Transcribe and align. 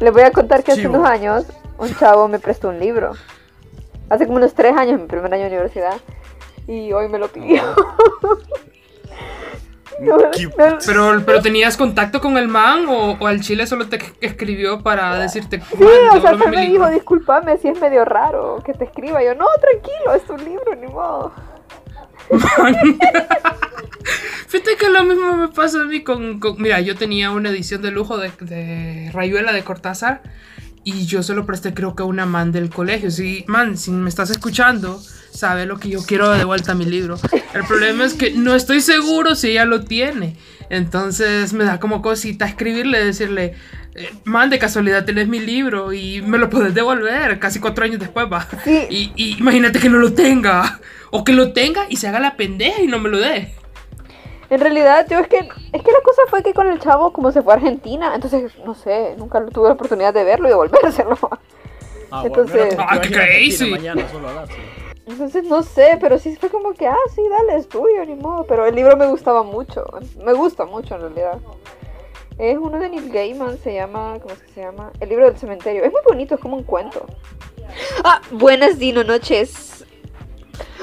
Les 0.00 0.12
voy 0.12 0.22
a 0.22 0.32
contar 0.32 0.64
que 0.64 0.72
hace 0.72 0.88
unos 0.88 1.06
años 1.06 1.44
un 1.78 1.94
chavo 1.94 2.26
me 2.28 2.38
prestó 2.38 2.68
un 2.68 2.78
libro. 2.78 3.12
Hace 4.08 4.26
como 4.26 4.38
unos 4.38 4.54
tres 4.54 4.76
años, 4.76 4.94
en 4.94 5.02
mi 5.02 5.06
primer 5.06 5.32
año 5.32 5.44
de 5.44 5.48
universidad. 5.48 5.96
Y 6.66 6.92
hoy 6.92 7.08
me 7.08 7.18
lo 7.18 7.28
pidió. 7.28 7.62
pero, 10.86 11.22
pero 11.26 11.42
tenías 11.42 11.76
contacto 11.76 12.20
con 12.20 12.38
el 12.38 12.48
man 12.48 12.86
o, 12.88 13.26
al 13.26 13.40
chile 13.40 13.66
solo 13.66 13.88
te 13.88 13.98
escribió 14.20 14.82
para 14.82 15.18
decirte 15.18 15.60
sí 15.60 15.84
o 16.12 16.20
sea 16.20 16.32
me 16.32 16.66
dijo 16.66 16.88
discúlpame 16.88 17.58
si 17.58 17.68
es 17.68 17.78
medio 17.78 18.06
raro 18.06 18.62
que 18.64 18.72
te 18.72 18.84
escriba 18.84 19.22
yo 19.22 19.34
no 19.34 19.44
tranquilo 19.60 20.14
es 20.14 20.30
un 20.30 20.42
libro 20.42 20.74
ni 20.74 20.86
modo 20.86 21.32
Fíjate 24.48 24.76
que 24.76 24.90
lo 24.90 25.04
mismo 25.04 25.36
me 25.36 25.48
pasa 25.48 25.82
a 25.82 25.84
mí 25.84 26.02
con, 26.02 26.40
Mira, 26.58 26.80
yo 26.80 26.96
tenía 26.96 27.30
una 27.30 27.50
edición 27.50 27.82
de 27.82 27.90
lujo 27.90 28.18
de, 28.18 28.32
de, 28.40 29.10
Rayuela 29.12 29.52
de 29.52 29.62
Cortázar 29.62 30.22
y 30.82 31.06
yo 31.06 31.22
se 31.22 31.34
lo 31.34 31.46
presté 31.46 31.74
creo 31.74 31.94
que 31.94 32.02
a 32.02 32.06
una 32.06 32.26
man 32.26 32.52
del 32.52 32.70
colegio. 32.70 33.10
Sí, 33.10 33.44
man, 33.46 33.76
si 33.76 33.90
me 33.90 34.08
estás 34.08 34.30
escuchando, 34.30 35.00
sabe 35.30 35.66
lo 35.66 35.78
que 35.78 35.90
yo 35.90 36.02
quiero 36.02 36.30
de 36.30 36.44
vuelta 36.44 36.72
a 36.72 36.74
mi 36.74 36.84
libro. 36.84 37.18
El 37.54 37.64
problema 37.64 38.04
es 38.04 38.14
que 38.14 38.32
no 38.32 38.54
estoy 38.54 38.80
seguro 38.80 39.34
si 39.34 39.50
ella 39.50 39.64
lo 39.64 39.84
tiene. 39.84 40.36
Entonces 40.70 41.52
me 41.52 41.64
da 41.64 41.80
como 41.80 42.00
cosita 42.00 42.46
escribirle, 42.46 43.04
decirle, 43.04 43.54
eh, 43.94 44.10
man, 44.24 44.50
de 44.50 44.58
casualidad 44.58 45.04
tenés 45.04 45.28
mi 45.28 45.40
libro 45.40 45.92
y 45.92 46.22
me 46.22 46.38
lo 46.38 46.48
puedes 46.48 46.74
devolver 46.74 47.38
casi 47.38 47.58
cuatro 47.58 47.84
años 47.84 47.98
después, 47.98 48.26
va. 48.32 48.46
Y, 48.88 49.12
y, 49.16 49.36
imagínate 49.38 49.80
que 49.80 49.88
no 49.88 49.98
lo 49.98 50.12
tenga. 50.12 50.80
O 51.10 51.24
que 51.24 51.32
lo 51.32 51.52
tenga 51.52 51.86
y 51.88 51.96
se 51.96 52.06
haga 52.06 52.20
la 52.20 52.36
pendeja 52.36 52.82
y 52.82 52.86
no 52.86 53.00
me 53.00 53.08
lo 53.08 53.18
dé. 53.18 53.52
En 54.50 54.60
realidad, 54.60 55.06
yo 55.08 55.20
es 55.20 55.28
que, 55.28 55.38
es 55.38 55.82
que 55.82 55.92
la 55.92 56.00
cosa 56.02 56.22
fue 56.28 56.42
que 56.42 56.52
con 56.52 56.68
el 56.68 56.80
chavo, 56.80 57.12
como 57.12 57.30
se 57.30 57.40
fue 57.40 57.52
a 57.52 57.56
Argentina, 57.56 58.12
entonces, 58.14 58.52
no 58.64 58.74
sé, 58.74 59.14
nunca 59.16 59.44
tuve 59.46 59.68
la 59.68 59.74
oportunidad 59.74 60.12
de 60.12 60.24
verlo 60.24 60.48
y 60.48 60.50
devolvérselo. 60.50 61.16
Ah, 62.10 62.22
entonces, 62.26 62.74
ah, 62.76 63.00
qué 63.00 63.08
crazy. 63.08 63.72
Entonces 65.06 65.44
no 65.44 65.62
sé, 65.62 65.96
pero 66.00 66.18
sí 66.18 66.36
fue 66.36 66.48
como 66.48 66.72
que, 66.72 66.86
ah, 66.86 66.96
sí, 67.14 67.22
dale, 67.28 67.58
es 67.58 67.68
tuyo, 67.68 68.04
ni 68.04 68.14
modo. 68.14 68.44
Pero 68.48 68.66
el 68.66 68.74
libro 68.74 68.96
me 68.96 69.06
gustaba 69.06 69.42
mucho, 69.44 69.84
me 70.24 70.32
gusta 70.32 70.64
mucho 70.64 70.96
en 70.96 71.00
realidad. 71.02 71.38
Es 72.38 72.56
uno 72.58 72.78
de 72.78 72.88
Neil 72.88 73.12
Gaiman, 73.12 73.58
se 73.58 73.74
llama, 73.74 74.18
¿cómo 74.20 74.34
es 74.34 74.40
que 74.40 74.52
se 74.52 74.60
llama? 74.62 74.90
El 74.98 75.08
libro 75.08 75.26
del 75.26 75.36
cementerio. 75.36 75.84
Es 75.84 75.92
muy 75.92 76.00
bonito, 76.06 76.34
es 76.34 76.40
como 76.40 76.56
un 76.56 76.62
cuento. 76.64 77.06
Ah, 78.02 78.20
buenas 78.30 78.78
Dino 78.78 79.04
Noches. 79.04 79.84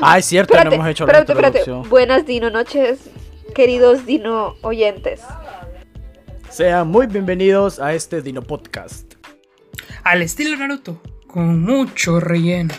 Ah, 0.01 0.17
es 0.17 0.25
cierto, 0.25 0.61
no 0.63 0.71
hemos 0.71 0.87
hecho 0.87 1.05
la 1.05 1.19
espérate. 1.19 1.63
Buenas 1.89 2.25
Dino 2.25 2.49
Noches, 2.49 3.09
queridos 3.53 4.05
Dino 4.05 4.55
oyentes. 4.61 5.21
Sean 6.49 6.87
muy 6.87 7.07
bienvenidos 7.07 7.79
a 7.79 7.93
este 7.93 8.21
Dino 8.21 8.41
Podcast. 8.41 9.15
Al 10.03 10.21
estilo 10.21 10.55
Naruto, 10.55 11.01
con 11.27 11.61
mucho 11.61 12.19
relleno. 12.19 12.73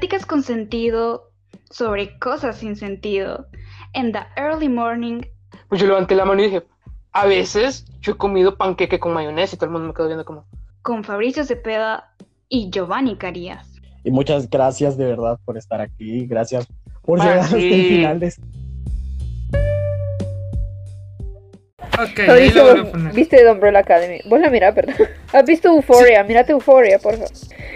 Pláticas 0.00 0.24
con 0.24 0.42
sentido 0.42 1.30
sobre 1.68 2.18
cosas 2.18 2.56
sin 2.56 2.74
sentido. 2.74 3.48
En 3.92 4.12
the 4.12 4.20
early 4.34 4.66
morning. 4.66 5.20
Pues 5.68 5.78
yo 5.78 5.88
levanté 5.88 6.14
la 6.14 6.24
mano 6.24 6.40
y 6.40 6.44
dije, 6.46 6.62
a 7.12 7.26
veces 7.26 7.84
yo 8.00 8.12
he 8.12 8.16
comido 8.16 8.56
panqueque 8.56 8.98
con 8.98 9.12
mayonesa 9.12 9.56
y 9.56 9.58
todo 9.58 9.66
el 9.66 9.72
mundo 9.72 9.88
me 9.88 9.92
quedó 9.92 10.06
viendo 10.06 10.24
como... 10.24 10.46
Con 10.80 11.04
Fabricio 11.04 11.44
Cepeda 11.44 12.14
y 12.48 12.70
Giovanni 12.70 13.16
Carías. 13.16 13.78
Y 14.02 14.10
muchas 14.10 14.48
gracias 14.48 14.96
de 14.96 15.04
verdad 15.04 15.38
por 15.44 15.58
estar 15.58 15.82
aquí. 15.82 16.26
Gracias 16.26 16.66
por 17.02 17.20
llegar 17.20 17.40
hasta 17.40 17.58
el 17.58 17.88
final 17.88 18.20
de 18.20 18.32
Ok, 22.02 23.12
¿viste 23.14 23.36
The 23.36 23.50
Umbrella 23.50 23.80
Academy? 23.80 24.20
Vos 24.24 24.40
la 24.40 24.50
mirás, 24.50 24.74
perdón. 24.74 24.94
¿Has 25.32 25.44
visto 25.44 25.68
Euphoria? 25.68 26.24
Mírate 26.24 26.52
Euphoria, 26.52 26.98
por 26.98 27.14
favor. 27.14 27.30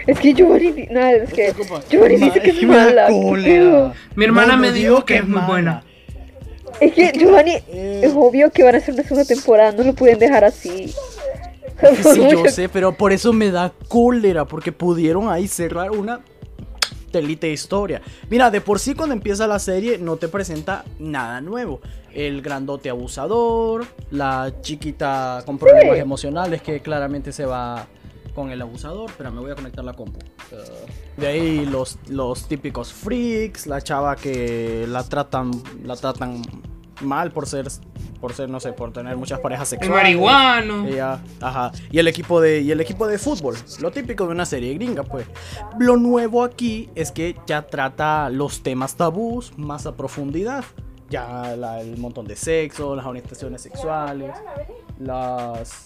Es 0.07 0.19
que 0.19 0.33
Giovanni, 0.33 0.87
no, 0.89 1.05
es 1.05 1.33
que 1.33 1.53
Giovanni 1.89 2.17
dice 2.17 2.39
que 2.41 2.49
es 2.49 2.63
mala. 2.63 3.09
Mi 4.15 4.25
hermana 4.25 4.57
me 4.57 4.71
dijo 4.71 5.05
que 5.05 5.17
es 5.17 5.27
muy 5.27 5.41
buena. 5.41 5.83
Es 6.79 6.93
que 6.93 7.11
Giovanni, 7.13 7.57
es 7.71 8.13
obvio 8.15 8.51
que 8.51 8.63
van 8.63 8.75
a 8.75 8.77
hacer 8.79 8.93
una 8.93 9.03
segunda 9.03 9.25
temporada, 9.25 9.71
no 9.71 9.83
lo 9.83 9.93
pueden 9.93 10.19
dejar 10.19 10.43
así. 10.43 10.93
Sí, 12.13 12.27
yo 12.31 12.45
sé, 12.45 12.69
pero 12.69 12.93
por 12.93 13.11
eso 13.11 13.33
me 13.33 13.51
da 13.51 13.71
cólera, 13.87 14.45
porque 14.45 14.71
pudieron 14.71 15.29
ahí 15.29 15.47
cerrar 15.47 15.91
una 15.91 16.21
telita 17.15 17.47
de 17.47 17.53
historia. 17.53 18.01
Mira, 18.29 18.51
de 18.51 18.59
por 18.59 18.77
sí 18.77 18.93
cuando 18.93 19.15
empieza 19.15 19.47
la 19.47 19.57
serie 19.57 19.97
no 19.97 20.17
te 20.17 20.27
presenta 20.27 20.83
nada 20.99 21.39
nuevo. 21.39 21.79
El 22.13 22.41
grandote 22.41 22.89
abusador, 22.89 23.85
la 24.11 24.51
chiquita 24.59 25.41
con 25.45 25.57
problemas 25.57 25.97
emocionales 25.97 26.61
que 26.61 26.81
claramente 26.81 27.31
se 27.31 27.45
va 27.45 27.87
con 28.33 28.51
el 28.51 28.61
abusador, 28.61 29.09
pero 29.17 29.31
me 29.31 29.39
voy 29.39 29.51
a 29.51 29.55
conectar 29.55 29.85
la 29.85 29.93
compu. 29.93 30.19
Uh, 30.51 31.21
de 31.21 31.27
ahí 31.27 31.65
los, 31.65 31.97
los 32.09 32.49
típicos 32.49 32.91
freaks, 32.91 33.65
la 33.65 33.79
chava 33.79 34.17
que 34.17 34.85
la 34.85 35.01
tratan, 35.07 35.51
la 35.85 35.95
tratan 35.95 36.41
mal 37.01 37.31
por 37.31 37.47
ser 37.47 37.67
por 38.19 38.33
ser 38.33 38.49
no 38.49 38.59
sé 38.59 38.73
por 38.73 38.91
tener 38.91 39.17
muchas 39.17 39.39
parejas 39.39 39.67
sexuales. 39.69 40.13
el 40.13 40.19
marihuano 40.19 40.85
ajá. 41.41 41.71
Y 41.91 41.99
el 41.99 42.07
equipo 42.07 42.41
de 42.41 42.61
y 42.61 42.71
el 42.71 42.81
equipo 42.81 43.07
de 43.07 43.17
fútbol 43.17 43.55
lo 43.79 43.91
típico 43.91 44.25
de 44.25 44.31
una 44.31 44.45
serie 44.45 44.73
gringa 44.73 45.03
pues. 45.03 45.27
Lo 45.79 45.97
nuevo 45.97 46.43
aquí 46.43 46.89
es 46.95 47.11
que 47.11 47.35
ya 47.45 47.63
trata 47.63 48.29
los 48.29 48.63
temas 48.63 48.95
tabús 48.95 49.57
más 49.57 49.85
a 49.85 49.95
profundidad. 49.95 50.63
Ya 51.09 51.53
el 51.53 51.97
montón 51.97 52.25
de 52.25 52.35
sexo 52.35 52.95
las 52.95 53.05
orientaciones 53.05 53.61
sexuales 53.61 54.31
las 54.99 55.85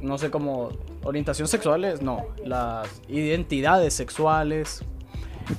no 0.00 0.18
sé 0.18 0.30
cómo 0.30 0.70
orientaciones 1.04 1.50
sexuales, 1.50 2.02
no, 2.02 2.26
las 2.44 2.88
identidades 3.08 3.94
sexuales 3.94 4.84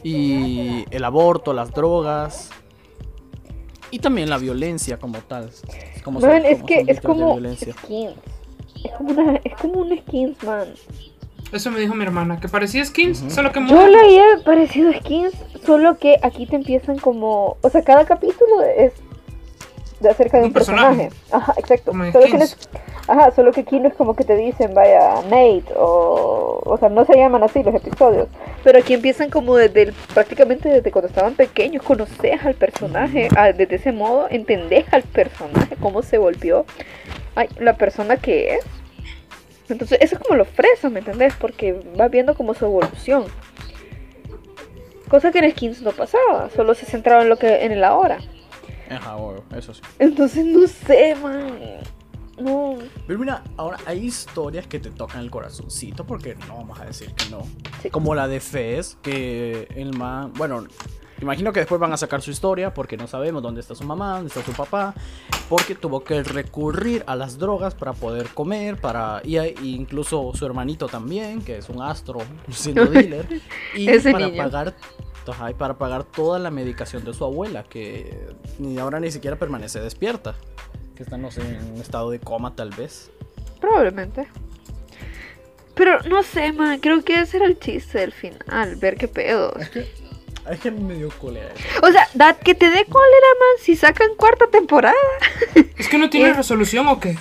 y 0.03 0.85
el 0.91 1.03
aborto, 1.03 1.53
las 1.53 1.71
drogas 1.71 2.49
y 3.91 3.99
también 3.99 4.29
la 4.29 4.37
violencia 4.37 4.97
como 4.97 5.19
tal. 5.19 5.49
Como 6.03 6.19
es 6.19 6.63
que 6.63 6.85
es 6.87 7.01
como 7.01 7.37
skins. 7.37 7.67
Es 8.83 8.91
como, 8.97 9.11
una, 9.11 9.35
es 9.43 9.53
como 9.55 9.79
un 9.81 9.97
skins, 9.97 10.43
man. 10.43 10.67
Eso 11.51 11.71
me 11.71 11.79
dijo 11.79 11.95
mi 11.95 12.03
hermana, 12.03 12.39
que 12.39 12.49
parecía 12.49 12.83
skins, 12.83 13.23
solo 13.29 13.51
que... 13.53 13.65
Yo 13.65 13.87
leía 13.87 14.23
parecido 14.43 14.91
skins, 14.93 15.33
solo 15.65 15.97
que 15.97 16.17
aquí 16.21 16.45
te 16.45 16.57
empiezan 16.57 16.99
como... 16.99 17.57
O 17.61 17.69
sea, 17.69 17.83
cada 17.83 18.05
capítulo 18.05 18.61
es 18.63 18.91
de 19.99 20.09
acerca 20.09 20.39
de 20.39 20.45
un, 20.45 20.53
personaje. 20.53 21.09
Ajá, 21.31 21.53
exacto. 21.57 21.91
Solo 21.91 22.25
que, 22.25 22.45
ajá, 23.07 23.31
solo 23.31 23.51
que 23.51 23.61
aquí 23.61 23.79
no 23.79 23.87
es 23.87 23.95
como 23.95 24.15
que 24.15 24.23
te 24.23 24.35
dicen, 24.35 24.73
vaya, 24.73 25.21
Nate, 25.23 25.65
o, 25.75 26.61
o 26.63 26.77
sea, 26.77 26.89
no 26.89 27.05
se 27.05 27.15
llaman 27.15 27.43
así 27.43 27.63
los 27.63 27.73
episodios, 27.73 28.27
pero 28.63 28.79
aquí 28.79 28.93
empiezan 28.93 29.29
como 29.29 29.55
desde 29.55 29.93
prácticamente 30.13 30.69
desde 30.69 30.91
cuando 30.91 31.07
estaban 31.07 31.33
pequeños, 31.33 31.83
conoces 31.83 32.45
al 32.45 32.53
personaje, 32.55 33.29
desde 33.55 33.75
ese 33.75 33.91
modo 33.91 34.27
entendés 34.29 34.85
al 34.91 35.03
personaje, 35.03 35.75
cómo 35.79 36.01
se 36.01 36.17
volvió 36.17 36.65
ay, 37.35 37.49
la 37.59 37.77
persona 37.77 38.17
que 38.17 38.55
es. 38.55 38.65
Entonces, 39.69 39.97
eso 40.01 40.15
es 40.15 40.21
como 40.21 40.37
lo 40.37 40.45
fresa, 40.45 40.89
¿me 40.89 40.99
entendés? 40.99 41.33
Porque 41.35 41.79
vas 41.95 42.09
viendo 42.09 42.35
como 42.35 42.53
su 42.53 42.65
evolución. 42.65 43.25
Cosa 45.09 45.31
que 45.31 45.39
en 45.39 45.51
Skins 45.51 45.81
no 45.81 45.91
pasaba, 45.91 46.49
solo 46.55 46.73
se 46.73 46.85
centraba 46.85 47.21
en 47.21 47.29
lo 47.29 47.37
que 47.37 47.63
en 47.63 47.71
el 47.71 47.83
ahora. 47.83 48.19
Ajá, 48.89 49.15
eso 49.55 49.73
sí. 49.73 49.81
Entonces 49.99 50.45
no 50.45 50.67
sé, 50.67 51.15
man. 51.15 51.59
No. 52.39 52.75
Pero 53.07 53.19
mira, 53.19 53.43
ahora 53.57 53.77
hay 53.85 54.05
historias 54.05 54.67
que 54.67 54.79
te 54.79 54.91
tocan 54.91 55.21
el 55.21 55.31
corazoncito, 55.31 56.05
porque 56.05 56.35
no 56.47 56.57
vamos 56.57 56.79
a 56.79 56.85
decir 56.85 57.13
que 57.13 57.29
no. 57.29 57.41
Como 57.91 58.13
la 58.13 58.27
de 58.27 58.39
Fez, 58.39 58.97
que 59.01 59.67
el 59.75 59.97
man. 59.97 60.33
Bueno, 60.35 60.65
imagino 61.19 61.51
que 61.51 61.61
después 61.61 61.81
van 61.81 61.93
a 61.93 61.97
sacar 61.97 62.21
su 62.21 62.29
historia, 62.29 62.73
porque 62.73 62.95
no 62.95 63.07
sabemos 63.07 63.41
dónde 63.41 63.61
está 63.61 63.73
su 63.73 63.83
mamá, 63.83 64.15
dónde 64.15 64.27
está 64.27 64.43
su 64.43 64.53
papá, 64.53 64.93
porque 65.49 65.73
tuvo 65.73 66.03
que 66.03 66.21
recurrir 66.21 67.03
a 67.07 67.15
las 67.15 67.39
drogas 67.39 67.73
para 67.73 67.93
poder 67.93 68.27
comer, 68.29 68.79
para. 68.79 69.21
Y, 69.23 69.37
incluso 69.63 70.31
su 70.35 70.45
hermanito 70.45 70.87
también, 70.87 71.41
que 71.41 71.57
es 71.57 71.69
un 71.69 71.81
astro, 71.81 72.19
siendo 72.51 72.85
dealer, 72.85 73.41
y 73.75 73.87
para 74.11 74.35
pagar 74.35 74.75
para 75.57 75.77
pagar 75.77 76.03
toda 76.03 76.39
la 76.39 76.51
medicación 76.51 77.03
de 77.03 77.13
su 77.13 77.23
abuela, 77.23 77.63
que 77.63 78.27
ni 78.59 78.77
ahora 78.77 78.99
ni 78.99 79.11
siquiera 79.11 79.37
permanece 79.37 79.79
despierta. 79.79 80.35
Que 80.95 81.03
está, 81.03 81.17
no 81.17 81.31
sé, 81.31 81.41
en 81.41 81.73
un 81.73 81.81
estado 81.81 82.09
de 82.09 82.19
coma 82.19 82.55
tal 82.55 82.71
vez. 82.71 83.11
Probablemente. 83.61 84.27
Pero 85.75 86.01
no 86.03 86.23
sé, 86.23 86.51
man, 86.53 86.79
creo 86.79 87.03
que 87.03 87.21
ese 87.21 87.37
era 87.37 87.45
el 87.45 87.59
chiste 87.59 87.99
del 87.99 88.11
final, 88.11 88.77
ver 88.77 88.97
qué 88.97 89.07
pedo. 89.07 89.53
Es 90.49 90.59
que 90.59 90.71
me 90.71 90.95
dio 90.95 91.09
cólera. 91.09 91.53
O 91.83 91.91
sea, 91.91 92.07
da 92.13 92.33
que 92.33 92.55
te 92.55 92.69
dé 92.69 92.85
cólera, 92.85 93.27
man, 93.39 93.63
si 93.63 93.75
sacan 93.75 94.15
cuarta 94.15 94.47
temporada. 94.47 94.95
¿Es 95.77 95.87
que 95.87 95.97
no 95.97 96.09
tiene 96.09 96.33
resolución 96.33 96.87
o 96.87 96.99
qué? 96.99 97.17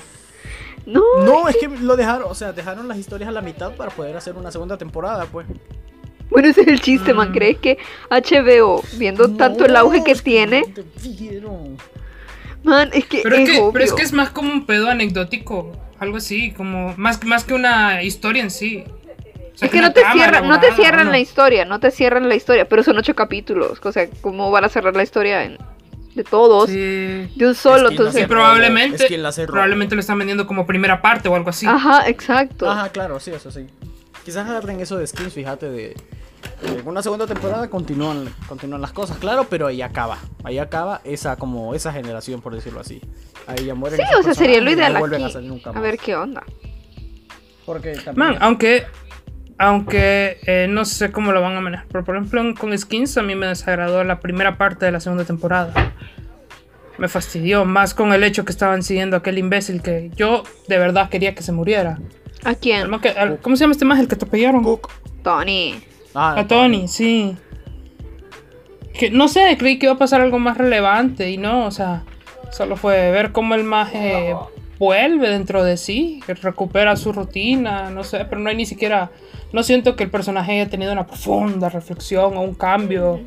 No. 0.86 1.02
No, 1.24 1.48
es 1.48 1.56
que 1.56 1.68
lo 1.68 1.96
dejaron, 1.96 2.30
o 2.30 2.34
sea, 2.34 2.52
dejaron 2.52 2.86
las 2.86 2.96
historias 2.96 3.28
a 3.28 3.32
la 3.32 3.42
mitad 3.42 3.74
para 3.74 3.90
poder 3.90 4.16
hacer 4.16 4.36
una 4.36 4.52
segunda 4.52 4.78
temporada, 4.78 5.26
pues. 5.26 5.46
Bueno, 6.30 6.48
ese 6.48 6.62
es 6.62 6.68
el 6.68 6.80
chiste, 6.80 7.14
man. 7.14 7.30
Mm. 7.30 7.32
¿Crees 7.32 7.58
que 7.58 7.78
HBO, 8.10 8.82
viendo 8.94 9.30
tanto 9.36 9.64
el 9.64 9.76
auge 9.76 10.02
que 10.04 10.14
tiene. 10.16 10.64
Man, 12.62 12.90
es 12.92 13.06
que. 13.06 13.20
Pero 13.22 13.36
es, 13.36 13.50
que, 13.50 13.70
pero 13.72 13.84
es 13.84 13.92
que 13.92 14.02
es 14.02 14.12
más 14.12 14.30
como 14.30 14.52
un 14.52 14.66
pedo 14.66 14.88
anecdótico. 14.88 15.72
Algo 15.98 16.18
así, 16.18 16.52
como. 16.52 16.94
Más, 16.96 17.24
más 17.24 17.44
que 17.44 17.54
una 17.54 18.02
historia 18.02 18.42
en 18.42 18.50
sí. 18.50 18.84
es 19.60 19.70
que 19.70 19.80
no 19.80 19.92
te, 19.92 20.02
cierran, 20.12 20.48
no 20.48 20.60
te 20.60 20.72
cierran 20.72 21.10
la 21.10 21.18
historia, 21.18 21.64
no 21.64 21.80
te 21.80 21.90
cierran 21.90 22.28
la 22.28 22.34
historia, 22.34 22.68
pero 22.68 22.82
son 22.82 22.98
ocho 22.98 23.14
capítulos. 23.14 23.78
O 23.82 23.92
sea, 23.92 24.08
¿cómo 24.20 24.50
van 24.50 24.64
a 24.64 24.68
cerrar 24.68 24.96
la 24.96 25.04
historia 25.04 25.44
en, 25.44 25.58
de 26.16 26.24
todos 26.24 26.70
de 26.70 27.28
un 27.38 27.54
solo. 27.54 27.90
entonces, 27.90 28.22
sí, 28.22 28.26
probablemente, 28.26 29.06
probablemente 29.46 29.94
lo 29.94 30.00
están 30.00 30.18
vendiendo 30.18 30.46
como 30.46 30.66
primera 30.66 31.00
parte 31.00 31.28
o 31.28 31.36
algo 31.36 31.50
así. 31.50 31.66
Ajá, 31.66 32.08
exacto. 32.08 32.68
Ajá, 32.68 32.88
claro, 32.88 33.20
sí, 33.20 33.30
eso 33.30 33.50
sí. 33.50 33.66
Quizás 34.26 34.50
abren 34.50 34.80
eso 34.80 34.98
de 34.98 35.06
skins, 35.06 35.32
fíjate, 35.32 35.70
de, 35.70 35.94
en 36.64 36.84
una 36.84 37.00
segunda 37.00 37.28
temporada 37.28 37.70
continúan, 37.70 38.28
continúan 38.48 38.80
las 38.80 38.90
cosas, 38.90 39.18
claro, 39.18 39.46
pero 39.48 39.68
ahí 39.68 39.82
acaba. 39.82 40.18
Ahí 40.42 40.58
acaba 40.58 41.00
esa 41.04 41.36
como 41.36 41.76
esa 41.76 41.92
generación, 41.92 42.40
por 42.40 42.52
decirlo 42.52 42.80
así. 42.80 43.00
Ahí 43.46 43.66
ya 43.66 43.76
mueren. 43.76 44.00
Sí, 44.00 44.14
o 44.18 44.24
sea, 44.24 44.34
sería 44.34 44.60
lo 44.60 44.72
ideal 44.72 44.96
aquí. 44.96 45.62
A, 45.64 45.80
ver 45.80 45.96
qué 45.96 46.16
onda. 46.16 46.42
Porque 47.64 47.92
también... 48.04 48.36
aunque 48.40 48.86
aunque 49.58 50.40
eh, 50.44 50.66
no 50.68 50.84
sé 50.84 51.12
cómo 51.12 51.30
lo 51.30 51.40
van 51.40 51.54
a 51.54 51.60
manejar. 51.60 51.86
Pero 51.86 52.04
por 52.04 52.16
ejemplo, 52.16 52.42
con 52.58 52.76
Skins 52.76 53.16
a 53.18 53.22
mí 53.22 53.36
me 53.36 53.46
desagradó 53.46 54.02
la 54.02 54.18
primera 54.18 54.58
parte 54.58 54.86
de 54.86 54.90
la 54.90 54.98
segunda 54.98 55.22
temporada. 55.22 55.94
Me 56.98 57.06
fastidió 57.06 57.64
más 57.64 57.94
con 57.94 58.12
el 58.12 58.24
hecho 58.24 58.44
que 58.44 58.50
estaban 58.50 58.82
siguiendo 58.82 59.14
a 59.14 59.18
aquel 59.20 59.38
imbécil 59.38 59.82
que 59.82 60.10
yo 60.16 60.42
de 60.66 60.78
verdad 60.78 61.10
quería 61.10 61.32
que 61.36 61.44
se 61.44 61.52
muriera. 61.52 62.00
¿A 62.44 62.54
quién? 62.54 62.88
¿Cómo 63.42 63.56
se 63.56 63.64
llama 63.64 63.72
este 63.72 63.84
más 63.84 63.98
el 63.98 64.08
que 64.08 64.16
te 64.16 64.24
atropellaron? 64.24 64.78
Tony. 65.22 65.74
Ah, 66.14 66.34
a 66.38 66.46
Tony, 66.46 66.88
sí. 66.88 67.36
Que, 68.98 69.10
no 69.10 69.28
sé, 69.28 69.56
creí 69.58 69.78
que 69.78 69.86
iba 69.86 69.94
a 69.94 69.98
pasar 69.98 70.20
algo 70.20 70.38
más 70.38 70.56
relevante 70.56 71.30
y 71.30 71.36
no, 71.36 71.66
o 71.66 71.70
sea, 71.70 72.04
solo 72.50 72.76
fue 72.76 73.10
ver 73.10 73.32
cómo 73.32 73.54
el 73.54 73.64
maje 73.64 74.34
vuelve 74.78 75.28
dentro 75.28 75.64
de 75.64 75.76
sí, 75.76 76.20
que 76.26 76.34
recupera 76.34 76.96
su 76.96 77.12
rutina, 77.12 77.90
no 77.90 78.04
sé, 78.04 78.24
pero 78.24 78.40
no 78.40 78.48
hay 78.48 78.56
ni 78.56 78.66
siquiera, 78.66 79.10
no 79.52 79.62
siento 79.62 79.96
que 79.96 80.04
el 80.04 80.10
personaje 80.10 80.52
haya 80.52 80.70
tenido 80.70 80.92
una 80.92 81.06
profunda 81.06 81.68
reflexión 81.68 82.36
o 82.36 82.42
un 82.42 82.54
cambio. 82.54 83.20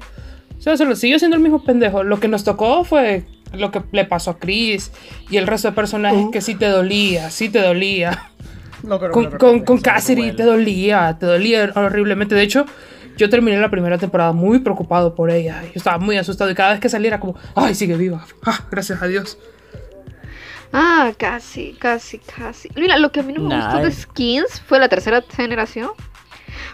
O 0.57 0.61
sea, 0.61 0.75
solo 0.77 0.95
siguió 0.95 1.19
siendo 1.19 1.37
el 1.37 1.43
mismo 1.43 1.63
pendejo. 1.63 2.03
Lo 2.03 2.19
que 2.19 2.27
nos 2.27 2.43
tocó 2.43 2.83
fue 2.83 3.25
lo 3.53 3.71
que 3.71 3.81
le 3.91 4.05
pasó 4.05 4.31
a 4.31 4.39
Chris 4.39 4.91
y 5.29 5.37
el 5.37 5.47
resto 5.47 5.69
de 5.69 5.75
personajes 5.75 6.27
que 6.31 6.41
sí 6.41 6.55
te 6.55 6.67
dolía, 6.67 7.29
sí 7.29 7.49
te 7.49 7.61
dolía. 7.61 8.31
Con, 9.11 9.31
con, 9.31 9.59
con 9.61 9.77
Cassidy 9.79 10.31
te 10.33 10.43
dolía, 10.43 11.17
te 11.19 11.25
dolía 11.25 11.71
horriblemente. 11.75 12.35
De 12.35 12.43
hecho, 12.43 12.65
yo 13.17 13.29
terminé 13.29 13.57
la 13.57 13.69
primera 13.69 13.97
temporada 13.97 14.31
muy 14.31 14.59
preocupado 14.59 15.13
por 15.13 15.29
ella. 15.29 15.61
Yo 15.63 15.73
estaba 15.75 15.97
muy 15.97 16.17
asustado 16.17 16.49
y 16.49 16.55
cada 16.55 16.71
vez 16.71 16.79
que 16.79 16.89
saliera 16.89 17.19
como, 17.19 17.35
ay, 17.55 17.75
sigue 17.75 17.97
viva. 17.97 18.25
Ah, 18.45 18.65
gracias 18.71 19.01
a 19.01 19.07
Dios. 19.07 19.37
Ah, 20.71 21.11
casi, 21.17 21.73
casi, 21.73 22.19
casi. 22.19 22.69
Mira, 22.75 22.97
lo 22.97 23.11
que 23.11 23.19
a 23.19 23.23
mí 23.23 23.33
no 23.33 23.41
me 23.41 23.55
gustó 23.55 23.79
de 23.79 23.91
Skins 23.91 24.61
fue 24.65 24.79
la 24.79 24.87
tercera 24.87 25.21
generación. 25.35 25.89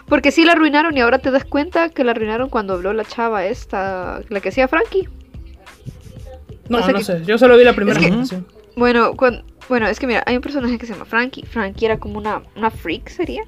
Porque 0.06 0.30
sí 0.30 0.44
la 0.44 0.52
arruinaron 0.52 0.96
y 0.96 1.00
ahora 1.00 1.18
te 1.18 1.32
das 1.32 1.44
cuenta 1.44 1.88
que 1.88 2.04
la 2.04 2.12
arruinaron 2.12 2.48
cuando 2.48 2.74
habló 2.74 2.92
la 2.92 3.04
chava 3.04 3.44
esta, 3.44 4.20
la 4.28 4.40
que 4.40 4.50
hacía 4.50 4.68
Frankie. 4.68 5.08
No, 6.68 6.86
no, 6.86 7.00
sé, 7.00 7.22
yo 7.24 7.38
solo 7.38 7.56
vi 7.56 7.64
la 7.64 7.74
primera 7.74 7.98
generación. 7.98 8.46
Bueno, 8.76 9.14
bueno, 9.68 9.86
es 9.88 9.98
que 9.98 10.06
mira, 10.06 10.22
hay 10.26 10.36
un 10.36 10.42
personaje 10.42 10.76
que 10.78 10.86
se 10.86 10.92
llama 10.92 11.06
Frankie. 11.06 11.44
Frankie 11.46 11.86
era 11.86 11.98
como 11.98 12.18
una, 12.18 12.42
una 12.56 12.70
freak, 12.70 13.08
¿sería? 13.08 13.42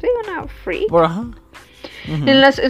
Sí, 0.00 0.06
una 0.24 0.46
freak. 0.46 0.88
En 2.06 2.40
las, 2.40 2.60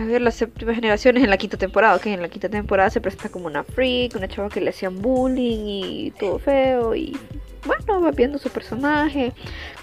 a 0.00 0.04
ver, 0.06 0.22
las 0.22 0.34
séptimas 0.34 0.76
generaciones 0.76 1.22
en 1.22 1.28
la 1.28 1.36
quinta 1.36 1.58
temporada, 1.58 1.98
que 1.98 2.10
en 2.10 2.22
la 2.22 2.30
quinta 2.30 2.48
temporada 2.48 2.88
se 2.88 3.02
presenta 3.02 3.28
como 3.28 3.46
una 3.46 3.64
freak, 3.64 4.16
una 4.16 4.28
chava 4.28 4.48
que 4.48 4.62
le 4.62 4.70
hacían 4.70 5.02
bullying 5.02 5.66
y 5.66 6.10
todo 6.12 6.38
feo 6.38 6.94
y 6.94 7.14
bueno, 7.66 8.00
va 8.00 8.10
viendo 8.10 8.38
su 8.38 8.48
personaje, 8.48 9.34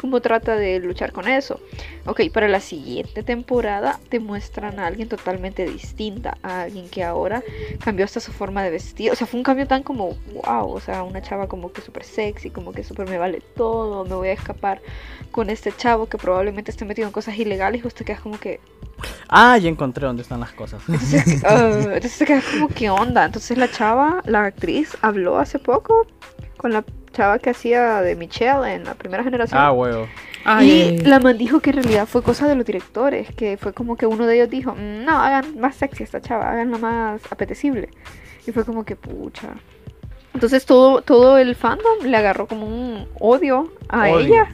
cómo 0.01 0.19
trata 0.19 0.55
de 0.55 0.79
luchar 0.79 1.11
con 1.11 1.27
eso. 1.27 1.59
Ok, 2.07 2.21
para 2.33 2.47
la 2.47 2.59
siguiente 2.59 3.21
temporada 3.21 3.99
te 4.09 4.19
muestran 4.19 4.79
a 4.79 4.87
alguien 4.87 5.07
totalmente 5.07 5.67
distinta, 5.67 6.39
a 6.41 6.61
alguien 6.61 6.89
que 6.89 7.03
ahora 7.03 7.43
cambió 7.83 8.03
hasta 8.03 8.19
su 8.19 8.31
forma 8.31 8.63
de 8.63 8.71
vestir. 8.71 9.11
O 9.11 9.15
sea, 9.15 9.27
fue 9.27 9.37
un 9.37 9.43
cambio 9.43 9.67
tan 9.67 9.83
como, 9.83 10.17
wow, 10.33 10.67
o 10.67 10.79
sea, 10.79 11.03
una 11.03 11.21
chava 11.21 11.47
como 11.47 11.71
que 11.71 11.81
súper 11.81 12.03
sexy, 12.03 12.49
como 12.49 12.71
que 12.71 12.83
súper 12.83 13.07
me 13.07 13.19
vale 13.19 13.43
todo, 13.55 14.03
me 14.03 14.15
voy 14.15 14.29
a 14.29 14.33
escapar 14.33 14.81
con 15.29 15.51
este 15.51 15.71
chavo 15.71 16.07
que 16.07 16.17
probablemente 16.17 16.71
esté 16.71 16.85
metido 16.85 17.07
en 17.07 17.13
cosas 17.13 17.37
ilegales 17.37 17.83
y 17.83 17.87
usted 17.87 18.03
queda 18.03 18.17
como 18.17 18.39
que... 18.39 18.59
Ah, 19.29 19.57
ya 19.57 19.69
encontré 19.69 20.05
dónde 20.05 20.21
están 20.21 20.39
las 20.39 20.51
cosas. 20.51 20.81
Entonces, 20.87 21.43
uh, 21.43 21.89
entonces 21.91 22.27
quedas 22.27 22.45
como, 22.45 22.67
¿qué 22.69 22.89
onda? 22.89 23.25
Entonces 23.25 23.57
la 23.57 23.69
chava, 23.69 24.21
la 24.25 24.45
actriz, 24.45 24.97
habló 25.01 25.37
hace 25.37 25.59
poco 25.59 26.07
con 26.57 26.73
la 26.73 26.83
chava 27.11 27.39
que 27.39 27.49
hacía 27.49 28.01
de 28.01 28.15
Michelle 28.15 28.73
en 28.73 28.85
la 28.85 28.95
primera 28.95 29.23
generación. 29.23 29.59
Ah, 29.59 29.71
huevo. 29.71 30.07
y 30.61 30.97
la 30.99 31.19
man 31.19 31.37
dijo 31.37 31.59
que 31.59 31.71
en 31.71 31.77
realidad 31.77 32.07
fue 32.07 32.23
cosa 32.23 32.47
de 32.47 32.55
los 32.55 32.65
directores, 32.65 33.33
que 33.35 33.57
fue 33.57 33.73
como 33.73 33.95
que 33.95 34.05
uno 34.05 34.25
de 34.25 34.35
ellos 34.35 34.49
dijo, 34.49 34.73
mm, 34.73 35.03
no, 35.03 35.19
hagan 35.19 35.59
más 35.59 35.75
sexy 35.75 36.03
esta 36.03 36.21
chava, 36.21 36.51
haganla 36.51 36.77
más 36.77 37.21
apetecible. 37.29 37.89
Y 38.45 38.51
fue 38.51 38.63
como 38.63 38.85
que 38.85 38.95
pucha. 38.95 39.49
Entonces 40.33 40.65
todo, 40.65 41.01
todo 41.01 41.37
el 41.37 41.55
fandom 41.55 42.03
le 42.03 42.15
agarró 42.15 42.47
como 42.47 42.67
un 42.67 43.07
odio 43.19 43.73
a 43.89 44.09
ella. 44.09 44.47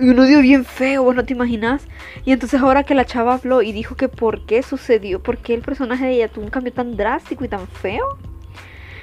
Y 0.00 0.08
un 0.08 0.18
odio 0.18 0.40
bien 0.40 0.64
feo, 0.64 1.02
vos 1.02 1.14
no 1.14 1.26
te 1.26 1.34
imaginas. 1.34 1.82
Y 2.24 2.32
entonces 2.32 2.58
ahora 2.58 2.84
que 2.84 2.94
la 2.94 3.04
chava 3.04 3.34
habló 3.34 3.60
y 3.60 3.72
dijo 3.72 3.96
que 3.96 4.08
por 4.08 4.46
qué 4.46 4.62
sucedió, 4.62 5.22
por 5.22 5.36
qué 5.36 5.52
el 5.52 5.60
personaje 5.60 6.06
de 6.06 6.12
ella 6.14 6.28
tuvo 6.28 6.44
un 6.44 6.50
cambio 6.50 6.72
tan 6.72 6.96
drástico 6.96 7.44
y 7.44 7.48
tan 7.48 7.68
feo. 7.68 8.18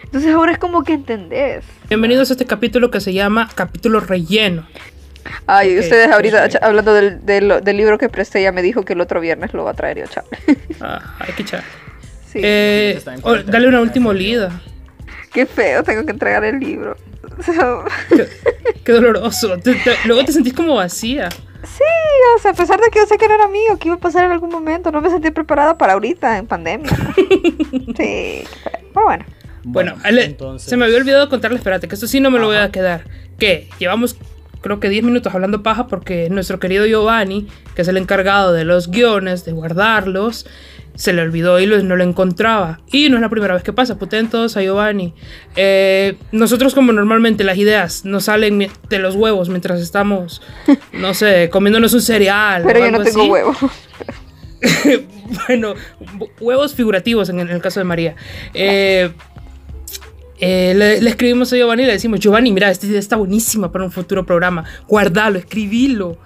Entonces 0.03 0.33
ahora 0.33 0.53
es 0.53 0.57
como 0.57 0.83
que 0.83 0.93
entendés. 0.93 1.65
Bienvenidos 1.87 2.31
a 2.31 2.33
este 2.33 2.45
capítulo 2.45 2.89
que 2.89 2.99
se 2.99 3.13
llama 3.13 3.47
Capítulo 3.53 3.99
Relleno. 3.99 4.65
Ay, 5.45 5.77
ustedes 5.77 6.11
ahorita 6.11 6.49
hablando 6.63 6.93
del, 6.93 7.23
del, 7.23 7.77
libro 7.77 7.99
que 7.99 8.09
presté 8.09 8.41
ya 8.41 8.51
me 8.51 8.63
dijo 8.63 8.83
que 8.83 8.93
el 8.93 9.01
otro 9.01 9.21
viernes 9.21 9.53
lo 9.53 9.65
va 9.65 9.71
a 9.71 9.73
traer 9.75 9.99
yo, 9.99 10.07
chaval. 10.07 10.31
Ah, 10.81 11.15
hay 11.19 11.33
que 11.33 11.43
echar. 11.43 11.63
Sí. 12.25 12.39
Eh, 12.41 12.99
oh, 13.21 13.35
dale 13.35 13.67
una 13.67 13.81
última 13.81 14.09
olida. 14.09 14.61
Qué 15.37 15.45
feo, 15.45 15.83
tengo 15.83 16.03
que 16.03 16.13
entregar 16.13 16.43
el 16.43 16.59
libro. 16.59 16.97
qué, 18.83 18.91
doloroso. 18.91 19.55
luego 20.05 20.25
te 20.25 20.31
sentís 20.31 20.51
como 20.51 20.73
vacía. 20.73 21.29
Sí, 21.29 21.83
o 22.35 22.41
sea, 22.41 22.49
a 22.49 22.53
pesar 22.55 22.81
de 22.81 22.89
que 22.89 22.97
yo 22.97 23.05
sé 23.05 23.19
que 23.19 23.27
no 23.27 23.35
era 23.35 23.47
mío, 23.47 23.77
que 23.79 23.89
iba 23.89 23.97
a 23.97 23.99
pasar 23.99 24.25
en 24.25 24.31
algún 24.31 24.49
momento, 24.49 24.91
no 24.91 24.99
me 24.99 25.11
sentí 25.11 25.29
preparada 25.29 25.77
para 25.77 25.93
ahorita, 25.93 26.39
en 26.39 26.47
pandemia. 26.47 26.89
sí, 27.95 28.45
pero 28.91 29.05
bueno. 29.05 29.25
Bueno, 29.63 29.93
se 30.57 30.75
me 30.75 30.85
había 30.85 30.97
olvidado 30.97 31.29
contarle, 31.29 31.57
espérate, 31.57 31.87
que 31.87 31.93
esto 31.93 32.07
sí 32.07 32.19
no 32.19 32.31
me 32.31 32.39
lo 32.39 32.47
voy 32.47 32.57
a 32.57 32.71
quedar. 32.71 33.03
Que 33.37 33.69
llevamos 33.77 34.17
creo 34.61 34.79
que 34.79 34.89
10 34.89 35.03
minutos 35.03 35.35
hablando 35.35 35.61
paja 35.61 35.85
porque 35.85 36.31
nuestro 36.31 36.59
querido 36.59 36.87
Giovanni, 36.87 37.47
que 37.75 37.83
es 37.83 37.87
el 37.87 37.97
encargado 37.97 38.53
de 38.53 38.65
los 38.65 38.89
guiones, 38.89 39.45
de 39.45 39.51
guardarlos, 39.51 40.47
se 40.97 41.13
le 41.13 41.21
olvidó 41.21 41.59
y 41.59 41.67
no 41.67 41.95
lo 41.95 42.03
encontraba. 42.03 42.79
Y 42.91 43.09
no 43.09 43.17
es 43.17 43.21
la 43.21 43.29
primera 43.29 43.53
vez 43.53 43.63
que 43.63 43.71
pasa, 43.71 43.97
putentos 43.99 44.57
a 44.57 44.63
Giovanni. 44.63 45.13
Eh, 45.55 46.17
nosotros 46.31 46.73
como 46.73 46.91
normalmente 46.91 47.43
las 47.43 47.57
ideas 47.57 48.03
nos 48.03 48.25
salen 48.25 48.67
de 48.89 48.99
los 48.99 49.15
huevos 49.15 49.47
mientras 49.47 49.79
estamos, 49.79 50.41
no 50.93 51.13
sé, 51.13 51.49
comiéndonos 51.51 51.93
un 51.93 52.01
cereal. 52.01 52.63
Pero 52.65 52.79
yo 52.79 52.91
no 52.91 53.03
tengo 53.03 53.25
huevos. 53.25 53.57
bueno, 55.47 55.75
huevos 56.39 56.73
figurativos 56.73 57.29
en, 57.29 57.39
el 57.39 57.61
caso 57.61 57.79
de 57.79 57.83
María. 57.83 58.15
Eh, 58.55 59.11
eh, 60.39 60.73
le, 60.75 60.97
escribimos 61.09 61.53
a 61.53 61.57
Giovanni 61.57 61.83
y 61.83 61.85
le 61.85 61.93
decimos, 61.93 62.19
Giovanni, 62.19 62.51
mira, 62.51 62.71
esta 62.71 62.87
idea 62.87 62.99
está 62.99 63.17
buenísima 63.17 63.71
para 63.71 63.85
un 63.85 63.91
futuro 63.91 64.25
programa. 64.25 64.63
Guardalo, 64.87 65.37
escribilo. 65.37 66.17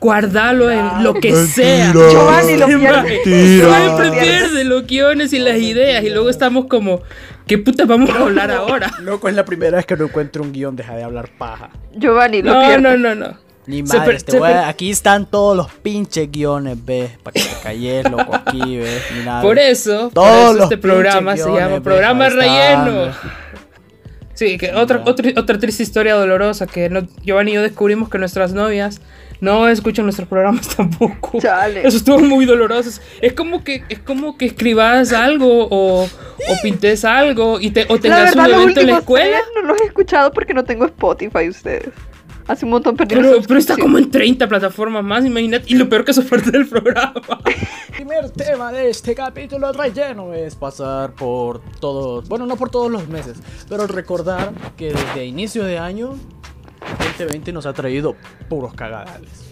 Guardalo 0.00 0.70
en 0.70 1.02
lo 1.02 1.14
que 1.14 1.34
sea. 1.34 1.92
Giovanni 1.92 2.56
lo 2.56 2.66
pierde. 2.66 3.20
Siempre 3.24 4.10
pierde 4.20 4.64
los 4.64 4.86
guiones 4.86 5.32
y 5.32 5.38
las 5.38 5.56
ideas. 5.56 6.04
Y 6.04 6.10
luego 6.10 6.30
estamos 6.30 6.66
como, 6.66 7.02
¿qué 7.46 7.58
puta 7.58 7.84
vamos 7.84 8.10
a 8.10 8.20
hablar 8.20 8.50
ahora? 8.50 8.92
Loco, 9.00 9.28
es 9.28 9.34
la 9.34 9.44
primera 9.44 9.76
vez 9.76 9.86
que 9.86 9.96
no 9.96 10.04
encuentro 10.04 10.42
un 10.42 10.52
guion, 10.52 10.76
deja 10.76 10.94
de 10.94 11.02
hablar 11.02 11.30
paja. 11.36 11.70
Giovanni 11.94 12.42
lo 12.42 12.54
no, 12.54 12.60
pierde. 12.60 12.82
No, 12.82 12.96
no, 12.96 13.14
no. 13.14 13.48
Ni 13.66 13.82
madre, 13.82 14.16
este 14.16 14.42
aquí 14.42 14.90
están 14.90 15.26
todos 15.26 15.54
los 15.54 15.70
pinches 15.70 16.32
guiones, 16.32 16.78
ves, 16.82 17.10
para 17.22 17.34
que 17.34 17.40
te 17.42 17.62
calles, 17.62 18.10
loco, 18.10 18.34
aquí, 18.34 18.78
ves, 18.78 19.02
Por 19.42 19.58
eso, 19.58 20.10
todos 20.14 20.56
por 20.56 20.62
este 20.62 20.78
programa 20.78 21.36
se 21.36 21.50
llama 21.52 21.82
Programa 21.82 22.30
Relleno. 22.30 23.12
Sí, 24.32 24.56
que 24.56 24.72
otra, 24.72 25.02
otra, 25.04 25.32
otra 25.36 25.58
triste 25.58 25.82
historia 25.82 26.14
dolorosa 26.14 26.66
que 26.66 26.88
Giovanni 27.22 27.50
y 27.50 27.54
yo 27.56 27.62
descubrimos 27.62 28.08
que 28.08 28.16
nuestras 28.16 28.54
novias 28.54 29.02
no 29.40 29.68
escuchan 29.68 30.04
nuestros 30.04 30.28
programas 30.28 30.68
tampoco. 30.76 31.38
Eso 31.38 31.96
estuvo 31.96 32.18
muy 32.20 32.44
doloroso. 32.44 33.00
Es 33.20 33.32
como 33.32 33.62
que, 33.62 33.84
es 33.88 33.98
como 34.00 34.36
que 34.36 34.46
escribas 34.46 35.12
algo 35.12 35.68
o, 35.70 36.04
o 36.04 36.62
pintes 36.62 37.04
algo 37.04 37.60
y 37.60 37.70
te, 37.70 37.86
o 37.88 37.98
tengas 37.98 38.34
un 38.34 38.46
evento 38.46 38.80
en 38.80 38.86
la 38.88 38.98
escuela. 38.98 39.38
No 39.54 39.62
los 39.62 39.80
he 39.80 39.84
escuchado 39.86 40.32
porque 40.32 40.54
no 40.54 40.64
tengo 40.64 40.84
Spotify 40.86 41.48
ustedes. 41.48 41.90
Hace 42.48 42.64
un 42.64 42.70
montón 42.70 42.96
perdí 42.96 43.14
pero, 43.14 43.42
pero 43.46 43.60
está 43.60 43.76
como 43.76 43.98
en 43.98 44.10
30 44.10 44.48
plataformas 44.48 45.04
más, 45.04 45.22
imagínate. 45.22 45.66
Y 45.68 45.74
lo 45.74 45.86
peor 45.86 46.02
que 46.02 46.12
eso 46.12 46.24
parte 46.24 46.50
del 46.50 46.66
programa. 46.66 47.12
El 47.44 47.94
primer 47.94 48.30
tema 48.30 48.72
de 48.72 48.88
este 48.88 49.14
capítulo 49.14 49.70
relleno 49.72 50.32
es 50.32 50.54
pasar 50.54 51.12
por 51.12 51.60
todos, 51.78 52.26
bueno, 52.26 52.46
no 52.46 52.56
por 52.56 52.70
todos 52.70 52.90
los 52.90 53.06
meses, 53.06 53.36
pero 53.68 53.86
recordar 53.86 54.54
que 54.78 54.94
desde 54.94 55.26
inicio 55.26 55.62
de 55.64 55.78
año 55.78 56.14
2020 56.80 57.52
nos 57.52 57.66
ha 57.66 57.72
traído 57.72 58.16
puros 58.48 58.74
cagadales. 58.74 59.48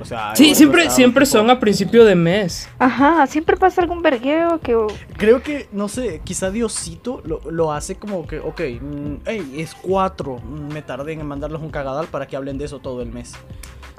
O 0.00 0.04
sea, 0.04 0.36
sí, 0.36 0.54
siempre, 0.54 0.90
siempre 0.90 1.26
son 1.26 1.50
a 1.50 1.58
principio 1.58 2.04
de 2.04 2.14
mes. 2.14 2.68
Ajá, 2.78 3.26
siempre 3.26 3.56
pasa 3.56 3.80
algún 3.80 4.00
vergueo 4.00 4.60
que... 4.60 4.76
Creo 5.16 5.42
que, 5.42 5.68
no 5.72 5.88
sé, 5.88 6.20
quizá 6.22 6.50
Diosito 6.50 7.22
lo, 7.24 7.72
hace 7.72 7.96
como 7.96 8.26
que, 8.26 8.38
ok, 8.38 8.60
mm, 8.80 9.14
hey, 9.26 9.54
es 9.56 9.74
cuatro, 9.74 10.36
mm, 10.36 10.72
me 10.72 10.82
tardé 10.82 11.14
en 11.14 11.26
mandarles 11.26 11.60
un 11.60 11.70
cagadal 11.70 12.06
para 12.06 12.26
que 12.26 12.36
hablen 12.36 12.58
de 12.58 12.66
eso 12.66 12.78
todo 12.78 13.02
el 13.02 13.10
mes. 13.10 13.32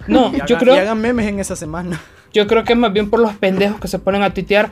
No, 0.07 0.31
yo 0.47 0.57
creo... 0.57 0.75
Y 0.75 0.79
hagan 0.79 1.01
memes 1.01 1.27
en 1.27 1.39
esa 1.39 1.57
semana. 1.57 1.99
Yo 2.31 2.47
creo 2.47 2.63
que 2.63 2.73
es 2.73 2.79
más 2.79 2.93
bien 2.93 3.09
por 3.09 3.19
los 3.19 3.33
pendejos 3.33 3.81
que 3.81 3.87
se 3.87 3.99
ponen 3.99 4.23
a 4.23 4.33
tuitear 4.33 4.71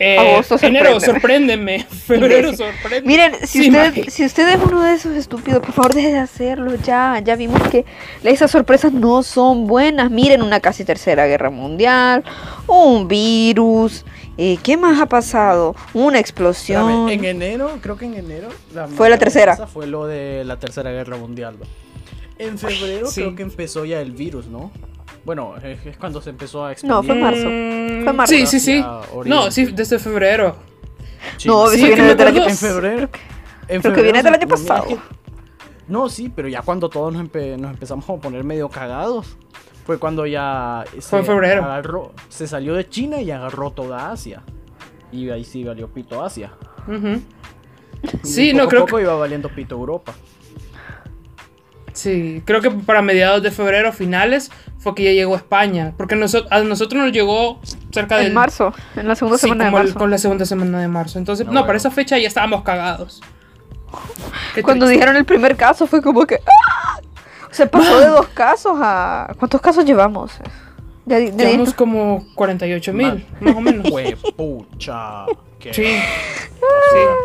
eh, 0.00 0.42
enero, 0.62 1.00
sorpréndeme. 1.00 1.86
Febrero, 2.06 2.54
sorpréndeme. 2.54 3.06
Miren, 3.06 3.32
si, 3.46 3.68
usted, 3.68 4.08
si 4.08 4.24
usted 4.24 4.48
es 4.48 4.62
uno 4.62 4.82
de 4.82 4.94
esos 4.94 5.14
estúpidos, 5.16 5.60
por 5.60 5.72
favor 5.72 5.94
deje 5.94 6.12
de 6.12 6.18
hacerlo 6.18 6.74
ya. 6.76 7.20
Ya 7.24 7.36
vimos 7.36 7.60
que 7.68 7.84
esas 8.22 8.50
sorpresas 8.50 8.92
no 8.92 9.22
son 9.22 9.66
buenas. 9.66 10.10
Miren, 10.10 10.42
una 10.42 10.60
casi 10.60 10.84
tercera 10.84 11.26
guerra 11.26 11.50
mundial, 11.50 12.24
un 12.66 13.08
virus. 13.08 14.04
Eh, 14.36 14.58
¿Qué 14.62 14.76
más 14.76 15.00
ha 15.00 15.06
pasado? 15.06 15.74
Una 15.94 16.18
explosión. 16.20 17.08
en 17.08 17.24
enero, 17.24 17.78
creo 17.82 17.96
que 17.96 18.06
en 18.06 18.14
enero. 18.14 18.48
fue 18.96 19.10
la 19.10 19.18
tercera. 19.18 19.56
Fue 19.66 19.86
lo 19.86 20.06
de 20.06 20.44
la 20.44 20.58
tercera 20.58 20.90
guerra 20.92 21.16
mundial. 21.16 21.56
En 22.38 22.56
febrero 22.56 23.08
creo 23.12 23.34
que 23.34 23.42
empezó 23.42 23.84
ya 23.84 24.00
el 24.00 24.12
virus, 24.12 24.46
¿no? 24.46 24.70
Bueno, 25.28 25.56
es, 25.62 25.98
cuando 25.98 26.22
se 26.22 26.30
empezó 26.30 26.64
a 26.64 26.72
expandir. 26.72 26.96
No, 26.96 27.02
fue 27.02 27.14
marzo. 27.14 27.50
Mm, 27.50 28.02
fue 28.02 28.12
marzo. 28.14 28.32
Sí, 28.32 28.46
sí, 28.46 28.58
sí. 28.58 28.82
No, 29.26 29.50
sí, 29.50 29.66
desde 29.66 29.98
febrero. 29.98 30.56
No, 31.44 31.68
sí, 31.68 31.84
viene 31.84 32.02
desde 32.02 32.22
el 32.22 32.28
año 32.28 32.48
En 32.48 32.56
febrero. 32.56 33.10
En 33.68 33.82
Creo 33.82 33.94
que 33.94 34.02
viene 34.02 34.22
del 34.22 34.32
año 34.32 34.48
pasado. 34.48 34.86
No, 35.86 36.08
sí, 36.08 36.32
pero 36.34 36.48
ya 36.48 36.62
cuando 36.62 36.88
todos 36.88 37.12
nos, 37.12 37.20
empezamos 37.20 38.08
a 38.08 38.16
poner 38.16 38.42
medio 38.42 38.70
cagados, 38.70 39.36
fue 39.84 39.98
cuando 39.98 40.24
ya 40.24 40.86
fue 41.00 41.18
en 41.18 41.26
febrero. 41.26 42.14
se 42.30 42.46
salió 42.46 42.72
de 42.72 42.88
China 42.88 43.20
y 43.20 43.30
agarró 43.30 43.70
toda 43.70 44.10
Asia. 44.10 44.42
Y 45.12 45.28
ahí 45.28 45.44
sí 45.44 45.62
valió 45.62 45.88
pito 45.88 46.24
Asia. 46.24 46.52
sí, 48.22 48.54
no 48.54 48.66
creo 48.66 48.86
poco 48.86 48.98
iba 48.98 49.14
valiendo 49.14 49.50
pito 49.50 49.74
Europa. 49.74 50.14
Sí, 51.92 52.42
creo 52.44 52.60
que 52.60 52.70
para 52.70 53.02
mediados 53.02 53.42
de 53.42 53.50
febrero, 53.50 53.92
finales, 53.92 54.50
fue 54.78 54.94
que 54.94 55.04
ya 55.04 55.12
llegó 55.12 55.34
a 55.34 55.38
España. 55.38 55.94
Porque 55.96 56.14
a 56.14 56.18
nosotros 56.18 57.02
nos 57.02 57.12
llegó 57.12 57.60
cerca 57.90 58.18
de. 58.18 58.26
En 58.26 58.34
marzo, 58.34 58.72
en 58.96 59.08
la 59.08 59.14
segunda 59.14 59.38
semana 59.38 59.64
de 59.64 59.70
marzo. 59.70 59.94
con 59.94 60.10
la 60.10 60.18
segunda 60.18 60.44
semana 60.46 60.80
de 60.80 60.88
marzo. 60.88 61.18
Entonces, 61.18 61.46
no, 61.46 61.66
para 61.66 61.76
esa 61.76 61.90
fecha 61.90 62.18
ya 62.18 62.28
estábamos 62.28 62.62
cagados. 62.62 63.20
Cuando 64.62 64.86
dijeron 64.86 65.16
el 65.16 65.24
primer 65.24 65.56
caso 65.56 65.86
fue 65.86 66.02
como 66.02 66.26
que. 66.26 66.36
¡ah! 66.36 67.00
Se 67.50 67.66
pasó 67.66 68.00
de 68.00 68.06
dos 68.08 68.28
casos 68.28 68.78
a. 68.80 69.34
¿Cuántos 69.38 69.60
casos 69.60 69.84
llevamos? 69.84 70.32
llevamos 71.06 71.72
como 71.72 72.26
48 72.34 72.92
mil, 72.92 73.26
más 73.40 73.56
o 73.56 73.60
menos. 73.60 73.86
pucha. 74.36 75.24
Sí. 75.60 75.72
sí. 75.72 75.98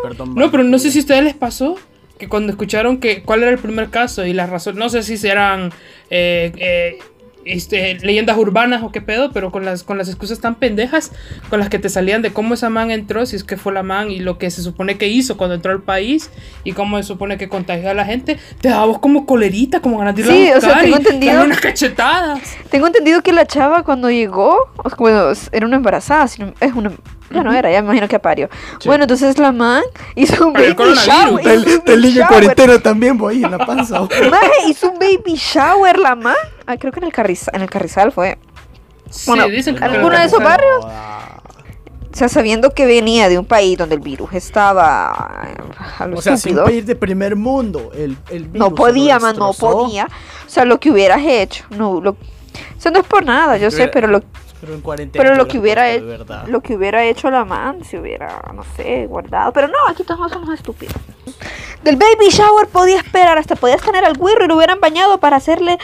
Perdón, 0.02 0.34
no, 0.34 0.50
pero 0.50 0.64
no 0.64 0.78
sé 0.78 0.90
si 0.90 0.98
a 0.98 1.02
ustedes 1.02 1.22
les 1.22 1.34
pasó 1.34 1.76
que 2.18 2.28
cuando 2.28 2.52
escucharon 2.52 2.98
que 2.98 3.22
cuál 3.22 3.42
era 3.42 3.50
el 3.50 3.58
primer 3.58 3.90
caso 3.90 4.24
y 4.24 4.32
las 4.32 4.50
razones, 4.50 4.78
no 4.78 4.88
sé 4.88 5.02
si 5.02 5.26
eran 5.26 5.72
eh, 6.10 6.52
eh, 6.56 6.98
este, 7.44 7.98
leyendas 8.00 8.36
urbanas 8.36 8.82
o 8.82 8.92
qué 8.92 9.00
pedo, 9.00 9.30
pero 9.32 9.50
con 9.50 9.64
las, 9.64 9.82
con 9.82 9.98
las 9.98 10.08
excusas 10.08 10.40
tan 10.40 10.54
pendejas 10.56 11.12
con 11.50 11.60
las 11.60 11.68
que 11.68 11.78
te 11.78 11.88
salían 11.88 12.22
de 12.22 12.32
cómo 12.32 12.54
esa 12.54 12.70
man 12.70 12.90
entró, 12.90 13.26
si 13.26 13.36
es 13.36 13.44
que 13.44 13.56
fue 13.56 13.72
la 13.72 13.82
man 13.82 14.10
y 14.10 14.20
lo 14.20 14.38
que 14.38 14.50
se 14.50 14.62
supone 14.62 14.96
que 14.98 15.08
hizo 15.08 15.36
cuando 15.36 15.54
entró 15.54 15.72
al 15.72 15.82
país 15.82 16.30
y 16.64 16.72
cómo 16.72 16.96
se 16.98 17.04
supone 17.04 17.38
que 17.38 17.48
contagió 17.48 17.90
a 17.90 17.94
la 17.94 18.04
gente, 18.04 18.38
te 18.60 18.68
daba 18.68 19.00
como 19.00 19.26
colerita, 19.26 19.80
como 19.80 19.98
ganas 19.98 20.14
de 20.16 20.22
ir 20.22 20.28
sí, 20.28 20.52
o 20.56 20.60
sea, 20.60 20.80
tengo 20.80 20.96
entendido, 20.96 21.44
unas 21.44 21.60
cachetadas. 21.60 22.56
Tengo 22.70 22.86
entendido 22.86 23.22
que 23.22 23.32
la 23.32 23.46
chava 23.46 23.82
cuando 23.82 24.10
llegó, 24.10 24.70
bueno, 24.98 25.32
era 25.52 25.66
una 25.66 25.76
embarazada, 25.76 26.24
es 26.24 26.72
una 26.74 26.92
ya 27.30 27.42
no 27.42 27.52
era, 27.52 27.70
ya 27.70 27.80
me 27.82 27.86
imagino 27.86 28.08
que 28.08 28.18
parió. 28.18 28.48
Bueno, 28.84 29.04
entonces 29.04 29.38
la 29.38 29.50
man 29.50 29.82
hizo 30.14 30.46
un 30.46 30.52
baby 30.52 30.74
shower. 30.94 31.46
El, 31.86 32.02
niño 32.02 32.26
cuarentena 32.28 32.78
también, 32.78 33.18
voy 33.18 33.42
en 33.42 33.50
la 33.50 33.58
panza. 33.58 34.06
hizo 34.68 34.90
un 34.90 34.98
baby 34.98 35.34
shower 35.34 35.98
la 35.98 36.14
man. 36.14 36.36
Ah, 36.66 36.76
creo 36.76 36.92
que 36.92 37.00
en 37.00 37.06
el, 37.06 37.12
Carrizal, 37.12 37.54
en 37.54 37.62
el 37.62 37.70
Carrizal 37.70 38.12
fue. 38.12 38.38
Sí, 39.10 39.30
bueno, 39.30 39.46
dicen 39.48 39.76
que 39.76 39.84
¿alguno 39.84 40.18
de 40.18 40.24
esos 40.24 40.42
barrios? 40.42 40.84
O 40.84 42.16
sea, 42.16 42.28
sabiendo 42.28 42.70
que 42.70 42.86
venía 42.86 43.28
de 43.28 43.38
un 43.38 43.44
país 43.44 43.76
donde 43.76 43.96
el 43.96 44.00
virus 44.00 44.32
estaba 44.34 45.10
a 45.98 46.06
lo 46.06 46.18
O 46.18 46.22
sea, 46.22 46.36
sin 46.36 46.56
país 46.56 46.86
de 46.86 46.94
primer 46.94 47.34
mundo, 47.34 47.90
el, 47.92 48.16
el 48.30 48.44
virus 48.44 48.70
No 48.70 48.74
podía, 48.74 49.18
man, 49.18 49.36
no 49.36 49.52
podía. 49.52 50.06
O 50.46 50.48
sea, 50.48 50.64
lo 50.64 50.78
que 50.78 50.92
hubieras 50.92 51.22
hecho, 51.22 51.64
no, 51.70 52.00
lo, 52.00 52.16
eso 52.78 52.90
no 52.90 53.00
es 53.00 53.06
por 53.06 53.24
nada, 53.24 53.56
yo 53.56 53.70
sé, 53.70 53.88
pero 53.88 54.06
lo 54.06 54.22
pero 54.60 54.76
en 54.76 54.80
cuarentena. 54.80 55.22
Pero 55.22 55.36
lo 55.36 55.46
que 55.46 55.58
hubiera 55.58 55.90
hecho, 55.90 56.24
lo 56.46 56.60
que 56.62 56.74
hubiera 56.74 57.04
hecho 57.04 57.30
la 57.30 57.44
man, 57.44 57.84
si 57.84 57.98
hubiera, 57.98 58.40
no 58.54 58.64
sé, 58.76 59.06
guardado. 59.06 59.52
Pero 59.52 59.68
no, 59.68 59.76
aquí 59.90 60.04
todos 60.04 60.32
somos 60.32 60.54
estúpidos. 60.54 60.94
Del 61.82 61.96
baby 61.96 62.30
shower 62.30 62.68
podía 62.68 62.96
esperar, 62.96 63.36
hasta 63.36 63.56
podías 63.56 63.82
tener 63.82 64.06
al 64.06 64.16
güiro 64.16 64.44
y 64.44 64.48
lo 64.48 64.56
hubieran 64.56 64.80
bañado 64.80 65.18
para 65.18 65.36
hacerle 65.36 65.78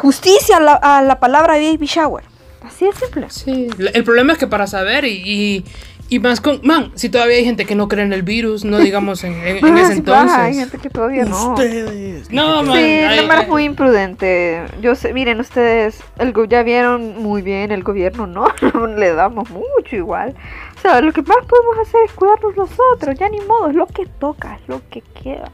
justicia 0.00 0.56
a 0.56 0.60
la, 0.60 0.72
a 0.74 1.02
la 1.02 1.20
palabra 1.20 1.54
baby 1.54 1.86
shower. 1.86 2.24
Así 2.62 2.86
de 2.86 2.92
simple. 2.92 3.30
Sí, 3.30 3.68
el 3.92 4.04
problema 4.04 4.32
es 4.32 4.38
que 4.38 4.46
para 4.46 4.66
saber 4.66 5.04
y, 5.04 5.64
y 6.08 6.18
más 6.18 6.40
con, 6.40 6.60
man, 6.64 6.90
si 6.96 7.08
todavía 7.08 7.36
hay 7.36 7.44
gente 7.44 7.64
que 7.64 7.76
no 7.76 7.86
cree 7.86 8.04
en 8.04 8.12
el 8.12 8.22
virus, 8.22 8.64
no 8.64 8.78
digamos 8.78 9.22
en, 9.22 9.34
en, 9.46 9.64
ah, 9.64 9.80
ese 9.80 9.92
entonces. 9.92 10.36
hay 10.36 10.54
gente 10.54 10.78
que 10.78 10.90
todavía 10.90 11.24
no. 11.24 11.52
Ustedes. 11.52 12.30
No, 12.32 12.64
man. 12.64 12.76
Sí, 12.76 12.82
es 12.82 13.48
muy 13.48 13.64
imprudente. 13.64 14.64
Yo 14.82 14.96
sé, 14.96 15.12
miren, 15.12 15.38
ustedes 15.38 16.00
el, 16.18 16.34
ya 16.48 16.64
vieron 16.64 17.22
muy 17.22 17.42
bien 17.42 17.70
el 17.70 17.84
gobierno, 17.84 18.26
¿no? 18.26 18.48
Le 18.96 19.14
damos 19.14 19.50
mucho 19.50 19.96
igual. 19.96 20.34
O 20.76 20.80
sea, 20.80 21.00
lo 21.00 21.12
que 21.12 21.22
más 21.22 21.46
podemos 21.46 21.78
hacer 21.86 22.00
es 22.06 22.12
cuidarnos 22.12 22.56
nosotros, 22.56 23.16
ya 23.18 23.28
ni 23.28 23.40
modo, 23.42 23.68
es 23.68 23.76
lo 23.76 23.86
que 23.86 24.06
toca, 24.06 24.56
es 24.56 24.68
lo 24.68 24.82
que 24.90 25.02
queda. 25.22 25.50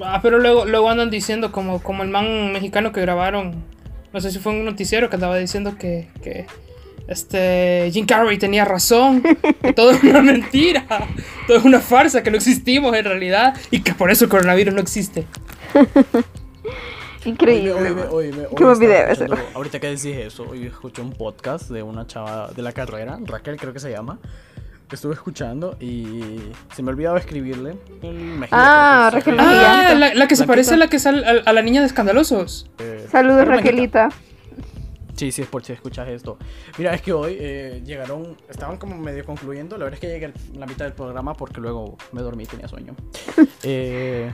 Ah, 0.00 0.20
pero 0.22 0.38
luego, 0.38 0.64
luego 0.64 0.88
andan 0.88 1.10
diciendo 1.10 1.50
como, 1.50 1.82
como 1.82 2.04
el 2.04 2.08
man 2.08 2.52
mexicano 2.52 2.92
que 2.92 3.00
grabaron, 3.00 3.64
no 4.12 4.20
sé 4.20 4.30
si 4.30 4.38
fue 4.38 4.52
un 4.52 4.64
noticiero 4.64 5.08
que 5.08 5.16
andaba 5.16 5.36
diciendo 5.36 5.76
que, 5.78 6.08
que 6.22 6.46
este, 7.08 7.90
Jim 7.92 8.06
Carrey 8.06 8.38
tenía 8.38 8.64
razón, 8.64 9.22
que 9.62 9.72
todo 9.72 9.90
es 9.92 10.02
una 10.02 10.22
mentira, 10.22 10.86
todo 11.46 11.56
es 11.56 11.64
una 11.64 11.80
farsa, 11.80 12.22
que 12.22 12.30
no 12.30 12.36
existimos 12.36 12.94
en 12.94 13.04
realidad 13.04 13.56
y 13.70 13.80
que 13.80 13.94
por 13.94 14.10
eso 14.10 14.24
el 14.24 14.30
coronavirus 14.30 14.74
no 14.74 14.80
existe. 14.80 15.26
Increíble. 17.24 17.72
Qué 18.56 18.64
buen 18.64 18.78
video 18.78 19.08
ese. 19.08 19.26
Ahorita 19.54 19.80
que 19.80 19.88
decís 19.88 20.16
eso, 20.16 20.44
hoy 20.48 20.66
escuché 20.66 21.02
un 21.02 21.12
podcast 21.12 21.68
de 21.68 21.82
una 21.82 22.06
chava 22.06 22.50
de 22.54 22.62
la 22.62 22.72
carrera, 22.72 23.18
Raquel 23.24 23.56
creo 23.56 23.72
que 23.72 23.80
se 23.80 23.90
llama, 23.90 24.18
estuve 24.96 25.14
escuchando 25.14 25.76
y 25.80 26.38
se 26.74 26.82
me 26.82 26.90
olvidaba 26.90 27.18
escribirle. 27.18 27.76
Ah, 28.50 29.10
Raquel. 29.12 29.36
Ah, 29.38 29.94
la, 30.14 30.28
que 30.28 30.36
se 30.36 30.46
parece 30.46 30.74
a 30.74 30.76
la 30.76 30.88
que 30.88 30.98
sale 30.98 31.24
a, 31.44 31.52
la 31.52 31.62
niña 31.62 31.80
de 31.80 31.86
Escandalosos. 31.86 32.70
Eh, 32.78 33.06
Saludos, 33.10 33.46
Raquelita. 33.46 34.08
Sí, 35.18 35.32
sí, 35.32 35.42
es 35.42 35.48
por 35.48 35.64
si 35.64 35.72
escuchas 35.72 36.06
esto. 36.08 36.38
Mira, 36.78 36.94
es 36.94 37.02
que 37.02 37.12
hoy 37.12 37.36
eh, 37.40 37.82
llegaron, 37.84 38.36
estaban 38.48 38.76
como 38.76 38.96
medio 38.96 39.24
concluyendo. 39.24 39.76
La 39.76 39.84
verdad 39.84 39.94
es 39.94 40.00
que 40.00 40.06
llegué 40.06 40.26
a 40.26 40.32
la 40.56 40.66
mitad 40.66 40.84
del 40.84 40.94
programa 40.94 41.34
porque 41.34 41.60
luego 41.60 41.96
me 42.12 42.22
dormí, 42.22 42.46
tenía 42.46 42.68
sueño. 42.68 42.94
eh, 43.64 44.32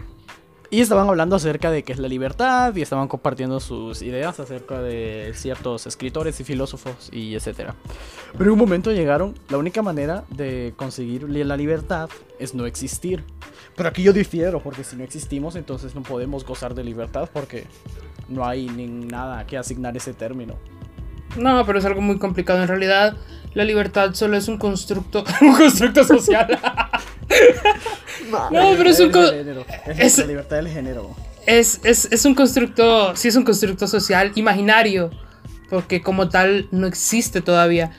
y 0.75 0.81
estaban 0.81 1.09
hablando 1.09 1.37
acerca 1.37 1.71
de 1.71 1.85
qué 1.85 1.93
es 1.93 2.01
la 2.01 2.09
libertad 2.09 2.75
y 2.75 2.83
estaban 2.83 3.07
compartiendo 3.07 3.61
sus 3.61 4.03
ideas 4.03 4.41
acerca 4.41 4.83
de 4.83 5.31
ciertos 5.37 5.87
escritores 5.87 6.41
y 6.41 6.45
filósofos 6.45 7.11
y 7.13 7.37
etcétera. 7.37 7.77
Pero 8.33 8.47
en 8.47 8.55
un 8.55 8.59
momento 8.59 8.91
llegaron, 8.91 9.35
la 9.51 9.59
única 9.59 9.83
manera 9.83 10.25
de 10.31 10.75
conseguir 10.77 11.29
la 11.29 11.57
libertad 11.57 12.09
es 12.41 12.57
no 12.57 12.67
existir. 12.67 13.23
Pero 13.77 13.89
aquí 13.89 14.03
yo 14.03 14.13
difiero, 14.13 14.59
porque 14.59 14.83
si 14.83 14.97
no 14.97 15.05
existimos, 15.05 15.55
entonces 15.55 15.95
no 15.95 16.03
podemos 16.03 16.45
gozar 16.45 16.75
de 16.75 16.83
libertad 16.83 17.31
porque 17.33 17.69
no 18.29 18.45
hay 18.45 18.69
ni 18.69 18.89
nada 18.89 19.47
que 19.47 19.57
asignar 19.57 19.97
ese 19.97 20.13
término. 20.13 20.57
No, 21.37 21.65
pero 21.65 21.79
es 21.79 21.85
algo 21.85 22.01
muy 22.01 22.19
complicado. 22.19 22.61
En 22.61 22.67
realidad, 22.67 23.17
la 23.55 23.65
libertad 23.65 24.13
solo 24.15 24.37
es 24.37 24.49
un 24.49 24.59
constructo, 24.59 25.23
un 25.41 25.55
constructo 25.55 26.03
social. 26.03 26.59
no, 28.31 28.75
pero 28.77 28.91
es 28.91 29.01
un 29.01 29.13
es, 29.99 30.19
la 30.19 30.27
libertad 30.27 30.57
del 30.57 30.69
género. 30.69 31.15
es, 31.47 31.81
es, 31.85 32.09
es, 32.11 32.25
un 32.25 32.35
constructo, 32.35 33.15
sí 33.17 33.29
es 33.29 33.37
un 33.37 33.45
constructo 33.45 33.87
social 33.87 34.33
imaginario, 34.35 35.11
porque 35.71 36.03
como 36.03 36.29
tal 36.29 36.69
no 36.71 36.87
existe 36.87 37.41
todavía. 37.41 37.93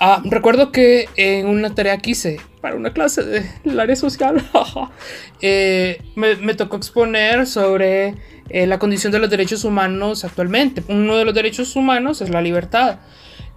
Ah, 0.00 0.22
recuerdo 0.24 0.70
que 0.70 1.08
en 1.16 1.48
una 1.48 1.74
tarea 1.74 1.98
que 1.98 2.10
hice 2.10 2.40
para 2.60 2.76
una 2.76 2.92
clase 2.92 3.22
de 3.24 3.80
área 3.80 3.96
social, 3.96 4.44
eh, 5.40 6.02
me, 6.14 6.36
me, 6.36 6.54
tocó 6.54 6.76
exponer 6.76 7.46
sobre 7.46 8.14
eh, 8.48 8.66
la 8.66 8.78
condición 8.78 9.12
de 9.12 9.18
los 9.18 9.30
derechos 9.30 9.64
humanos 9.64 10.24
actualmente. 10.24 10.82
Uno 10.88 11.16
de 11.16 11.24
los 11.24 11.34
derechos 11.34 11.74
humanos 11.76 12.20
es 12.20 12.30
la 12.30 12.40
libertad. 12.40 12.98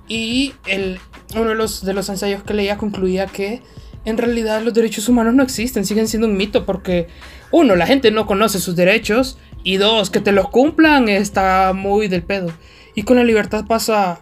Y 0.08 0.54
el, 0.68 1.00
uno 1.36 1.50
de 1.50 1.56
los, 1.56 1.86
de 1.86 1.94
los 1.94 2.10
ensayos 2.10 2.44
que 2.44 2.54
leía 2.54 2.78
concluía 2.78 3.28
que 3.28 3.62
en 4.06 4.18
realidad 4.18 4.62
los 4.62 4.74
derechos 4.74 5.08
humanos 5.10 5.34
no 5.34 5.44
existen, 5.44 5.86
siguen 5.86 6.08
siendo 6.08 6.28
un 6.28 6.38
mito 6.38 6.66
porque, 6.66 7.08
uno, 7.52 7.76
la 7.76 7.86
gente 7.86 8.12
no 8.12 8.26
conoce 8.26 8.60
sus 8.60 8.76
derechos 8.76 9.38
y 9.64 9.78
dos, 9.78 10.10
que 10.10 10.20
te 10.20 10.32
los 10.32 10.50
cumplan 10.50 11.10
está 11.10 11.74
muy 11.74 12.08
del 12.08 12.24
pedo. 12.24 12.52
Y 12.96 13.04
con 13.04 13.18
la 13.18 13.24
libertad 13.24 13.66
pasa 13.68 14.20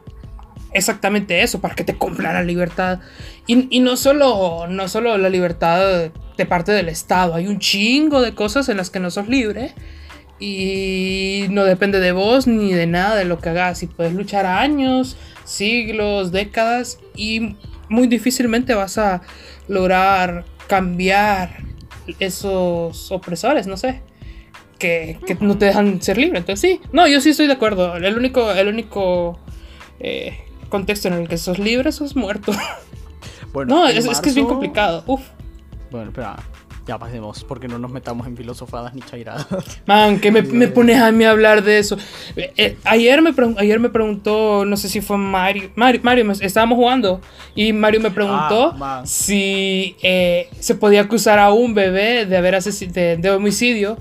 exactamente 0.73 1.41
eso, 1.41 1.61
para 1.61 1.75
que 1.75 1.83
te 1.83 1.95
cumplan 1.95 2.33
la 2.33 2.43
libertad. 2.43 2.99
Y, 3.47 3.67
y, 3.75 3.79
no, 3.79 3.97
solo, 3.97 4.67
no 4.67 4.87
solo 4.87 5.17
la 5.17 5.29
libertad 5.29 6.11
de 6.37 6.45
parte 6.45 6.71
del 6.71 6.89
Estado, 6.89 7.35
hay 7.35 7.47
un 7.47 7.59
chingo 7.59 8.21
de 8.21 8.35
cosas 8.35 8.69
en 8.69 8.77
las 8.77 8.89
que 8.89 8.99
no 8.99 9.11
sos 9.11 9.27
libre 9.27 9.73
y 10.39 11.45
no 11.49 11.65
depende 11.65 11.99
de 11.99 12.13
vos 12.13 12.47
ni 12.47 12.71
de 12.71 12.87
nada 12.87 13.15
de 13.15 13.25
lo 13.25 13.39
que 13.39 13.49
hagas. 13.49 13.83
Y 13.83 13.87
puedes 13.87 14.13
luchar 14.13 14.45
años, 14.45 15.17
siglos, 15.43 16.31
décadas 16.31 16.99
y 17.15 17.55
muy 17.89 18.07
difícilmente 18.07 18.73
vas 18.73 18.97
a 18.97 19.21
lograr 19.67 20.45
cambiar 20.67 21.63
esos 22.19 23.11
opresores, 23.11 23.67
no 23.67 23.77
sé, 23.77 24.01
que, 24.77 25.19
que 25.25 25.35
no 25.35 25.57
te 25.57 25.65
dejan 25.65 26.01
ser 26.01 26.17
libre. 26.17 26.39
Entonces 26.39 26.61
sí, 26.61 26.81
no, 26.91 27.07
yo 27.07 27.21
sí 27.21 27.29
estoy 27.29 27.47
de 27.47 27.53
acuerdo. 27.53 27.95
El 27.95 28.17
único, 28.17 28.51
el 28.51 28.67
único 28.67 29.39
eh, 29.99 30.39
contexto 30.69 31.07
en 31.07 31.15
el 31.15 31.27
que 31.27 31.37
sos 31.37 31.59
libre, 31.59 31.91
sos 31.91 32.15
muerto. 32.15 32.53
Bueno, 33.51 33.75
no, 33.75 33.87
es, 33.87 34.05
es, 34.05 34.21
que 34.21 34.29
es 34.29 34.35
bien 34.35 34.45
complicado. 34.45 35.03
Uf. 35.07 35.21
Bueno, 35.89 36.09
espera, 36.09 36.35
ya 36.89 36.97
pasemos, 36.97 37.43
porque 37.43 37.67
no 37.67 37.77
nos 37.77 37.91
metamos 37.91 38.25
en 38.25 38.35
filosofadas 38.35 38.95
ni 38.95 39.01
chairadas. 39.01 39.45
Man, 39.85 40.19
que 40.19 40.31
me, 40.31 40.41
me 40.41 40.67
pones 40.67 40.99
a 40.99 41.11
mí 41.11 41.23
a 41.23 41.29
hablar 41.29 41.63
de 41.63 41.77
eso. 41.77 41.97
Eh, 42.35 42.51
eh, 42.57 42.77
ayer, 42.83 43.21
me 43.21 43.31
ayer 43.57 43.79
me 43.79 43.89
preguntó, 43.89 44.65
no 44.65 44.75
sé 44.75 44.89
si 44.89 44.99
fue 44.99 45.15
Mario, 45.17 45.69
Mario, 45.75 46.01
Mario 46.03 46.31
estábamos 46.41 46.77
jugando 46.77 47.21
y 47.53 47.73
Mario 47.73 47.99
me 47.99 48.09
preguntó 48.09 48.73
ah, 48.81 49.03
si 49.05 49.97
eh, 50.01 50.49
se 50.59 50.73
podía 50.73 51.01
acusar 51.01 51.37
a 51.37 51.51
un 51.51 51.75
bebé 51.75 52.25
de 52.25 52.37
haber 52.37 52.59
de, 52.59 53.17
de 53.17 53.29
homicidio 53.29 53.95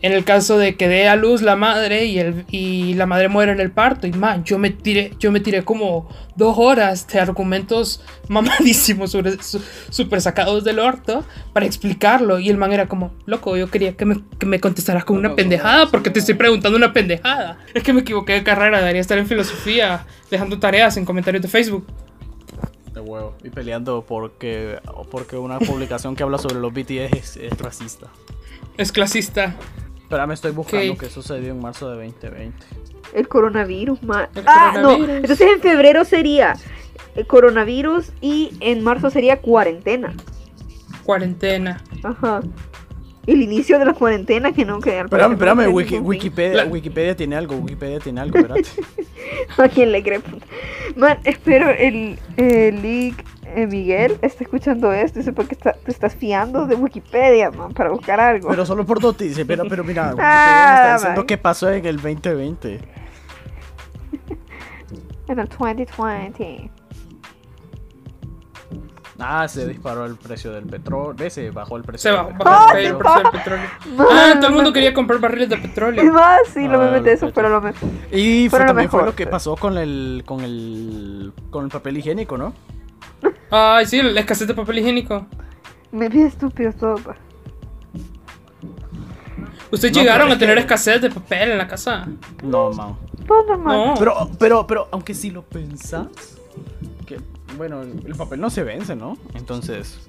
en 0.00 0.12
el 0.12 0.24
caso 0.24 0.58
de 0.58 0.76
que 0.76 0.86
dé 0.86 1.08
a 1.08 1.16
luz 1.16 1.42
la 1.42 1.56
madre 1.56 2.04
y, 2.04 2.18
el, 2.18 2.44
y 2.50 2.94
la 2.94 3.06
madre 3.06 3.28
muere 3.28 3.52
en 3.52 3.60
el 3.60 3.72
parto. 3.72 4.06
Y 4.06 4.12
man, 4.12 4.44
yo 4.44 4.58
me 4.58 4.70
tiré, 4.70 5.12
yo 5.18 5.32
me 5.32 5.40
tiré 5.40 5.64
como 5.64 6.08
dos 6.36 6.56
horas 6.58 7.06
de 7.08 7.18
argumentos 7.18 8.00
mamadísimos, 8.28 9.16
súper 9.90 10.20
sacados 10.20 10.62
del 10.62 10.78
orto 10.78 11.24
para 11.52 11.66
explicarlo. 11.66 12.38
Y 12.38 12.48
el 12.48 12.56
man 12.56 12.72
era 12.72 12.86
como, 12.86 13.12
loco, 13.26 13.56
yo 13.56 13.70
quería 13.70 13.96
que 13.96 14.04
me, 14.04 14.20
que 14.38 14.46
me 14.46 14.60
contestaras 14.60 15.04
con 15.04 15.16
una 15.16 15.34
pendejada 15.34 15.86
porque 15.90 16.10
te 16.10 16.20
estoy 16.20 16.34
preguntando 16.36 16.78
una 16.78 16.92
pendejada. 16.92 17.58
Es 17.74 17.82
que 17.82 17.92
me 17.92 18.02
equivoqué 18.02 18.34
de 18.34 18.44
carrera, 18.44 18.78
debería 18.78 19.00
estar 19.00 19.18
en 19.18 19.26
filosofía, 19.26 20.06
dejando 20.30 20.60
tareas 20.60 20.96
en 20.96 21.04
comentarios 21.04 21.42
de 21.42 21.48
Facebook. 21.48 21.84
De 22.94 23.00
huevo. 23.00 23.34
Y 23.42 23.50
peleando 23.50 24.04
porque, 24.06 24.78
porque 25.10 25.36
una 25.36 25.58
publicación 25.58 26.14
que 26.14 26.22
habla 26.22 26.38
sobre 26.38 26.60
los 26.60 26.72
BTS 26.72 27.36
es 27.36 27.58
racista. 27.58 28.06
Es 28.76 28.92
clasista. 28.92 29.56
Espera, 30.08 30.26
me 30.26 30.32
estoy 30.32 30.52
buscando 30.52 30.96
qué 30.96 31.10
sucedió 31.10 31.50
en 31.50 31.60
marzo 31.60 31.90
de 31.90 32.02
2020. 32.02 32.66
El 33.12 33.28
coronavirus, 33.28 33.98
ah, 34.46 34.72
no. 34.80 34.94
Entonces 34.94 35.46
en 35.52 35.60
febrero 35.60 36.02
sería 36.06 36.54
el 37.14 37.26
coronavirus 37.26 38.12
y 38.22 38.56
en 38.60 38.82
marzo 38.82 39.10
sería 39.10 39.42
cuarentena. 39.42 40.14
Cuarentena. 41.04 41.84
Ajá. 42.02 42.40
El 43.26 43.42
inicio 43.42 43.78
de 43.78 43.84
la 43.84 43.92
cuarentena 43.92 44.50
que 44.52 44.64
no 44.64 44.80
queda. 44.80 45.02
Espérame, 45.02 45.32
espérame, 45.32 45.68
Wikipedia, 45.74 46.64
Wikipedia 46.64 47.14
tiene 47.14 47.36
algo, 47.36 47.56
Wikipedia 47.56 48.00
tiene 48.00 48.22
algo, 48.22 48.40
¿verdad? 48.40 48.56
¿A 49.58 49.68
quién 49.68 49.92
le 49.92 50.02
cree? 50.02 50.22
Man, 50.96 51.18
espero 51.24 51.68
el, 51.68 52.18
el 52.38 52.80
leak 52.80 53.26
eh, 53.54 53.66
Miguel 53.66 54.18
está 54.22 54.44
escuchando 54.44 54.92
esto 54.92 55.20
y 55.20 55.22
sepa 55.22 55.44
que 55.44 55.54
está, 55.54 55.72
te 55.72 55.90
estás 55.90 56.14
fiando 56.14 56.66
de 56.66 56.74
Wikipedia, 56.74 57.50
man, 57.50 57.72
para 57.72 57.90
buscar 57.90 58.20
algo. 58.20 58.48
Pero 58.48 58.66
solo 58.66 58.84
por 58.84 59.02
noticias, 59.02 59.44
pero, 59.46 59.64
pero 59.68 59.84
mira, 59.84 60.08
Wikipedia 60.08 60.84
está 60.84 60.94
diciendo 60.94 61.26
qué 61.26 61.38
pasó 61.38 61.70
en 61.70 61.86
el 61.86 61.96
2020. 61.96 62.74
en 65.28 65.38
el 65.38 65.48
2020. 65.48 66.70
Ah, 69.20 69.48
se 69.48 69.66
disparó 69.66 70.04
el 70.04 70.14
precio 70.14 70.52
del 70.52 70.66
petróleo. 70.66 71.28
Se 71.28 71.50
bajó 71.50 71.76
el 71.76 71.82
precio. 71.82 72.10
Se 72.10 72.16
bajó, 72.16 72.30
el 72.76 72.96
precio 72.96 73.22
del 73.22 73.30
petróleo. 73.32 73.66
ah, 73.98 74.34
todo 74.36 74.46
el 74.46 74.54
mundo 74.54 74.72
quería 74.72 74.94
comprar 74.94 75.18
barriles 75.18 75.48
de 75.48 75.58
petróleo. 75.58 76.04
Y 76.04 76.10
más, 76.10 76.42
sí, 76.54 76.68
lo 76.68 76.78
me 76.78 76.92
metí 76.92 77.10
eso, 77.10 77.30
pero 77.34 77.48
lo 77.48 77.60
me. 77.60 77.72
Y 78.12 78.48
fue, 78.48 78.60
también 78.60 78.88
fue 78.88 79.04
lo 79.04 79.16
que 79.16 79.26
pasó 79.26 79.56
con 79.56 79.76
el, 79.76 80.22
con 80.24 80.42
el, 80.42 81.32
con 81.50 81.64
el 81.64 81.70
papel 81.70 81.98
higiénico, 81.98 82.38
¿no? 82.38 82.54
Ay, 83.50 83.86
sí, 83.86 84.02
la 84.02 84.20
escasez 84.20 84.46
de 84.46 84.54
papel 84.54 84.78
higiénico. 84.78 85.26
Me 85.90 86.08
vi 86.08 86.22
estúpido 86.22 86.72
todo, 86.72 86.96
pa. 86.96 87.16
¿Ustedes 89.70 89.94
llegaron 89.94 90.32
a 90.32 90.38
tener 90.38 90.56
escasez 90.58 91.02
de 91.02 91.10
papel 91.10 91.52
en 91.52 91.58
la 91.58 91.68
casa? 91.68 92.06
No, 92.42 92.72
man. 92.72 92.96
No. 93.28 93.94
Pero, 93.98 94.30
pero, 94.38 94.66
pero, 94.66 94.88
aunque 94.90 95.14
si 95.14 95.30
lo 95.30 95.42
pensás, 95.42 96.06
que, 97.06 97.20
bueno, 97.56 97.82
el 97.82 98.14
papel 98.16 98.40
no 98.40 98.48
se 98.48 98.62
vence, 98.62 98.96
¿no? 98.96 99.18
Entonces, 99.34 100.08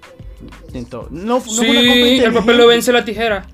no, 1.11 1.11
no 1.11 1.41
sí, 1.41 2.21
el 2.23 2.33
papel 2.33 2.57
lo 2.57 2.67
vence 2.67 2.93
la 2.93 3.03
tijera. 3.03 3.45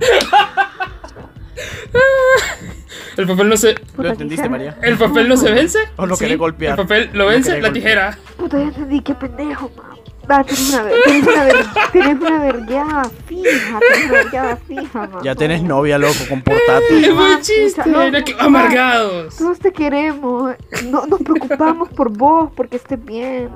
El 3.18 3.26
papel 3.26 3.48
no 3.48 3.56
se. 3.56 3.74
¿Lo 3.96 4.08
entendiste, 4.08 4.48
María? 4.48 4.78
¿El 4.80 4.96
papel 4.96 5.28
no 5.28 5.36
se 5.36 5.50
vence? 5.50 5.80
¿O 5.96 6.06
lo 6.06 6.16
quiere 6.16 6.36
golpear? 6.36 6.78
El 6.78 6.86
papel 6.86 7.10
lo 7.12 7.26
vence, 7.26 7.60
la 7.60 7.72
tijera. 7.72 8.16
Puta, 8.36 8.58
ya 8.58 8.64
entendí, 8.66 9.00
qué 9.00 9.12
pendejo, 9.12 9.70
mamá. 9.76 9.96
Va, 10.30 10.44
tienes 10.44 10.72
una, 10.72 10.84
tienes 11.04 11.26
una, 11.26 11.44
ver, 11.44 11.56
tienes 11.90 12.20
una 12.20 12.38
vergada 12.38 13.10
fija, 13.26 13.80
tienes 13.80 14.04
una 14.04 14.22
vergada 14.22 14.56
fija, 14.56 14.98
mamá. 15.00 15.20
Ya 15.24 15.34
tienes 15.34 15.62
novia, 15.62 15.98
loco, 15.98 16.18
comportate. 16.28 17.00
Es 17.00 17.12
muy 17.12 17.40
chiste, 17.40 17.82
no, 17.86 18.02
amargados. 18.38 19.36
Todos 19.36 19.58
te 19.58 19.72
queremos, 19.72 20.54
no, 20.84 21.06
nos 21.06 21.20
preocupamos 21.20 21.88
por 21.88 22.10
vos, 22.10 22.52
porque 22.54 22.76
estés 22.76 23.04
bien. 23.04 23.50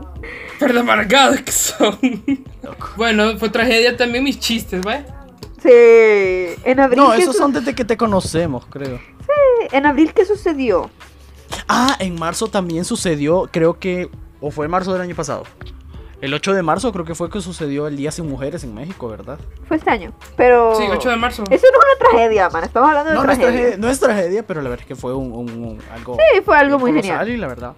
Pero 0.59 0.81
amargados 0.81 1.41
que 1.41 1.53
son. 1.53 1.99
Bueno, 2.97 3.39
fue 3.39 3.49
tragedia 3.49 3.97
también 3.97 4.25
mis 4.25 4.41
chistes, 4.41 4.81
¿vale? 4.83 5.05
Sí, 5.63 5.71
en 6.65 6.81
abril. 6.81 6.99
No, 6.99 7.15
esos 7.15 7.37
son 7.37 7.53
desde 7.53 7.73
que 7.75 7.85
te 7.85 7.97
conocemos, 7.97 8.67
creo. 8.67 8.99
En 9.73 9.87
abril, 9.87 10.13
¿qué 10.13 10.25
sucedió? 10.25 10.91
Ah, 11.69 11.97
en 11.99 12.19
marzo 12.19 12.49
también 12.49 12.85
sucedió, 12.85 13.49
creo 13.51 13.79
que. 13.79 14.11
¿O 14.41 14.51
fue 14.51 14.67
en 14.67 14.71
marzo 14.71 14.93
del 14.93 15.03
año 15.03 15.15
pasado? 15.15 15.45
El 16.23 16.33
8 16.35 16.55
de 16.55 16.63
marzo 16.63 16.93
creo 16.93 17.05
que 17.05 17.17
fue 17.17 17.29
que 17.31 17.41
sucedió 17.41 17.89
el 17.89 17.97
Día 17.97 18.13
Sin 18.13 18.29
Mujeres 18.29 18.63
en 18.63 18.73
México, 18.73 19.09
¿verdad? 19.09 19.41
Fue 19.67 19.77
este 19.77 19.91
año, 19.91 20.13
pero... 20.37 20.73
Sí, 20.77 20.85
8 20.89 21.11
de 21.11 21.17
marzo. 21.17 21.43
Eso 21.51 21.67
no 21.73 21.79
es 21.79 21.99
una 21.99 22.11
tragedia, 22.11 22.49
man, 22.49 22.63
estamos 22.63 22.89
hablando 22.89 23.11
de 23.11 23.17
no, 23.17 23.23
tragedia. 23.23 23.47
No 23.47 23.51
es 23.51 23.59
tragedia, 23.59 23.77
no 23.77 23.91
es 23.91 24.01
tragedia, 24.01 24.47
pero 24.47 24.63
la 24.63 24.69
verdad 24.69 24.85
es 24.85 24.87
que 24.87 24.95
fue 24.95 25.15
un, 25.15 25.81
algo... 25.93 26.15
Sí, 26.15 26.41
fue 26.45 26.57
algo 26.57 26.79
muy 26.79 26.93
genial. 26.93 27.29
Y 27.29 27.37
la 27.37 27.49
verdad, 27.49 27.75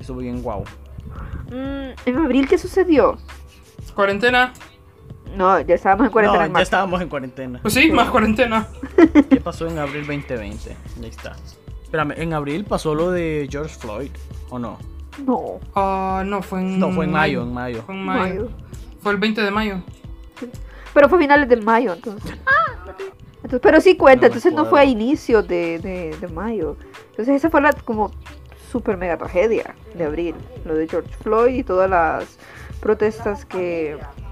estuvo 0.00 0.18
bien 0.18 0.42
guau. 0.42 0.64
Mm, 1.52 1.90
en 2.04 2.18
abril, 2.18 2.48
¿qué 2.48 2.58
sucedió? 2.58 3.16
Cuarentena. 3.94 4.52
No, 5.34 5.60
ya 5.60 5.74
estábamos 5.74 6.06
en 6.06 6.12
cuarentena. 6.12 6.48
No, 6.48 6.54
ya 6.54 6.62
estábamos 6.62 7.00
en 7.02 7.08
cuarentena. 7.08 7.58
Pues 7.62 7.74
sí, 7.74 7.90
más 7.90 8.10
cuarentena. 8.10 8.68
¿Qué 9.30 9.40
pasó 9.40 9.66
en 9.66 9.78
abril 9.78 10.06
2020? 10.06 10.76
Ahí 11.02 11.08
está. 11.08 11.36
Espérame, 11.82 12.12
¿en 12.16 12.32
abril 12.32 12.64
pasó 12.64 12.94
lo 12.94 13.10
de 13.10 13.46
George 13.50 13.76
Floyd 13.78 14.10
o 14.50 14.58
no? 14.58 14.78
No. 15.24 15.60
Ah, 15.74 16.22
no, 16.26 16.42
fue 16.42 16.60
en. 16.60 16.78
No, 16.78 16.92
fue 16.92 17.04
en 17.04 17.12
mayo, 17.12 17.42
en 17.42 17.52
mayo. 17.52 17.82
Fue 17.82 17.94
en 17.94 18.04
mayo. 18.04 18.48
Fue 19.00 19.12
el 19.12 19.18
20 19.18 19.42
de 19.42 19.50
mayo. 19.50 19.82
Pero 20.92 21.08
fue 21.08 21.18
a 21.18 21.20
finales 21.20 21.48
de 21.48 21.56
mayo, 21.56 21.92
entonces. 21.92 22.32
entonces 23.36 23.60
pero 23.62 23.80
sí 23.80 23.96
cuenta, 23.96 24.26
entonces 24.26 24.52
no 24.52 24.66
fue 24.66 24.80
a 24.80 24.84
inicio 24.84 25.42
de, 25.42 25.78
de, 25.78 26.16
de, 26.18 26.28
mayo. 26.28 26.76
Entonces 27.10 27.36
esa 27.36 27.50
fue 27.50 27.60
la 27.60 27.72
como 27.72 28.10
super 28.70 28.96
mega 28.96 29.16
tragedia 29.16 29.74
de 29.94 30.04
abril. 30.04 30.34
Lo 30.64 30.74
de 30.74 30.88
George 30.88 31.12
Floyd 31.22 31.54
y 31.54 31.62
todas 31.62 31.88
las 31.88 32.38
protestas 32.80 33.44
que 33.44 33.96
que 33.96 34.25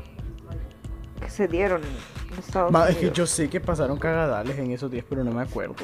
se 1.35 1.49
dieron 1.49 1.83
en 1.83 2.39
Estados 2.39 2.71
Ma, 2.71 2.85
Unidos. 2.85 2.97
Es 3.03 3.11
que 3.11 3.17
yo 3.17 3.27
sé 3.27 3.51
que 3.51 3.61
pasaron 3.61 3.99
cagadales 3.99 4.59
en 4.59 4.71
esos 4.71 4.91
días, 4.91 5.05
pero 5.09 5.25
no 5.25 5.33
me 5.33 5.43
acuerdo. 5.43 5.75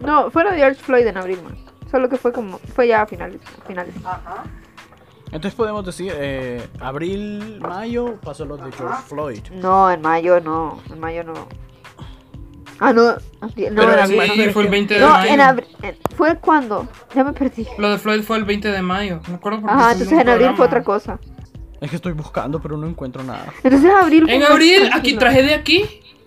No, 0.00 0.30
fue 0.30 0.44
lo 0.44 0.50
de 0.50 0.58
George 0.58 0.80
Floyd 0.80 1.06
en 1.06 1.16
abril, 1.16 1.40
man. 1.42 1.56
Solo 1.90 2.08
que 2.08 2.16
fue 2.16 2.32
como, 2.32 2.58
fue 2.58 2.88
ya 2.88 3.02
a 3.02 3.06
finales. 3.06 3.40
A 3.62 3.66
finales. 3.66 3.94
Ajá. 4.04 4.44
Entonces 5.26 5.54
podemos 5.54 5.84
decir, 5.84 6.12
eh, 6.14 6.66
abril, 6.80 7.58
mayo, 7.60 8.16
pasó 8.22 8.44
lo 8.44 8.56
de 8.56 8.70
George 8.72 9.02
Floyd. 9.06 9.42
No, 9.52 9.90
en 9.90 10.00
mayo 10.00 10.40
no, 10.40 10.80
en 10.90 11.00
mayo 11.00 11.24
no. 11.24 11.48
Ah, 12.80 12.92
no, 12.92 13.12
no, 13.12 13.18
Pero 13.54 13.92
en 13.92 13.98
abril 13.98 14.50
fue 14.52 14.62
el 14.62 14.68
20 14.68 14.94
de 14.94 15.00
no, 15.00 15.08
mayo. 15.08 15.32
En 15.32 15.40
abril, 15.40 15.68
¿Fue 16.16 16.36
cuándo? 16.36 16.86
Ya 17.14 17.24
me 17.24 17.32
perdí. 17.32 17.66
Lo 17.76 17.90
de 17.90 17.98
Floyd 17.98 18.22
fue 18.22 18.36
el 18.38 18.44
20 18.44 18.68
de 18.68 18.82
mayo, 18.82 19.20
me 19.28 19.34
acuerdo 19.34 19.60
porque 19.60 19.74
Ajá, 19.74 19.92
entonces 19.92 20.18
en 20.18 20.28
abril 20.28 20.52
fue 20.56 20.66
otra 20.66 20.82
cosa. 20.82 21.18
Es 21.80 21.90
que 21.90 21.96
estoy 21.96 22.12
buscando, 22.12 22.60
pero 22.60 22.76
no 22.76 22.86
encuentro 22.88 23.22
nada. 23.22 23.52
Entonces 23.62 23.90
abril 23.90 24.28
En 24.28 24.42
abril, 24.42 24.90
aquí 24.92 25.16
traje 25.16 25.42
de 25.42 25.54
aquí. 25.54 25.84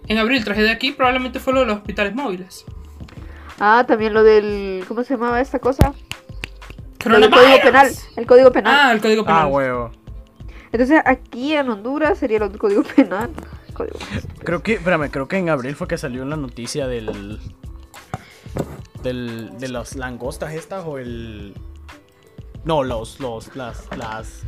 En 0.08 0.18
abril 0.18 0.44
traje 0.44 0.64
de 0.64 0.70
aquí, 0.70 0.92
probablemente 0.92 1.40
fue 1.40 1.54
lo 1.54 1.62
de 1.62 1.66
los 1.68 1.78
hospitales 1.78 2.16
móviles. 2.16 2.66
Ah, 3.60 3.86
también 3.88 4.14
lo 4.14 4.24
del. 4.24 4.84
¿Cómo 4.88 5.04
se 5.04 5.14
llamaba 5.14 5.40
esta 5.40 5.60
cosa? 5.60 5.94
Coronavirus. 7.04 7.40
código 7.40 7.62
penal. 7.64 7.92
El 8.16 8.26
código 8.26 8.52
penal. 8.52 8.76
Ah, 8.76 8.92
el 8.92 9.02
código 9.02 9.24
penal. 9.24 9.42
Ah, 9.44 9.48
huevo. 9.48 9.92
Entonces 10.72 11.02
aquí 11.06 11.54
en 11.54 11.70
Honduras 11.70 12.18
sería 12.18 12.38
el 12.38 12.58
código 12.58 12.84
penal. 12.96 13.30
Código 13.74 14.00
penal. 14.00 14.24
Creo 14.44 14.64
que, 14.64 14.74
espérame, 14.74 15.12
creo 15.12 15.28
que 15.28 15.38
en 15.38 15.50
abril 15.50 15.76
fue 15.76 15.88
que 15.88 15.98
salió 15.98 16.26
la 16.26 16.38
noticia 16.38 16.88
del. 16.88 17.40
del 19.04 19.58
de 19.60 19.68
las 19.68 19.96
langostas 19.96 20.54
estas 20.54 20.86
o 20.86 20.98
el. 20.98 21.54
No, 22.64 22.84
los, 22.84 23.20
los, 23.20 23.56
las, 23.56 23.86
las. 23.96 24.44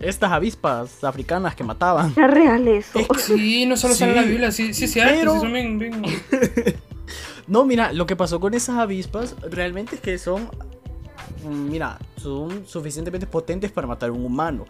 Estas 0.00 0.32
avispas 0.32 1.02
africanas 1.04 1.54
que 1.54 1.64
mataban. 1.64 2.12
Era 2.16 2.26
real 2.26 2.66
eso. 2.68 2.98
Sí, 3.18 3.64
no 3.66 3.76
solo 3.76 3.94
sale 3.94 4.12
en 4.12 4.16
la 4.16 4.22
Sí, 4.24 4.28
Biblia, 4.28 4.50
sí, 4.52 4.74
sí, 4.74 4.84
es 4.84 4.92
cierto, 4.92 5.14
pero- 5.20 5.34
sí 5.34 5.40
son 5.40 5.52
bien- 5.52 5.78
bien- 5.78 6.02
No, 7.46 7.64
mira, 7.64 7.92
lo 7.92 8.06
que 8.06 8.16
pasó 8.16 8.40
con 8.40 8.54
esas 8.54 8.76
avispas 8.78 9.36
realmente 9.50 9.96
es 9.96 10.00
que 10.00 10.16
son. 10.18 10.48
mm, 11.44 11.70
Mira, 11.70 11.98
son 12.16 12.66
suficientemente 12.66 13.26
potentes 13.26 13.70
para 13.70 13.86
matar 13.86 14.08
a 14.08 14.12
un 14.12 14.24
humano. 14.24 14.64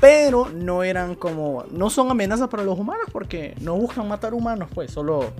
Pero 0.00 0.48
no 0.52 0.82
eran 0.82 1.14
como. 1.14 1.64
No 1.70 1.88
son 1.88 2.10
amenazas 2.10 2.48
para 2.48 2.64
los 2.64 2.78
humanos 2.78 3.06
porque 3.12 3.54
no 3.60 3.76
buscan 3.76 4.08
matar 4.08 4.34
humanos, 4.34 4.68
pues. 4.74 4.90
Solo. 4.90 5.32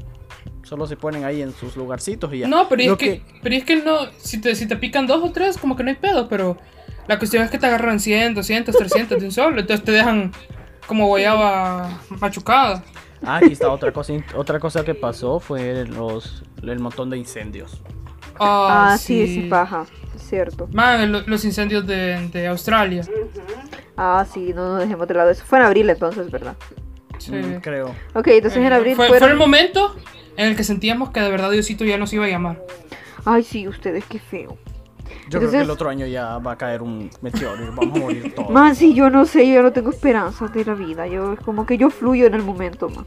Solo 0.62 0.86
se 0.88 0.96
ponen 0.96 1.24
ahí 1.24 1.42
en 1.42 1.52
sus 1.52 1.76
lugarcitos 1.76 2.32
y 2.34 2.38
ya. 2.38 2.48
No, 2.48 2.68
pero 2.68 2.82
es 2.94 2.98
que, 2.98 3.22
pero 3.40 3.54
es 3.54 3.64
que 3.64 3.76
no, 3.76 3.98
si 4.18 4.40
te, 4.40 4.54
si 4.56 4.66
te 4.66 4.74
pican 4.76 5.06
dos 5.06 5.22
o 5.22 5.30
tres, 5.30 5.58
como 5.58 5.76
que 5.76 5.84
no 5.84 5.90
hay 5.90 5.94
pedo, 5.96 6.28
pero 6.28 6.56
la 7.08 7.18
cuestión 7.18 7.42
es 7.44 7.50
que 7.50 7.58
te 7.58 7.66
agarran 7.66 8.00
100, 8.00 8.34
200, 8.34 8.76
300 8.76 9.18
de 9.20 9.24
un 9.26 9.32
solo, 9.32 9.60
entonces 9.60 9.84
te 9.84 9.92
dejan 9.92 10.32
como 10.86 11.06
guayaba 11.08 11.90
machucada. 12.20 12.82
Ah, 13.24 13.36
aquí 13.38 13.52
está 13.52 13.70
otra 13.70 13.92
cosa. 13.92 14.12
Otra 14.34 14.60
cosa 14.60 14.84
que 14.84 14.94
pasó 14.94 15.40
fue 15.40 15.84
los, 15.86 16.44
el 16.62 16.78
montón 16.78 17.10
de 17.10 17.16
incendios. 17.18 17.80
Ah, 18.38 18.92
Ah, 18.92 18.98
sí, 18.98 19.26
sí, 19.26 19.40
paja. 19.48 19.86
Cierto. 20.16 20.68
Man, 20.72 21.10
lo- 21.12 21.22
los 21.22 21.44
incendios 21.44 21.86
de, 21.86 22.28
de 22.28 22.46
Australia. 22.48 23.02
Ah, 23.96 24.26
sí, 24.30 24.52
no 24.54 24.72
nos 24.74 24.80
dejemos 24.80 25.08
de 25.08 25.14
lado 25.14 25.30
eso. 25.30 25.44
Fue 25.46 25.58
en 25.58 25.64
abril 25.64 25.88
entonces, 25.88 26.30
¿verdad? 26.30 26.54
Sí. 27.18 27.32
Mm, 27.32 27.60
creo. 27.60 27.94
Ok, 28.14 28.26
entonces 28.28 28.62
en 28.62 28.72
abril 28.72 28.94
fue, 28.94 29.08
fueron... 29.08 29.28
fue 29.28 29.32
el 29.32 29.38
momento 29.38 29.96
en 30.36 30.48
el 30.48 30.56
que 30.56 30.64
sentíamos 30.64 31.10
que 31.10 31.20
de 31.20 31.30
verdad 31.30 31.50
Diosito 31.50 31.84
ya 31.84 31.96
nos 31.96 32.12
iba 32.12 32.26
a 32.26 32.28
llamar. 32.28 32.62
Ay, 33.24 33.42
sí, 33.42 33.66
ustedes, 33.66 34.04
qué 34.04 34.18
feo. 34.18 34.58
Yo 35.28 35.38
creo 35.40 35.50
que 35.50 35.60
el 35.60 35.70
otro 35.70 35.88
año 35.90 36.06
ya 36.06 36.38
va 36.38 36.52
a 36.52 36.58
caer 36.58 36.82
un 36.82 37.10
meteoro 37.20 37.64
y 37.64 37.68
vamos 37.68 37.96
a 37.96 37.98
morir 37.98 38.34
todos. 38.36 38.50
Man, 38.50 38.74
sí, 38.76 38.94
yo 38.94 39.10
no 39.10 39.26
sé, 39.26 39.48
yo 39.52 39.62
no 39.62 39.72
tengo 39.72 39.90
esperanzas 39.90 40.52
de 40.52 40.64
la 40.64 40.74
vida. 40.74 41.06
Yo 41.06 41.32
es 41.34 41.40
como 41.40 41.66
que 41.66 41.78
yo 41.78 41.90
fluyo 41.90 42.26
en 42.26 42.34
el 42.34 42.42
momento, 42.42 42.88
man. 42.88 43.06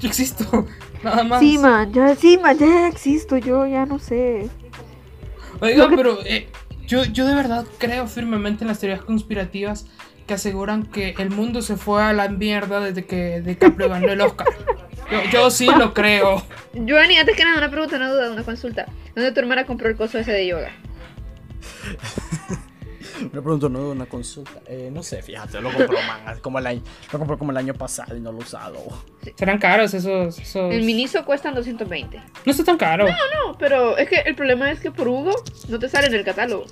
Yo 0.00 0.08
existo, 0.08 0.66
nada 1.02 1.22
más. 1.24 1.40
Sí, 1.40 1.58
man, 1.58 1.92
ya, 1.92 2.14
sí, 2.16 2.38
man, 2.38 2.58
ya 2.58 2.88
existo, 2.88 3.36
yo 3.36 3.66
ya 3.66 3.86
no 3.86 3.98
sé. 3.98 4.48
Que- 5.60 5.86
pero 5.96 6.18
eh, 6.24 6.48
yo, 6.86 7.04
yo 7.04 7.26
de 7.26 7.34
verdad 7.34 7.64
creo 7.78 8.06
firmemente 8.06 8.64
en 8.64 8.68
las 8.68 8.80
teorías 8.80 9.02
conspirativas 9.02 9.86
que 10.26 10.34
aseguran 10.34 10.84
que 10.84 11.14
el 11.18 11.30
mundo 11.30 11.62
se 11.62 11.76
fue 11.76 12.02
a 12.02 12.12
la 12.12 12.28
mierda 12.28 12.80
desde 12.80 13.04
que 13.04 13.40
DiCaprio 13.42 13.88
ganó 13.88 14.08
el 14.10 14.20
Oscar. 14.20 14.46
Yo, 15.10 15.18
yo 15.30 15.50
sí 15.50 15.66
lo 15.78 15.92
creo. 15.92 16.42
Joanny, 16.74 17.18
antes 17.18 17.36
que 17.36 17.44
nada, 17.44 17.58
una 17.58 17.70
pregunta, 17.70 17.96
una 17.96 18.10
duda, 18.10 18.30
una 18.32 18.42
consulta. 18.42 18.86
¿Dónde 19.14 19.32
tu 19.32 19.40
hermana 19.40 19.66
compró 19.66 19.88
el 19.88 19.96
coso 19.96 20.18
ese 20.18 20.32
de 20.32 20.46
yoga? 20.46 20.70
Una 23.20 23.42
pregunta, 23.42 23.68
no 23.68 23.90
una 23.90 24.06
consulta. 24.06 24.60
Eh, 24.66 24.90
no 24.92 25.02
sé, 25.02 25.22
fíjate, 25.22 25.60
lo 25.60 25.72
compró 25.72 25.96
man, 26.24 26.38
como 26.40 26.58
el 26.58 26.66
año, 26.66 26.82
lo 27.12 27.18
compró 27.18 27.38
como 27.38 27.52
el 27.52 27.56
año 27.56 27.74
pasado 27.74 28.16
y 28.16 28.20
no 28.20 28.32
lo 28.32 28.38
he 28.38 28.42
usado. 28.42 28.78
Serán 29.36 29.58
caros 29.58 29.94
esos. 29.94 30.38
esos... 30.38 30.72
El 30.72 30.82
Miniso 30.84 31.24
cuestan 31.24 31.54
220. 31.54 32.16
No 32.44 32.50
está 32.50 32.64
tan 32.64 32.76
caro. 32.76 33.06
No, 33.06 33.56
pero 33.58 33.96
es 33.96 34.08
que 34.08 34.16
el 34.16 34.34
problema 34.34 34.70
es 34.70 34.80
que 34.80 34.90
por 34.90 35.08
Hugo 35.08 35.32
no 35.68 35.78
te 35.78 35.88
sale 35.88 36.08
en 36.08 36.14
el 36.14 36.24
catálogo. 36.24 36.66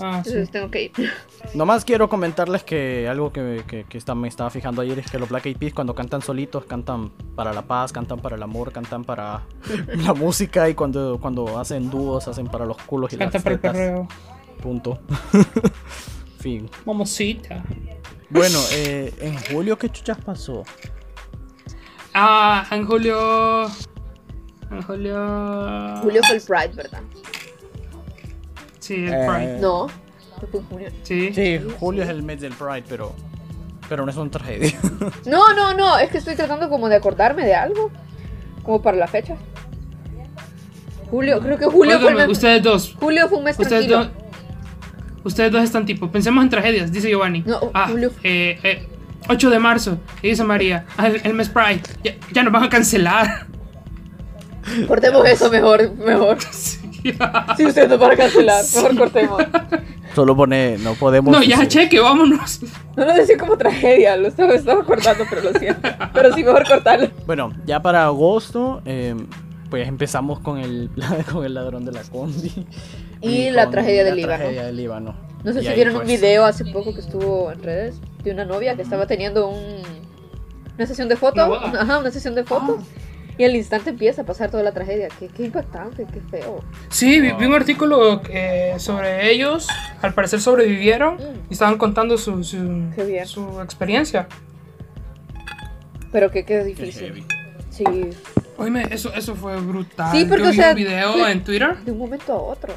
Ah, 0.00 0.20
sí. 0.24 0.30
Entonces 0.30 0.50
tengo 0.50 0.70
que 0.70 0.82
ir. 0.84 0.92
Nomás 1.54 1.84
quiero 1.84 2.08
comentarles 2.08 2.62
que 2.64 3.08
algo 3.08 3.32
que, 3.32 3.62
que, 3.66 3.84
que 3.84 3.98
está- 3.98 4.14
me 4.14 4.28
estaba 4.28 4.50
fijando 4.50 4.82
ayer 4.82 4.98
es 4.98 5.10
que 5.10 5.18
los 5.18 5.28
Black 5.28 5.46
Eyed 5.46 5.56
Peas 5.56 5.72
cuando 5.74 5.94
cantan 5.94 6.22
solitos 6.22 6.64
cantan 6.64 7.10
para 7.34 7.52
la 7.52 7.62
paz, 7.62 7.92
cantan 7.92 8.18
para 8.20 8.36
el 8.36 8.42
amor, 8.42 8.72
cantan 8.72 9.04
para 9.04 9.42
la 9.96 10.14
música 10.14 10.68
y 10.68 10.74
cuando, 10.74 11.18
cuando 11.20 11.58
hacen 11.58 11.88
dúos 11.90 12.26
hacen 12.28 12.46
para 12.48 12.64
los 12.66 12.76
culos 12.78 13.12
y 13.12 13.16
Canta 13.16 13.38
las 13.38 13.42
para 13.44 13.54
el 13.54 13.60
tetas. 13.60 13.72
perreo. 13.76 14.08
Punto. 14.62 14.98
fin. 16.40 16.68
Mamosita. 16.84 17.62
Bueno, 18.30 18.58
eh, 18.72 19.12
en 19.20 19.36
julio, 19.52 19.78
¿qué 19.78 19.88
chuchas 19.88 20.18
pasó? 20.18 20.64
Ah, 22.14 22.66
en 22.70 22.86
julio. 22.86 23.66
En 24.70 24.82
julio. 24.82 25.96
Julio 26.02 26.22
fue 26.26 26.36
el 26.36 26.42
Pride, 26.42 26.74
¿verdad? 26.74 27.02
Sí, 28.86 28.94
el 29.06 29.12
Eh, 29.14 29.26
Pride. 29.26 29.58
No, 29.60 29.86
en 30.52 30.64
junio. 30.66 30.88
Sí. 31.02 31.32
Sí, 31.34 31.60
julio 31.80 32.02
es 32.04 32.08
el 32.08 32.22
mes 32.22 32.40
del 32.40 32.52
Pride, 32.52 32.84
pero, 32.88 33.14
pero 33.88 34.04
no 34.04 34.10
es 34.10 34.16
una 34.16 34.30
tragedia. 34.30 34.72
No, 35.26 35.52
no, 35.54 35.74
no, 35.74 35.98
es 35.98 36.10
que 36.10 36.18
estoy 36.18 36.34
tratando 36.36 36.68
como 36.68 36.88
de 36.88 36.96
acordarme 36.96 37.44
de 37.44 37.54
algo. 37.54 37.90
Como 38.62 38.82
para 38.82 38.96
la 38.96 39.06
fecha. 39.06 39.36
Julio, 41.10 41.40
creo 41.40 41.56
que 41.58 41.66
julio 41.66 42.00
fue 42.00 42.10
el 42.10 42.16
mes. 42.16 42.28
ustedes 42.28 42.62
dos. 42.62 42.96
Julio 42.98 43.28
fue 43.28 43.38
un 43.38 43.44
mes 43.44 43.56
Ustedes 43.58 43.86
tranquilo. 43.86 43.98
dos. 44.22 45.22
Ustedes 45.24 45.52
dos 45.52 45.62
están 45.62 45.86
tipo. 45.86 46.10
Pensemos 46.10 46.42
en 46.44 46.50
tragedias, 46.50 46.92
dice 46.92 47.08
Giovanni. 47.10 47.42
No, 47.46 47.58
ah, 47.74 47.88
Julio. 47.90 48.10
eh, 48.22 48.58
eh, 48.62 48.88
8 49.28 49.50
de 49.50 49.58
marzo, 49.58 49.98
y 50.22 50.28
dice 50.28 50.44
María. 50.44 50.84
Ah, 50.96 51.08
el, 51.08 51.20
el 51.24 51.34
mes 51.34 51.48
Pride. 51.48 51.80
Ya, 52.04 52.14
ya 52.32 52.42
nos 52.44 52.52
van 52.52 52.62
a 52.64 52.68
cancelar. 52.68 53.46
Cortemos 54.86 55.24
eso 55.28 55.50
mejor, 55.50 55.92
mejor. 55.96 56.38
Sí. 56.52 56.85
Si 57.56 57.64
ustedes 57.66 57.88
no 57.88 57.98
para 57.98 58.16
cancelar, 58.16 58.64
mejor 58.74 58.96
cortemos. 58.96 59.42
Solo 60.14 60.34
pone, 60.36 60.78
no 60.78 60.94
podemos. 60.94 61.32
No, 61.32 61.42
ya 61.42 61.56
decir- 61.58 61.68
cheque, 61.68 62.00
vámonos. 62.00 62.60
No 62.96 63.04
lo 63.04 63.12
decía 63.14 63.36
como 63.36 63.56
tragedia, 63.58 64.16
lo 64.16 64.28
estaba, 64.28 64.54
estaba 64.54 64.82
cortando, 64.84 65.24
pero 65.28 65.42
lo 65.50 65.58
siento. 65.58 65.88
Pero 66.14 66.32
sí, 66.34 66.42
mejor 66.42 66.66
cortarlo. 66.66 67.10
Bueno, 67.26 67.52
ya 67.66 67.80
para 67.82 68.04
agosto, 68.06 68.80
eh, 68.86 69.14
pues 69.68 69.86
empezamos 69.86 70.40
con 70.40 70.58
el, 70.58 70.90
con 71.32 71.44
el 71.44 71.52
ladrón 71.54 71.84
de 71.84 71.92
la 71.92 72.02
combi. 72.04 72.66
Y 73.20 73.50
la 73.50 73.64
con 73.64 73.72
tragedia 73.72 74.02
la 74.02 74.08
del 74.10 74.16
Líbano. 74.16 74.36
tragedia 74.38 74.64
del 74.66 74.76
Líbano. 74.76 75.14
No 75.44 75.52
sé 75.52 75.60
Y 75.62 75.66
si 75.66 75.74
vieron 75.74 75.94
un 75.96 76.02
pues, 76.02 76.20
video 76.20 76.44
hace 76.44 76.64
poco 76.66 76.94
que 76.94 77.00
estuvo 77.00 77.52
en 77.52 77.62
redes 77.62 78.00
de 78.24 78.30
una 78.32 78.44
novia 78.44 78.74
que 78.74 78.82
estaba 78.82 79.06
teniendo 79.06 79.48
un, 79.48 79.82
una 80.76 80.86
sesión 80.86 81.08
de 81.08 81.16
fotos. 81.16 81.60
Ajá, 81.62 81.98
una 81.98 82.10
sesión 82.10 82.34
de 82.34 82.42
fotos. 82.44 82.76
Y 83.38 83.44
al 83.44 83.54
instante 83.54 83.90
empieza 83.90 84.22
a 84.22 84.24
pasar 84.24 84.50
toda 84.50 84.62
la 84.62 84.72
tragedia. 84.72 85.08
Qué, 85.18 85.28
qué 85.28 85.44
impactante, 85.44 86.06
qué 86.10 86.20
feo. 86.30 86.64
Sí, 86.88 87.20
vi, 87.20 87.32
vi 87.32 87.44
un 87.44 87.54
artículo 87.54 88.22
eh, 88.30 88.74
sobre 88.78 89.30
ellos. 89.30 89.66
Al 90.00 90.14
parecer 90.14 90.40
sobrevivieron 90.40 91.16
Mm. 91.16 91.50
y 91.50 91.52
estaban 91.52 91.76
contando 91.76 92.16
su, 92.16 92.42
su, 92.44 92.56
Qué 92.94 93.04
bien. 93.04 93.26
su 93.26 93.60
experiencia. 93.60 94.26
Pero 96.12 96.30
qué, 96.30 96.44
qué 96.44 96.58
qué 96.58 96.64
difícil. 96.64 97.08
heavy. 97.08 97.24
Sí, 97.70 97.84
Oíme, 98.58 98.86
eso, 98.90 99.12
eso 99.12 99.34
fue 99.34 99.56
brutal. 99.60 100.16
Sí, 100.16 100.24
porque, 100.24 100.44
Yo 100.44 100.48
o 100.48 100.52
vi 100.52 100.56
sea, 100.56 100.70
un 100.70 100.76
video 100.76 101.12
fue- 101.12 101.30
en 101.32 101.44
Twitter. 101.44 101.76
de 101.84 101.92
un 101.92 101.98
momento 101.98 102.32
a 102.32 102.36
otro. 102.36 102.72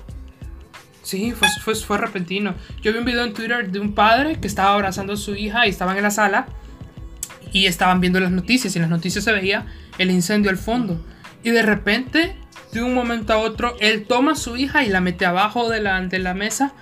Sí, 1.03 1.31
fue, 1.31 1.47
fue, 1.63 1.73
fue 1.75 1.97
repentino. 1.97 2.53
Yo 2.81 2.91
vi 2.91 2.99
un 2.99 3.05
video 3.05 3.23
en 3.23 3.33
Twitter 3.33 3.71
de 3.71 3.79
un 3.79 3.95
padre 3.95 4.35
que 4.41 4.47
estaba 4.47 4.73
abrazando 4.73 5.13
a 5.13 5.17
su 5.17 5.35
hija 5.35 5.65
y 5.65 5.69
estaban 5.69 5.95
en 5.95 6.03
la 6.03 6.11
sala 6.11 6.47
y 7.53 7.65
estaban 7.67 8.01
viendo 8.01 8.19
las 8.19 8.31
noticias 8.31 8.75
y 8.75 8.77
en 8.77 8.81
las 8.83 8.91
noticias 8.91 9.23
se 9.23 9.31
veía 9.31 9.65
el 9.99 10.09
incendio 10.09 10.49
al 10.49 10.57
fondo. 10.57 10.99
Y 11.43 11.51
de 11.51 11.61
repente, 11.61 12.35
de 12.73 12.81
un 12.81 12.95
momento 12.95 13.33
a 13.33 13.37
otro, 13.37 13.75
él 13.79 14.05
toma 14.07 14.31
a 14.31 14.35
su 14.35 14.57
hija 14.57 14.83
y 14.83 14.89
la 14.89 15.01
mete 15.01 15.25
abajo 15.25 15.69
de 15.69 15.81
la, 15.81 16.01
de 16.01 16.19
la 16.19 16.33
mesa 16.33 16.73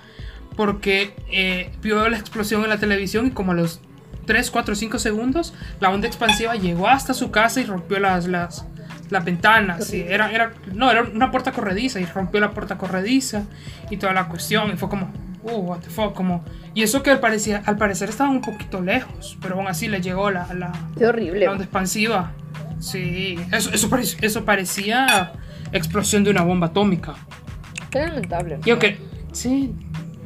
porque 0.56 1.14
eh, 1.30 1.70
vio 1.82 2.08
la 2.08 2.18
explosión 2.18 2.64
en 2.64 2.70
la 2.70 2.78
televisión 2.78 3.28
y 3.28 3.30
como 3.30 3.52
a 3.52 3.54
los 3.54 3.80
3, 4.26 4.50
4, 4.50 4.74
5 4.74 4.98
segundos, 4.98 5.54
la 5.78 5.88
onda 5.90 6.08
expansiva 6.08 6.56
llegó 6.56 6.88
hasta 6.88 7.14
su 7.14 7.30
casa 7.30 7.60
y 7.60 7.64
rompió 7.64 8.00
las, 8.00 8.26
las, 8.26 8.66
las 9.08 9.24
ventanas. 9.24 9.86
Sí, 9.86 10.04
era, 10.06 10.32
era, 10.32 10.52
no, 10.74 10.90
era 10.90 11.02
una 11.02 11.30
puerta 11.30 11.52
corrediza 11.52 12.00
y 12.00 12.06
rompió 12.06 12.40
la 12.40 12.50
puerta 12.50 12.76
corrediza 12.76 13.44
y 13.88 13.98
toda 13.98 14.12
la 14.12 14.28
cuestión. 14.28 14.70
Y 14.72 14.76
fue 14.76 14.88
como, 14.88 15.12
uh, 15.42 15.50
what 15.50 15.78
the 15.80 15.90
fuck, 15.90 16.14
como... 16.14 16.44
Y 16.74 16.82
eso 16.82 17.02
que 17.02 17.10
al, 17.10 17.20
parecía, 17.20 17.62
al 17.66 17.76
parecer 17.76 18.08
estaban 18.08 18.32
un 18.34 18.40
poquito 18.40 18.80
lejos, 18.80 19.36
pero 19.40 19.56
aún 19.56 19.66
así 19.66 19.88
le 19.88 20.00
llegó 20.00 20.30
la, 20.30 20.52
la, 20.54 20.72
Qué 20.96 21.06
horrible. 21.06 21.44
la 21.46 21.52
onda 21.52 21.64
expansiva. 21.64 22.32
Sí, 22.78 23.36
eso, 23.52 23.70
eso, 23.72 23.88
parec- 23.90 24.18
eso 24.20 24.44
parecía 24.44 25.32
explosión 25.72 26.22
de 26.24 26.30
una 26.30 26.42
bomba 26.42 26.68
atómica. 26.68 27.14
Qué 27.90 28.00
lamentable. 28.00 28.60
Y 28.64 28.70
aunque, 28.70 28.98
sí, 29.32 29.74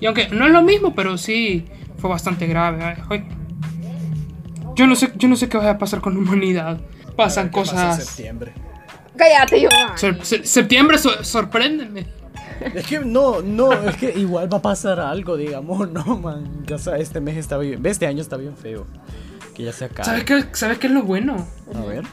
Y 0.00 0.06
aunque 0.06 0.28
no 0.28 0.46
es 0.46 0.52
lo 0.52 0.62
mismo, 0.62 0.94
pero 0.94 1.16
sí 1.16 1.64
fue 1.98 2.10
bastante 2.10 2.46
grave. 2.46 2.96
Yo 4.74 4.86
no 4.86 4.94
sé, 4.96 5.12
yo 5.16 5.28
no 5.28 5.36
sé 5.36 5.48
qué 5.48 5.58
va 5.58 5.70
a 5.70 5.78
pasar 5.78 6.00
con 6.00 6.14
la 6.14 6.20
humanidad. 6.20 6.80
Pasan 7.16 7.48
cosas. 7.50 8.04
septiembre. 8.04 8.52
Cállate, 9.16 9.60
yo. 9.62 9.68
septiembre, 10.42 10.96
sorpréndeme. 10.98 12.06
Es 12.74 12.86
que 12.86 13.00
no, 13.00 13.42
no, 13.42 13.72
es 13.72 13.96
que 13.96 14.10
igual 14.18 14.52
va 14.52 14.58
a 14.58 14.62
pasar 14.62 15.00
algo, 15.00 15.36
digamos, 15.36 15.90
no, 15.90 16.04
man. 16.22 16.64
Ya 16.66 16.78
sabes, 16.78 17.02
este 17.02 17.20
mes 17.20 17.36
está 17.36 17.58
bien, 17.58 17.84
este 17.84 18.06
año 18.06 18.20
está 18.20 18.36
bien 18.36 18.56
feo. 18.56 18.86
Que 19.54 19.64
ya 19.64 19.72
se 19.72 19.84
acaba. 19.84 20.04
¿Sabes 20.04 20.24
qué, 20.24 20.44
¿Sabes 20.52 20.78
qué 20.78 20.86
es 20.86 20.92
lo 20.92 21.02
bueno? 21.02 21.46
A 21.74 21.84
ver. 21.84 22.04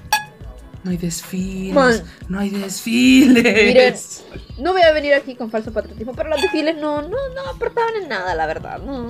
No 0.84 0.92
hay 0.92 0.98
desfiles. 0.98 2.04
No 2.28 2.40
hay 2.40 2.50
desfiles. 2.50 3.44
Miren, 3.44 3.96
no 4.64 4.74
voy 4.74 4.82
a 4.82 4.92
venir 4.92 5.14
aquí 5.14 5.36
con 5.36 5.50
falso 5.52 5.72
patriotismo, 5.72 6.14
pero 6.14 6.30
los 6.30 6.42
desfiles 6.42 6.76
no, 6.78 7.02
no, 7.02 7.10
no 7.10 7.50
aportaban 7.54 7.96
en 8.02 8.10
nada, 8.10 8.34
la 8.36 8.46
verdad. 8.46 8.80
No. 8.80 9.08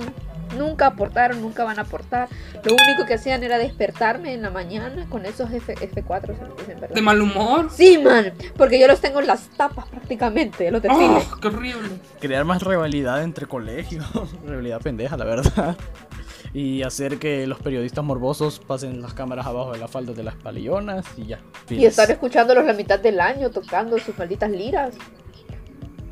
Nunca 0.56 0.86
aportaron, 0.86 1.40
nunca 1.40 1.64
van 1.64 1.78
a 1.78 1.82
aportar. 1.82 2.28
Lo 2.64 2.72
único 2.72 3.06
que 3.06 3.14
hacían 3.14 3.42
era 3.42 3.58
despertarme 3.58 4.34
en 4.34 4.42
la 4.42 4.50
mañana 4.50 5.06
con 5.08 5.26
esos 5.26 5.52
F, 5.52 5.74
F4, 5.74 6.66
¿verdad? 6.66 6.88
¿De 6.90 7.00
mal 7.00 7.20
humor? 7.20 7.68
Sí, 7.70 7.98
man, 7.98 8.32
porque 8.56 8.78
yo 8.78 8.86
los 8.86 9.00
tengo 9.00 9.20
en 9.20 9.26
las 9.26 9.48
tapas 9.50 9.86
prácticamente, 9.88 10.70
los 10.70 10.82
desfiles. 10.82 11.28
Oh, 11.32 11.40
¡Qué 11.40 11.48
horrible! 11.48 11.88
Crear 12.20 12.44
más 12.44 12.62
rivalidad 12.62 13.22
entre 13.22 13.46
colegios. 13.46 14.04
rivalidad 14.46 14.80
pendeja, 14.80 15.16
la 15.16 15.24
verdad. 15.24 15.76
Y 16.52 16.82
hacer 16.82 17.18
que 17.18 17.46
los 17.46 17.60
periodistas 17.60 18.04
morbosos 18.04 18.58
pasen 18.58 19.00
las 19.00 19.14
cámaras 19.14 19.46
abajo 19.46 19.72
de 19.72 19.78
las 19.78 19.90
faldas 19.90 20.16
de 20.16 20.24
las 20.24 20.34
palillonas 20.34 21.06
y 21.16 21.26
ya. 21.26 21.38
Y 21.68 21.84
estar 21.84 22.10
escuchándolos 22.10 22.64
la 22.64 22.72
mitad 22.72 22.98
del 22.98 23.20
año 23.20 23.50
tocando 23.50 23.98
sus 23.98 24.18
malditas 24.18 24.50
liras. 24.50 24.96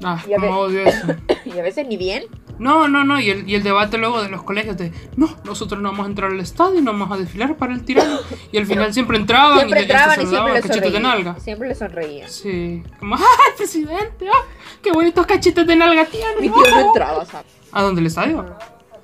Ah, 0.04 0.22
y 0.28 0.34
odio 0.34 0.82
eso. 0.82 1.06
y 1.44 1.58
a 1.58 1.62
veces 1.62 1.88
ni 1.88 1.96
bien. 1.96 2.24
No, 2.58 2.88
no, 2.88 3.04
no, 3.04 3.20
y 3.20 3.30
el, 3.30 3.48
y 3.48 3.54
el, 3.54 3.62
debate 3.62 3.98
luego 3.98 4.22
de 4.22 4.28
los 4.28 4.42
colegios 4.42 4.76
de, 4.76 4.92
no, 5.16 5.36
nosotros 5.44 5.80
no 5.80 5.90
vamos 5.90 6.06
a 6.06 6.08
entrar 6.08 6.30
al 6.32 6.40
estadio, 6.40 6.80
no 6.80 6.92
vamos 6.92 7.12
a 7.12 7.16
desfilar 7.16 7.56
para 7.56 7.72
el 7.72 7.84
tirano. 7.84 8.18
Y 8.50 8.58
al 8.58 8.66
final 8.66 8.92
siempre 8.92 9.16
entraban 9.16 9.58
siempre 9.58 9.80
y, 9.80 9.82
entraban 9.82 10.22
y 10.22 10.26
siempre 10.26 10.52
les 10.54 10.66
cachetes 10.66 10.92
de 10.92 11.00
nalga. 11.00 11.38
Siempre 11.38 11.68
le 11.68 11.74
sonreían. 11.74 12.30
Sí, 12.30 12.82
como, 12.98 13.14
¡ay, 13.16 13.22
presidente! 13.56 14.26
¡Ah, 14.28 14.46
¡Qué 14.82 14.92
bonitos 14.92 15.26
cachetes 15.26 15.66
de 15.66 15.76
nalga 15.76 16.04
tiene! 16.06 16.40
Mi 16.40 16.48
tío 16.48 16.70
no 16.70 16.80
entraba, 16.80 17.24
¿sabes? 17.24 17.52
¿A 17.72 17.82
dónde 17.82 18.00
el 18.00 18.06
estadio? 18.06 18.56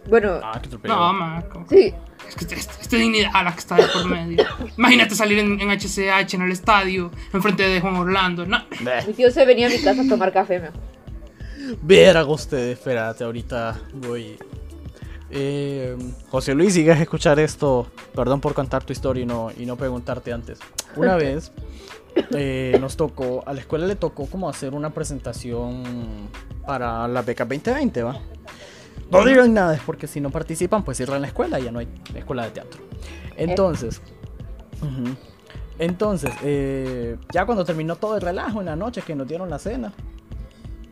Bueno, 0.09 0.41
ah, 0.43 0.61
no, 0.83 1.13
Marco. 1.13 1.65
Sí. 1.69 1.95
Es 2.29 2.35
que 2.37 2.55
esta 2.55 2.97
dignidad 2.97 3.31
a 3.35 3.43
la 3.43 3.53
que 3.53 3.59
está 3.59 3.77
de 3.77 3.87
por 3.87 4.07
medio. 4.07 4.45
Imagínate 4.77 5.15
salir 5.15 5.39
en, 5.39 5.61
en, 5.61 5.71
HCH 5.71 6.35
en 6.35 6.43
el 6.43 6.53
estadio, 6.53 7.11
enfrente 7.33 7.63
de 7.63 7.81
Juan 7.81 7.97
Orlando. 7.97 8.47
No. 8.47 8.65
Mi 9.07 9.13
tío 9.13 9.31
se 9.31 9.45
venía 9.45 9.67
a 9.67 9.71
mi 9.71 9.81
casa 9.81 10.03
a 10.03 10.09
tomar 10.09 10.33
café, 10.33 10.59
mejor. 10.59 10.94
Ver 11.83 12.17
ustedes, 12.27 12.79
espérate, 12.79 13.25
ahorita 13.25 13.81
voy. 13.95 14.37
Eh, 15.31 15.97
José 16.29 16.55
Luis, 16.55 16.75
si 16.75 16.89
a 16.89 16.95
escuchar 16.95 17.41
esto, 17.41 17.87
perdón 18.15 18.41
por 18.41 18.55
contar 18.55 18.85
tu 18.85 18.93
historia 18.93 19.23
y 19.23 19.27
no, 19.27 19.51
y 19.57 19.67
no 19.67 19.77
preguntarte 19.77 20.33
antes. 20.33 20.59
Una 20.97 21.17
vez 21.17 21.51
eh, 22.35 22.77
nos 22.81 22.97
tocó, 22.97 23.43
a 23.47 23.53
la 23.53 23.61
escuela 23.61 23.87
le 23.87 23.97
tocó 23.97 24.27
como 24.27 24.49
hacer 24.49 24.75
una 24.75 24.91
presentación 24.91 25.83
para 26.67 27.09
la 27.09 27.23
beca 27.23 27.45
2020, 27.45 28.03
¿va? 28.03 28.21
No 29.11 29.25
digan 29.25 29.53
nada, 29.53 29.75
es 29.75 29.81
porque 29.83 30.07
si 30.07 30.21
no 30.21 30.31
participan, 30.31 30.83
pues 30.85 30.97
cierran 30.97 31.21
la 31.21 31.29
escuela, 31.29 31.59
ya 31.59 31.71
no 31.71 31.79
hay 31.79 31.89
escuela 32.15 32.45
de 32.45 32.51
teatro. 32.51 32.81
Entonces, 33.37 34.01
entonces, 35.79 36.33
eh, 36.43 37.17
ya 37.33 37.47
cuando 37.47 37.65
terminó 37.65 37.97
todo 37.97 38.15
el 38.17 38.23
relajo 38.23 38.61
en 38.61 38.67
la 38.67 38.77
noche 38.77 39.03
que 39.03 39.15
nos 39.15 39.27
dieron 39.27 39.51
la 39.51 39.59
cena, 39.59 39.93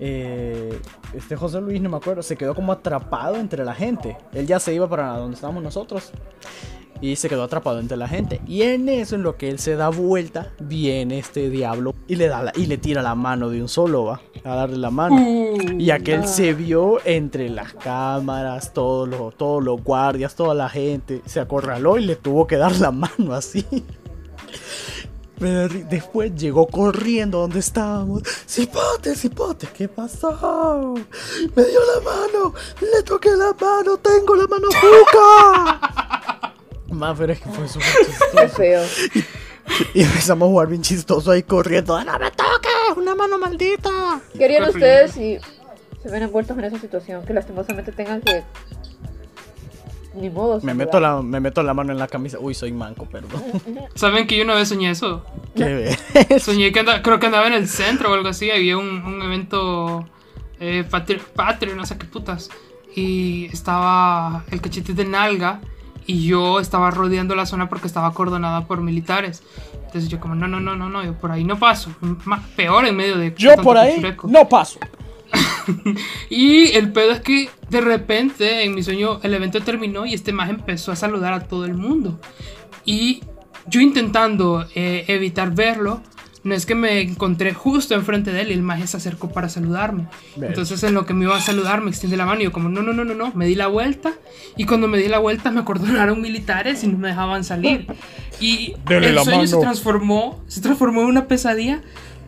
eh, 0.04 0.80
este 1.14 1.36
José 1.36 1.60
Luis, 1.60 1.80
no 1.80 1.88
me 1.88 1.96
acuerdo, 1.96 2.24
se 2.24 2.34
quedó 2.34 2.56
como 2.56 2.72
atrapado 2.72 3.36
entre 3.36 3.64
la 3.64 3.72
gente. 3.72 4.16
Él 4.32 4.48
ya 4.48 4.58
se 4.58 4.74
iba 4.74 4.88
para 4.88 5.16
donde 5.16 5.36
estábamos 5.36 5.62
nosotros. 5.62 6.10
Y 7.00 7.14
se 7.14 7.28
quedó 7.28 7.44
atrapado 7.44 7.78
entre 7.78 7.96
la 7.96 8.08
gente. 8.08 8.40
Y 8.44 8.62
en 8.62 8.88
eso, 8.88 9.14
en 9.14 9.22
lo 9.22 9.36
que 9.36 9.48
él 9.48 9.60
se 9.60 9.76
da 9.76 9.90
vuelta, 9.90 10.50
viene 10.58 11.20
este 11.20 11.50
diablo 11.50 11.94
y 12.08 12.16
le, 12.16 12.26
da 12.26 12.52
y 12.56 12.66
le 12.66 12.78
tira 12.78 13.00
la 13.00 13.14
mano 13.14 13.48
de 13.48 13.62
un 13.62 13.68
solo, 13.68 14.04
va. 14.04 14.20
A 14.42 14.56
darle 14.56 14.78
la 14.78 14.90
mano. 14.90 15.24
y 15.78 15.90
aquel 15.90 16.26
se 16.26 16.52
vio 16.52 16.98
entre 17.04 17.48
las 17.48 17.72
cámaras, 17.72 18.72
todos 18.72 19.08
los, 19.08 19.36
todos 19.36 19.62
los 19.62 19.84
guardias, 19.84 20.34
toda 20.34 20.54
la 20.54 20.68
gente. 20.68 21.22
Se 21.26 21.38
acorraló 21.38 21.96
y 21.96 22.04
le 22.06 22.16
tuvo 22.16 22.48
que 22.48 22.56
dar 22.56 22.74
la 22.80 22.90
mano 22.90 23.34
así. 23.34 23.64
Después 25.42 26.34
llegó 26.36 26.68
corriendo 26.68 27.40
donde 27.40 27.58
estábamos. 27.58 28.22
Cipote, 28.46 29.16
cipote, 29.16 29.66
¿qué 29.76 29.88
pasó? 29.88 30.94
Me 31.56 31.64
dio 31.64 31.80
la 31.94 32.00
mano, 32.00 32.54
le 32.80 33.02
toqué 33.02 33.30
la 33.30 33.52
mano, 33.60 33.96
tengo 33.96 34.36
la 34.36 34.46
mano 34.46 34.68
juca. 34.68 36.52
Más, 36.90 37.18
pero 37.18 37.32
es 37.32 37.40
que 37.40 37.48
fue 37.48 37.66
súper 37.66 37.88
chistoso. 38.06 38.36
Qué 38.36 38.48
feo. 38.48 38.82
Y, 39.94 40.02
empezamos 40.02 40.46
a 40.46 40.50
jugar 40.50 40.68
bien 40.68 40.82
chistoso 40.82 41.30
ahí 41.30 41.42
corriendo. 41.42 42.02
¡No 42.04 42.18
me 42.18 42.30
toques! 42.30 42.96
¡Una 42.96 43.14
mano 43.14 43.38
maldita! 43.38 44.20
¿Qué 44.36 44.44
harían 44.44 44.68
ustedes 44.68 45.12
si 45.12 45.38
se 46.02 46.08
ven 46.08 46.22
envueltos 46.22 46.56
en 46.56 46.64
esa 46.64 46.78
situación? 46.78 47.24
Que 47.24 47.32
lastimosamente 47.32 47.90
tengan 47.90 48.20
que 48.20 48.44
ni 50.14 50.30
modo. 50.30 50.60
Me 50.62 50.74
meto, 50.74 51.00
la, 51.00 51.22
me 51.22 51.40
meto 51.40 51.62
la 51.62 51.74
mano 51.74 51.92
en 51.92 51.98
la 51.98 52.08
camisa. 52.08 52.38
Uy, 52.38 52.54
soy 52.54 52.72
manco, 52.72 53.06
perdón. 53.06 53.42
¿Saben 53.94 54.26
que 54.26 54.36
yo 54.36 54.44
una 54.44 54.54
vez 54.54 54.68
soñé 54.68 54.90
eso? 54.90 55.24
¿Qué 55.54 55.96
Soñé 56.38 56.72
que 56.72 56.84
creo 57.02 57.18
que 57.18 57.26
andaba 57.26 57.46
en 57.46 57.54
el 57.54 57.68
centro 57.68 58.10
o 58.10 58.14
algo 58.14 58.28
así. 58.28 58.50
Había 58.50 58.76
un, 58.76 59.02
un 59.04 59.22
evento 59.22 60.06
eh, 60.60 60.84
patrio, 61.34 61.76
no 61.76 61.86
sé 61.86 61.98
qué 61.98 62.06
putas. 62.06 62.50
Y 62.94 63.46
estaba 63.46 64.44
el 64.50 64.60
cachete 64.60 64.94
de 64.94 65.04
nalga. 65.04 65.60
Y 66.04 66.26
yo 66.26 66.58
estaba 66.58 66.90
rodeando 66.90 67.36
la 67.36 67.46
zona 67.46 67.68
porque 67.68 67.86
estaba 67.86 68.08
acordonada 68.08 68.66
por 68.66 68.80
militares. 68.80 69.42
Entonces 69.86 70.10
yo 70.10 70.18
como, 70.18 70.34
no, 70.34 70.48
no, 70.48 70.58
no, 70.58 70.74
no, 70.74 70.88
no, 70.88 71.04
yo 71.04 71.12
por 71.14 71.30
ahí 71.30 71.44
no 71.44 71.58
paso. 71.58 71.90
peor 72.56 72.86
en 72.86 72.96
medio 72.96 73.18
de... 73.18 73.34
Yo 73.36 73.54
por 73.56 73.76
ahí 73.76 74.02
no 74.24 74.48
paso. 74.48 74.80
y 76.30 76.72
el 76.72 76.92
pedo 76.92 77.12
es 77.12 77.20
que 77.20 77.50
de 77.70 77.80
repente 77.80 78.64
en 78.64 78.74
mi 78.74 78.82
sueño 78.82 79.20
el 79.22 79.34
evento 79.34 79.60
terminó 79.60 80.06
y 80.06 80.14
este 80.14 80.32
más 80.32 80.50
empezó 80.50 80.92
a 80.92 80.96
saludar 80.96 81.32
a 81.32 81.40
todo 81.40 81.64
el 81.64 81.74
mundo. 81.74 82.20
Y 82.84 83.22
yo 83.66 83.80
intentando 83.80 84.66
eh, 84.74 85.04
evitar 85.08 85.54
verlo, 85.54 86.02
no 86.44 86.54
es 86.54 86.66
que 86.66 86.74
me 86.74 87.00
encontré 87.00 87.54
justo 87.54 87.94
enfrente 87.94 88.32
de 88.32 88.40
él 88.40 88.50
y 88.50 88.54
el 88.54 88.62
maje 88.62 88.86
se 88.86 88.96
acercó 88.96 89.30
para 89.30 89.48
saludarme. 89.48 90.08
Entonces 90.40 90.82
en 90.82 90.94
lo 90.94 91.06
que 91.06 91.14
me 91.14 91.24
iba 91.24 91.36
a 91.36 91.40
saludar 91.40 91.80
me 91.80 91.90
extiende 91.90 92.16
la 92.16 92.26
mano 92.26 92.40
y 92.40 92.44
yo 92.44 92.52
como 92.52 92.68
no, 92.68 92.82
no, 92.82 92.92
no, 92.92 93.04
no, 93.04 93.14
no, 93.14 93.32
me 93.34 93.46
di 93.46 93.54
la 93.54 93.68
vuelta 93.68 94.12
y 94.56 94.64
cuando 94.64 94.88
me 94.88 94.98
di 94.98 95.08
la 95.08 95.18
vuelta 95.18 95.52
me 95.52 95.60
acordonaron 95.60 96.20
militares 96.20 96.82
y 96.82 96.88
no 96.88 96.98
me 96.98 97.08
dejaban 97.08 97.44
salir. 97.44 97.86
Y 98.40 98.74
el 98.88 99.18
sueño 99.20 99.46
se 99.46 99.56
transformó, 99.58 100.42
se 100.48 100.60
transformó 100.60 101.02
en 101.02 101.06
una 101.08 101.28
pesadilla 101.28 101.82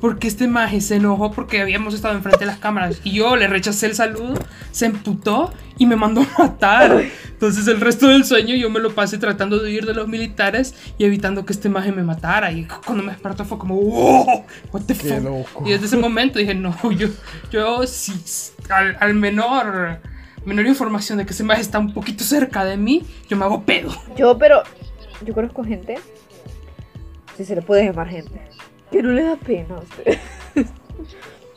porque 0.04 0.28
este 0.28 0.48
maje 0.48 0.82
se 0.82 0.96
enojó 0.96 1.32
porque 1.32 1.62
habíamos 1.62 1.94
estado 1.94 2.14
enfrente 2.14 2.40
de 2.40 2.44
las 2.44 2.58
cámaras 2.58 3.00
y 3.04 3.12
yo 3.12 3.36
le 3.36 3.48
rechacé 3.48 3.86
el 3.86 3.94
saludo, 3.94 4.34
se 4.70 4.84
emputó 4.84 5.50
y 5.78 5.86
me 5.86 5.96
mandó 5.96 6.20
a 6.20 6.42
matar. 6.42 7.04
Entonces 7.30 7.66
el 7.68 7.80
resto 7.80 8.08
del 8.08 8.26
sueño 8.26 8.54
yo 8.54 8.68
me 8.68 8.80
lo 8.80 8.94
pasé 8.94 9.16
tratando 9.16 9.58
de 9.58 9.70
huir 9.70 9.86
de 9.86 9.94
los 9.94 10.06
militares 10.06 10.74
y 10.98 11.06
evitando 11.06 11.46
que 11.46 11.54
este 11.54 11.70
maje 11.70 11.90
me 11.90 12.02
matara. 12.02 12.52
Y 12.52 12.66
cuando 12.84 13.02
me 13.02 13.12
despertó 13.12 13.46
fue 13.46 13.56
como, 13.56 13.76
wow, 13.76 14.44
what 14.72 14.82
the 14.82 14.94
fuck. 14.94 15.66
Y 15.66 15.70
desde 15.70 15.86
ese 15.86 15.96
momento 15.96 16.38
dije, 16.38 16.54
no, 16.54 16.76
yo, 16.92 17.08
yo 17.50 17.86
si 17.86 18.12
al, 18.68 19.14
menor, 19.14 20.00
menor 20.44 20.66
información 20.66 21.16
de 21.16 21.24
que 21.24 21.32
ese 21.32 21.44
maje 21.44 21.62
está 21.62 21.78
un 21.78 21.94
poquito 21.94 22.24
cerca 22.24 22.62
de 22.66 22.76
mí, 22.76 23.06
yo 23.26 23.38
me 23.38 23.46
hago 23.46 23.62
pedo. 23.62 23.90
Yo, 24.18 24.36
pero, 24.36 24.64
yo 25.24 25.32
conozco 25.32 25.64
gente, 25.64 25.94
si 27.38 27.46
se 27.46 27.54
le 27.54 27.62
puede 27.62 27.86
llamar 27.86 28.10
gente 28.10 28.52
que 28.90 29.02
no 29.02 29.10
le 29.10 29.22
da 29.24 29.36
pena 29.36 29.76
a 29.76 29.80
usted. 29.80 30.18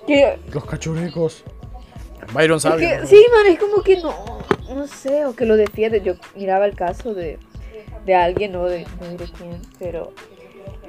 que... 0.07 0.39
Los 0.53 0.65
cachurecos. 0.65 1.43
Byron 2.33 2.59
sabe. 2.59 3.05
sí, 3.07 3.25
man, 3.31 3.45
es 3.53 3.59
como 3.59 3.81
que 3.83 4.01
no, 4.01 4.13
no 4.73 4.87
sé, 4.87 5.25
o 5.25 5.35
que 5.35 5.45
lo 5.45 5.55
defiende. 5.55 6.01
Yo 6.01 6.15
miraba 6.35 6.65
el 6.65 6.75
caso 6.75 7.13
de, 7.13 7.39
de 8.05 8.15
alguien, 8.15 8.51
no, 8.51 8.65
de, 8.65 8.85
no 8.99 9.07
diré 9.09 9.25
quién, 9.37 9.61
pero 9.79 10.13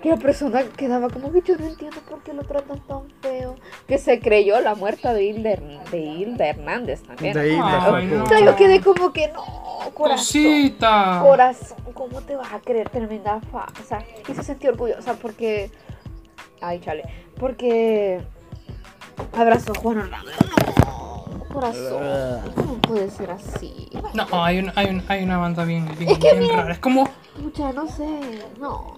que 0.03 0.11
la 0.11 0.17
persona 0.17 0.63
quedaba 0.77 1.09
como 1.11 1.33
que 1.33 1.43
yo 1.43 1.57
no 1.57 1.67
entiendo 1.67 1.99
por 2.09 2.23
qué 2.23 2.33
lo 2.33 2.43
tratan 2.45 2.81
tan 2.87 3.11
feo. 3.21 3.57
Que 3.87 3.99
se 3.99 4.21
creyó 4.21 4.61
la 4.61 4.75
muerta 4.75 5.13
de 5.13 5.25
Hilda, 5.25 5.57
de 5.91 5.99
Hilda 5.99 6.47
Hernández 6.49 7.03
también. 7.03 7.35
De 7.35 7.55
Hilda. 7.55 8.41
yo 8.45 8.57
quedé 8.57 8.81
como 8.81 9.13
que 9.13 9.29
no, 9.29 9.43
corazón. 9.95 10.19
Cosita. 10.19 11.21
Corazón, 11.23 11.79
¿cómo 11.95 12.21
te 12.23 12.37
vas 12.37 12.53
a 12.53 12.61
creer 12.61 12.89
tremenda 12.91 13.41
falsa? 13.53 14.05
Y 14.29 14.35
se 14.35 14.43
sentía 14.43 14.71
orgullosa 14.71 15.15
porque 15.15 15.71
Ay, 16.61 16.81
chale. 16.81 17.05
Porque 17.39 18.21
abrazó 19.37 19.73
Juan 19.75 19.99
Orlando. 19.99 20.31
No, 20.85 21.45
corazón. 21.53 22.53
¿Cómo 22.55 22.75
puede 22.79 23.11
ser 23.11 23.31
así? 23.31 23.89
No, 24.15 24.27
hay, 24.45 24.59
un, 24.59 24.73
hay, 24.75 24.87
un, 24.87 25.03
hay 25.09 25.23
una 25.23 25.39
banda 25.39 25.65
bien, 25.65 25.87
bien, 25.99 26.11
es 26.11 26.19
que 26.19 26.35
bien 26.35 26.57
rara. 26.57 26.73
Es 26.73 26.79
como. 26.79 27.09
Mucha, 27.41 27.73
no 27.73 27.87
sé. 27.89 28.21
No. 28.59 28.97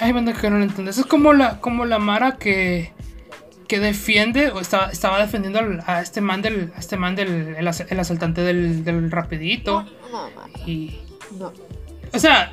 Hay 0.00 0.12
bandas 0.12 0.38
que 0.38 0.50
no 0.50 0.58
lo 0.58 0.64
entiendes. 0.64 0.98
Es 0.98 1.06
como 1.06 1.32
la, 1.32 1.60
como 1.60 1.84
la 1.84 1.98
Mara 1.98 2.36
que. 2.36 2.92
que 3.68 3.80
defiende 3.80 4.50
o 4.50 4.60
estaba, 4.60 4.90
estaba 4.90 5.18
defendiendo 5.18 5.60
a 5.86 6.00
este 6.00 6.20
man 6.20 6.42
del, 6.42 6.72
a 6.76 6.78
este 6.78 6.96
man 6.96 7.16
del 7.16 7.56
el, 7.56 7.68
asaltante 7.68 8.42
del, 8.42 8.84
del 8.84 9.10
rapidito. 9.10 9.84
No, 10.10 10.30
no, 10.30 10.66
y, 10.66 11.00
no. 11.38 11.52
O 12.12 12.18
sea, 12.18 12.50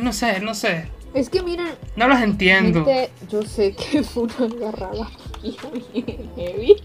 no 0.00 0.12
sé, 0.12 0.40
no 0.40 0.54
sé. 0.54 0.88
Es 1.14 1.28
que 1.28 1.42
miren. 1.42 1.74
No 1.96 2.08
los 2.08 2.20
entiendo. 2.20 2.86
yo 3.28 3.42
sé 3.42 3.74
que 3.74 4.02
fue 4.02 4.24
una 4.24 4.46
agarrada 4.46 5.10
heavy. 6.36 6.76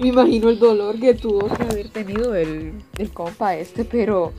Me 0.00 0.08
imagino 0.08 0.48
el 0.48 0.58
dolor 0.58 0.98
que 0.98 1.14
tuvo 1.14 1.46
que 1.54 1.62
haber 1.62 1.88
tenido 1.90 2.34
el, 2.34 2.82
el 2.98 3.10
compa 3.10 3.54
este, 3.54 3.84
pero. 3.84 4.32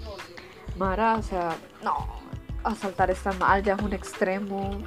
Mara, 0.78 1.15
o 1.15 1.23
sea, 1.23 1.56
no. 1.84 2.23
Asaltar 2.63 3.12
está 3.12 3.32
mal, 3.34 3.63
ya 3.63 3.75
es 3.75 3.82
un 3.82 3.93
extremo. 3.93 4.84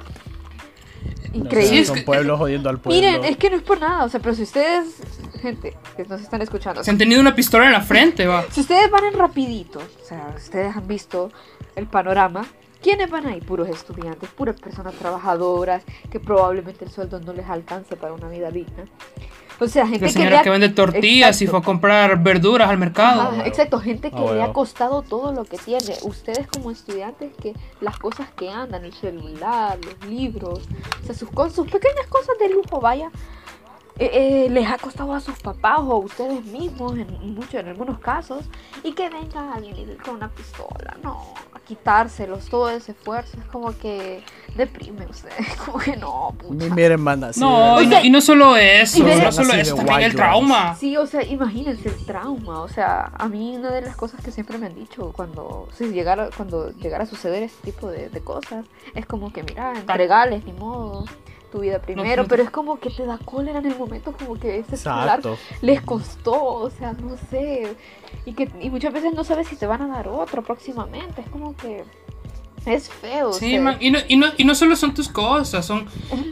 Increíble. 1.33 1.85
son 1.85 2.03
pueblos 2.03 2.37
jodiendo 2.39 2.69
al 2.69 2.79
pueblo. 2.79 2.99
Miren, 2.99 3.23
es 3.23 3.37
que 3.37 3.49
no 3.49 3.57
es 3.57 3.63
por 3.63 3.79
nada, 3.79 4.03
o 4.03 4.09
sea, 4.09 4.19
pero 4.19 4.35
si 4.35 4.43
ustedes, 4.43 4.95
gente 5.41 5.75
que 5.95 6.03
nos 6.05 6.21
están 6.21 6.41
escuchando. 6.41 6.83
Se 6.83 6.91
han 6.91 6.97
tenido 6.97 7.21
una 7.21 7.35
pistola 7.35 7.65
en 7.65 7.71
la 7.71 7.81
frente, 7.81 8.27
va. 8.27 8.45
Si 8.51 8.61
ustedes 8.61 8.89
van 8.89 9.05
en 9.05 9.13
rapidito, 9.13 9.79
o 9.79 10.05
sea, 10.05 10.33
ustedes 10.35 10.75
han 10.75 10.87
visto 10.87 11.31
el 11.75 11.87
panorama, 11.87 12.45
¿quiénes 12.81 13.09
van 13.09 13.27
ahí? 13.27 13.41
Puros 13.41 13.69
estudiantes, 13.69 14.29
puras 14.29 14.59
personas 14.59 14.93
trabajadoras, 14.95 15.83
que 16.09 16.19
probablemente 16.19 16.85
el 16.85 16.91
sueldo 16.91 17.19
no 17.19 17.33
les 17.33 17.49
alcance 17.49 17.95
para 17.95 18.13
una 18.13 18.29
vida 18.29 18.51
digna. 18.51 18.85
O 19.61 19.67
sea, 19.67 19.85
gente 19.85 20.05
la 20.05 20.11
señora 20.11 20.41
que, 20.41 20.49
vende 20.49 20.69
tortillas 20.69 21.41
y 21.41 21.47
fue 21.47 21.59
a 21.59 21.61
comprar 21.61 22.23
verduras 22.23 22.69
al 22.69 22.77
mercado. 22.77 23.41
exacto, 23.43 23.79
gente 23.79 24.09
que 24.09 24.17
ah, 24.17 24.33
le 24.33 24.41
ha 24.41 24.53
costado 24.53 25.01
todo 25.01 25.33
lo 25.33 25.43
que 25.43 25.57
tiene. 25.57 25.95
Ustedes 26.03 26.47
como 26.47 26.71
estudiantes 26.71 27.33
que 27.35 27.53
las 27.81 27.99
cosas 27.99 28.29
que 28.31 28.49
andan, 28.49 28.85
el 28.85 28.93
celular, 28.93 29.77
los 29.83 30.09
libros, 30.09 30.61
o 31.03 31.05
sea, 31.05 31.13
sus, 31.13 31.29
cosas, 31.29 31.53
sus 31.53 31.69
pequeñas 31.69 32.07
cosas 32.07 32.37
de 32.39 32.49
lujo, 32.49 32.79
vaya, 32.79 33.11
eh, 33.99 34.45
eh, 34.45 34.49
les 34.49 34.65
ha 34.65 34.77
costado 34.77 35.13
a 35.13 35.19
sus 35.19 35.37
papás 35.39 35.79
o 35.79 35.91
a 35.91 35.97
ustedes 35.97 36.45
mismos 36.45 36.97
en, 36.97 37.35
muchos, 37.35 37.55
en 37.55 37.67
algunos 37.67 37.99
casos 37.99 38.45
y 38.81 38.93
que 38.93 39.09
venga 39.09 39.53
alguien 39.53 39.97
con 39.97 40.15
una 40.15 40.29
pistola, 40.29 40.95
no, 41.03 41.33
quitárselos 41.69 42.49
todo 42.49 42.67
ese 42.71 42.93
esfuerzo 42.93 43.37
es 43.37 43.45
como 43.45 43.77
que 43.77 44.23
deprime 44.55 45.05
ustedes, 45.05 45.55
como 45.65 45.77
que 45.77 45.95
no, 45.95 46.33
pucha. 46.39 46.73
Miren, 46.73 46.99
manda, 46.99 47.29
no, 47.37 47.79
y 47.79 48.09
no, 48.09 48.21
solo 48.21 48.57
eso, 48.57 49.03
no 49.03 49.31
solo 49.31 49.53
eso, 49.53 49.75
también 49.75 50.01
el 50.01 50.15
trauma. 50.15 50.75
Sí, 50.75 50.97
o 50.97 51.05
sea, 51.05 51.21
imagínense 51.23 51.89
el 51.89 52.05
trauma, 52.07 52.61
o 52.61 52.67
sea, 52.67 53.11
a 53.15 53.29
mí 53.29 53.55
una 53.55 53.69
de 53.69 53.83
las 53.83 53.95
cosas 53.95 54.19
que 54.23 54.31
siempre 54.31 54.57
me 54.57 54.65
han 54.65 54.73
dicho 54.73 55.13
cuando 55.15 55.69
si 55.77 55.89
llegara, 55.89 56.31
cuando 56.35 56.71
llegara 56.71 57.03
a 57.03 57.07
suceder 57.07 57.43
este 57.43 57.71
tipo 57.71 57.91
de, 57.91 58.09
de 58.09 58.21
cosas 58.21 58.65
es 58.95 59.05
como 59.05 59.31
que 59.31 59.43
mira, 59.43 59.73
entregales, 59.75 60.43
ni 60.45 60.53
modo 60.53 61.05
tu 61.49 61.59
vida 61.59 61.79
primero, 61.79 62.25
pero 62.27 62.43
es 62.43 62.49
como 62.49 62.79
que 62.79 62.89
te 62.89 63.05
da 63.05 63.17
cólera 63.17 63.59
en 63.59 63.65
el 63.65 63.77
momento, 63.77 64.13
como 64.13 64.39
que 64.39 64.59
ese 64.59 64.77
celular 64.77 65.21
les 65.61 65.81
costó, 65.81 66.41
o 66.43 66.69
sea, 66.69 66.93
no 66.93 67.17
sé, 67.29 67.75
y 68.25 68.33
que 68.33 68.49
y 68.61 68.69
muchas 68.69 68.93
veces 68.93 69.13
no 69.13 69.23
sabes 69.23 69.47
si 69.47 69.55
te 69.55 69.65
van 69.65 69.81
a 69.81 69.87
dar 69.87 70.07
otro 70.07 70.43
próximamente, 70.43 71.21
es 71.21 71.29
como 71.29 71.55
que 71.55 71.83
es 72.65 72.89
feo. 72.89 73.33
Sí, 73.33 73.55
y, 73.55 73.57
no, 73.57 73.75
y, 74.07 74.17
no, 74.17 74.27
y 74.37 74.43
no 74.43 74.55
solo 74.55 74.75
son 74.75 74.93
tus 74.93 75.09
cosas, 75.09 75.65
son... 75.65 75.87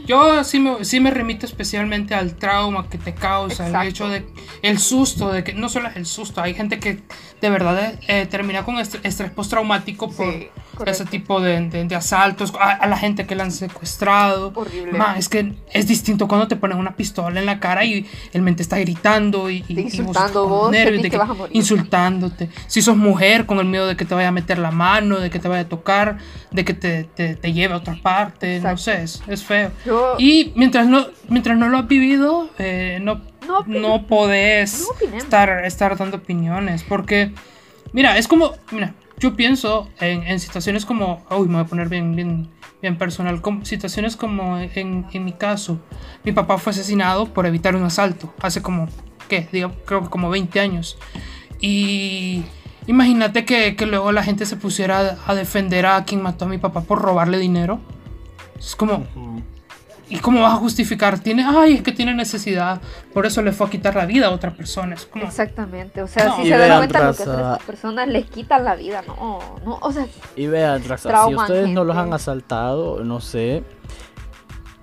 Yo 0.06 0.44
sí 0.44 0.58
me, 0.58 0.84
sí 0.84 1.00
me 1.00 1.10
remito 1.10 1.46
especialmente 1.46 2.14
al 2.14 2.34
trauma 2.36 2.88
que 2.88 2.98
te 2.98 3.14
causa, 3.14 3.68
el 3.68 3.88
hecho 3.88 4.08
de... 4.08 4.26
El 4.62 4.78
susto, 4.78 5.30
de 5.32 5.44
que 5.44 5.54
no 5.54 5.68
solo 5.68 5.88
es 5.88 5.96
el 5.96 6.06
susto, 6.06 6.40
hay 6.40 6.54
gente 6.54 6.78
que 6.78 7.02
de 7.40 7.50
verdad 7.50 7.94
eh, 8.08 8.26
termina 8.26 8.64
con 8.64 8.78
estrés 8.78 9.30
postraumático 9.30 10.10
por 10.10 10.88
ese 10.88 11.04
tipo 11.04 11.40
de, 11.40 11.68
de, 11.68 11.96
asaltos, 11.96 12.52
a, 12.58 12.86
la 12.86 12.96
gente 12.96 13.26
que 13.26 13.34
la 13.34 13.44
han 13.44 13.52
secuestrado. 13.52 14.52
Horrible. 14.54 14.98
es 15.16 15.28
que 15.28 15.54
es 15.72 15.86
distinto 15.86 16.28
cuando 16.28 16.48
te 16.48 16.56
ponen 16.56 16.78
una 16.78 16.96
pistola 16.96 17.40
en 17.40 17.46
la 17.46 17.60
cara 17.60 17.84
y 17.84 18.06
el 18.32 18.42
mente 18.42 18.62
está 18.62 18.78
gritando 18.78 19.50
y, 19.50 19.64
y 19.68 19.80
insultando 19.80 20.48
vos, 20.48 20.74
insultándote. 21.50 22.48
Si 22.66 22.82
sos 22.82 22.96
mujer, 22.96 23.46
con 23.46 23.58
el 23.58 23.66
miedo 23.66 23.86
de 23.86 23.96
que 23.96 24.04
te 24.04 24.14
vaya 24.14 24.28
a 24.28 24.32
meter 24.32 24.58
la 24.58 24.70
mano, 24.70 25.18
de 25.18 25.30
que 25.30 25.38
te 25.38 25.48
vaya 25.48 25.62
a 25.62 25.68
tocar, 25.68 26.17
de 26.50 26.64
que 26.64 26.74
te, 26.74 27.04
te, 27.04 27.34
te 27.36 27.52
lleve 27.52 27.74
a 27.74 27.78
otra 27.78 27.96
parte, 28.02 28.60
no 28.60 28.76
sé, 28.76 29.02
es, 29.02 29.44
feo. 29.44 29.70
Y 30.18 30.52
mientras 30.56 30.86
no, 30.86 31.06
mientras 31.28 31.56
no 31.56 31.68
lo 31.68 31.78
has 31.78 31.88
vivido, 31.88 32.50
eh, 32.58 32.98
no 33.02 33.20
no, 33.66 34.06
podés 34.06 34.86
estar, 35.14 35.64
estar 35.64 35.96
dando 35.96 36.18
opiniones. 36.18 36.82
Porque, 36.84 37.32
mira, 37.92 38.18
es 38.18 38.28
como, 38.28 38.52
mira, 38.70 38.94
yo 39.18 39.34
pienso 39.34 39.88
en, 40.00 40.38
situaciones 40.40 40.84
como, 40.84 41.24
uy, 41.30 41.48
me 41.48 41.54
voy 41.54 41.62
a 41.62 41.66
poner 41.66 41.88
bien, 41.88 42.14
bien, 42.14 42.48
bien 42.80 42.98
personal, 42.98 43.40
como, 43.40 43.64
situaciones 43.64 44.16
como 44.16 44.58
en, 44.58 45.06
mi 45.12 45.32
caso, 45.32 45.80
mi 46.24 46.32
papá 46.32 46.58
fue 46.58 46.70
asesinado 46.70 47.32
por 47.32 47.46
evitar 47.46 47.74
un 47.74 47.84
asalto, 47.84 48.32
hace 48.40 48.62
como, 48.62 48.88
¿qué? 49.28 49.48
Digo, 49.52 49.72
creo 49.84 50.02
que 50.02 50.10
como 50.10 50.30
20 50.30 50.60
años. 50.60 50.98
Y 51.60 52.44
imagínate 52.88 53.44
que, 53.44 53.76
luego 53.86 54.10
la 54.10 54.24
gente 54.24 54.44
se 54.44 54.56
pusiera 54.56 55.16
a, 55.24 55.34
defender 55.36 55.86
a 55.86 56.04
quien 56.04 56.20
mató 56.20 56.46
a 56.46 56.48
mi 56.48 56.58
papá 56.58 56.80
por 56.80 57.00
robarle 57.00 57.38
dinero. 57.38 57.78
Es 58.58 58.74
como, 58.74 59.06
¿Y 60.10 60.18
cómo 60.20 60.40
vas 60.40 60.54
a 60.54 60.56
justificar? 60.56 61.18
Tiene, 61.18 61.44
ay, 61.44 61.74
es 61.74 61.82
que 61.82 61.92
tiene 61.92 62.14
necesidad, 62.14 62.80
por 63.12 63.26
eso 63.26 63.42
le 63.42 63.52
fue 63.52 63.66
a 63.66 63.70
quitar 63.70 63.94
la 63.94 64.06
vida 64.06 64.28
a 64.28 64.30
otra 64.30 64.52
persona. 64.52 64.96
Exactamente, 65.16 66.02
o 66.02 66.06
sea, 66.06 66.34
si 66.36 66.44
se 66.44 66.56
dan 66.56 66.78
cuenta 66.78 67.04
lo 67.04 67.14
que 67.14 67.22
a 67.22 67.26
otras 67.26 67.62
personas 67.64 68.08
les 68.08 68.24
quitan 68.26 68.64
la 68.64 68.74
vida, 68.74 69.02
no, 69.06 69.38
no, 69.64 69.78
o 69.80 69.92
sea. 69.92 70.06
Y 70.34 70.46
vean, 70.46 70.82
raza, 70.88 71.26
si 71.26 71.34
ustedes 71.34 71.68
no 71.68 71.84
los 71.84 71.96
han 71.96 72.12
asaltado, 72.14 73.04
no 73.04 73.20
sé, 73.20 73.62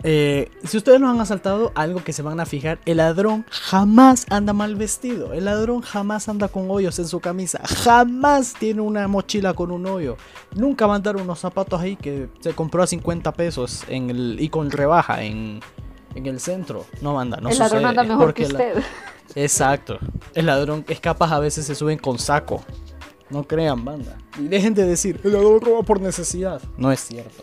eh, 0.07 0.51
si 0.63 0.77
ustedes 0.77 0.99
nos 0.99 1.09
han 1.09 1.19
asaltado, 1.19 1.71
algo 1.73 2.03
que 2.03 2.13
se 2.13 2.21
van 2.21 2.39
a 2.39 2.45
fijar, 2.45 2.77
el 2.85 2.97
ladrón 2.97 3.43
jamás 3.49 4.27
anda 4.29 4.53
mal 4.53 4.75
vestido. 4.75 5.33
El 5.33 5.45
ladrón 5.45 5.81
jamás 5.81 6.29
anda 6.29 6.47
con 6.47 6.69
hoyos 6.69 6.99
en 6.99 7.07
su 7.07 7.19
camisa. 7.19 7.59
Jamás 7.63 8.53
tiene 8.53 8.81
una 8.81 9.07
mochila 9.07 9.55
con 9.55 9.71
un 9.71 9.87
hoyo. 9.87 10.15
Nunca 10.53 10.85
va 10.85 10.93
a 10.93 10.95
andar 10.97 11.15
unos 11.15 11.39
zapatos 11.39 11.81
ahí 11.81 11.95
que 11.95 12.29
se 12.39 12.53
compró 12.53 12.83
a 12.83 12.87
50 12.87 13.31
pesos 13.31 13.83
en 13.87 14.11
el, 14.11 14.37
y 14.39 14.49
con 14.49 14.69
rebaja 14.69 15.23
en, 15.23 15.61
el 16.13 16.39
centro. 16.39 16.85
No 17.01 17.19
anda, 17.19 17.37
no 17.37 17.49
El 17.49 17.57
ladrón 17.57 17.85
anda 17.85 18.03
mejor 18.03 18.35
que 18.35 18.43
usted. 18.43 18.83
Exacto. 19.33 19.97
El 20.35 20.45
ladrón 20.45 20.85
es 20.87 20.99
capaz 20.99 21.31
a 21.31 21.39
veces 21.39 21.65
se 21.65 21.73
suben 21.73 21.97
con 21.97 22.19
saco. 22.19 22.63
No 23.31 23.43
crean, 23.43 23.83
banda. 23.83 24.19
Y 24.37 24.49
dejen 24.49 24.75
de 24.75 24.85
decir, 24.85 25.19
el 25.23 25.33
ladrón 25.33 25.61
roba 25.61 25.81
por 25.81 25.99
necesidad. 25.99 26.61
No 26.77 26.91
es 26.91 26.99
cierto. 26.99 27.41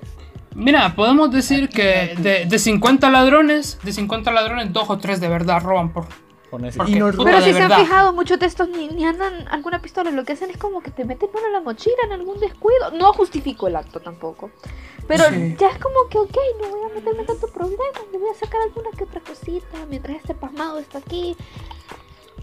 Mira, 0.55 0.95
podemos 0.95 1.31
decir 1.31 1.69
que 1.69 2.15
de, 2.19 2.47
de 2.47 2.59
50 2.59 3.11
ladrones, 3.11 3.79
de 3.83 3.93
50 3.93 4.31
ladrones, 4.31 4.73
dos 4.73 4.91
o 4.91 4.99
tres 4.99 5.21
de 5.21 5.29
verdad 5.29 5.63
roban 5.63 5.93
por, 5.93 6.07
pero 6.59 7.41
si 7.41 7.53
se 7.55 7.63
han 7.63 7.73
fijado, 7.73 8.13
muchos 8.13 8.39
de 8.39 8.45
estos 8.45 8.69
ni, 8.69 9.05
andan 9.07 9.49
alguna 9.49 9.81
pistola, 9.81 10.11
lo 10.11 10.25
que 10.25 10.35
hacen 10.35 10.51
es 10.51 10.59
como 10.59 10.83
que 10.83 10.91
te 10.91 11.05
meten 11.05 11.31
mano 11.33 11.47
en 11.47 11.53
la 11.55 11.61
mochila 11.61 11.97
en 12.05 12.13
algún 12.13 12.39
descuido. 12.41 12.91
No 12.91 13.13
justifico 13.15 13.69
el 13.69 13.77
acto 13.77 14.01
tampoco. 14.01 14.51
Pero 15.09 15.25
ya 15.31 15.69
es 15.69 15.79
como 15.79 16.09
que, 16.11 16.19
ok, 16.19 16.37
no 16.61 16.69
voy 16.69 16.91
a 16.91 16.95
meterme 16.95 17.25
tanto 17.25 17.49
problema, 17.49 17.83
me 18.13 18.19
voy 18.19 18.31
a 18.31 18.39
sacar 18.39 18.61
alguna 18.61 18.91
que 18.97 19.05
otra 19.05 19.21
cosita 19.21 19.79
mientras 19.89 20.17
este 20.19 20.35
pasmado 20.35 20.79
está 20.79 20.99
aquí. 20.99 21.37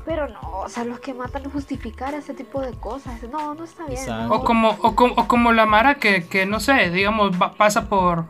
Pero 0.10 0.28
no, 0.28 0.40
o 0.42 0.70
sea, 0.70 0.86
los 0.86 1.00
que 1.00 1.14
matan 1.14 1.44
justificar 1.52 2.16
ese 2.16 2.34
tipo 2.34 2.62
de 2.62 2.72
cosas, 2.72 3.22
no, 3.32 3.54
no 3.54 3.64
está 3.64 3.86
bien. 3.86 4.10
O, 4.32 4.44
como, 4.44 4.70
o, 4.70 4.96
como, 4.96 5.52
la 5.54 5.68
Mara 5.68 6.00
que, 6.00 6.26
que 6.26 6.48
no 6.48 6.60
sé, 6.60 6.90
digamos, 6.90 7.38
pasa 7.56 7.90
por, 7.90 8.26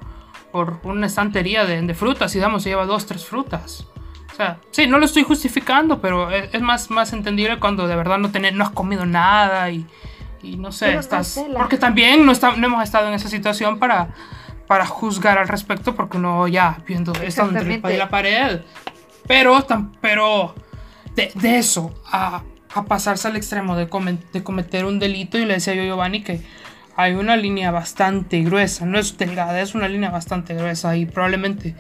por 0.52 0.82
una 0.84 1.08
estantería 1.08 1.64
de, 1.64 1.82
de, 1.82 1.94
frutas 1.94 2.36
y 2.36 2.40
digamos, 2.40 2.64
se 2.64 2.70
lleva 2.72 2.86
dos, 2.86 3.06
tres 3.06 3.26
frutas. 3.26 3.88
O 4.30 4.36
sea, 4.36 4.58
sí, 4.72 4.88
no 4.88 5.00
lo 5.00 5.06
estoy 5.06 5.24
justificando, 5.24 6.02
pero 6.02 6.30
es, 6.30 6.62
más, 6.62 6.92
más 6.92 7.14
entendible 7.14 7.62
cuando 7.62 7.88
de 7.88 7.96
verdad 7.96 8.18
no, 8.18 8.30
tener, 8.30 8.54
no 8.56 8.66
has 8.66 8.72
comido 8.72 9.06
nada 9.06 9.72
y, 9.72 9.88
y 10.44 10.58
no 10.58 10.74
sé, 10.74 10.96
estás... 10.96 11.42
Porque 11.58 11.78
también 11.78 12.26
no, 12.26 12.34
está, 12.34 12.58
no 12.58 12.68
hemos 12.68 12.84
estado 12.84 13.08
en 13.08 13.14
esa 13.14 13.30
situación 13.30 13.80
para, 13.80 14.10
para 14.68 14.86
juzgar 14.86 15.38
al 15.38 15.48
respecto 15.48 15.96
porque 15.96 16.18
uno 16.18 16.46
ya 16.50 16.80
viendo 16.86 17.14
esto 17.24 17.44
entre 17.44 17.80
la 17.80 17.90
la 17.90 18.10
pared. 18.10 18.64
Pero, 19.26 19.66
pero 20.02 20.56
de, 21.36 21.58
eso 21.58 21.94
a, 22.06 22.44
pasarse 22.88 23.28
al 23.28 23.36
extremo 23.36 23.76
de, 23.76 23.88
cometer 23.88 24.86
un 24.86 25.00
delito 25.00 25.38
y 25.38 25.46
le 25.46 25.56
decía 25.56 25.74
yo 25.74 25.84
a 25.84 25.86
Giovanni 25.86 26.24
que 26.24 26.42
hay 26.96 27.14
una 27.14 27.38
línea 27.38 27.72
bastante 27.72 28.42
gruesa, 28.42 28.86
no 28.86 29.00
es 29.00 29.18
delgada, 29.18 29.62
es 29.62 29.74
una 29.74 29.88
línea 29.88 30.10
bastante 30.10 30.54
gruesa 30.54 30.98
y 30.98 31.06
probablemente 31.06 31.76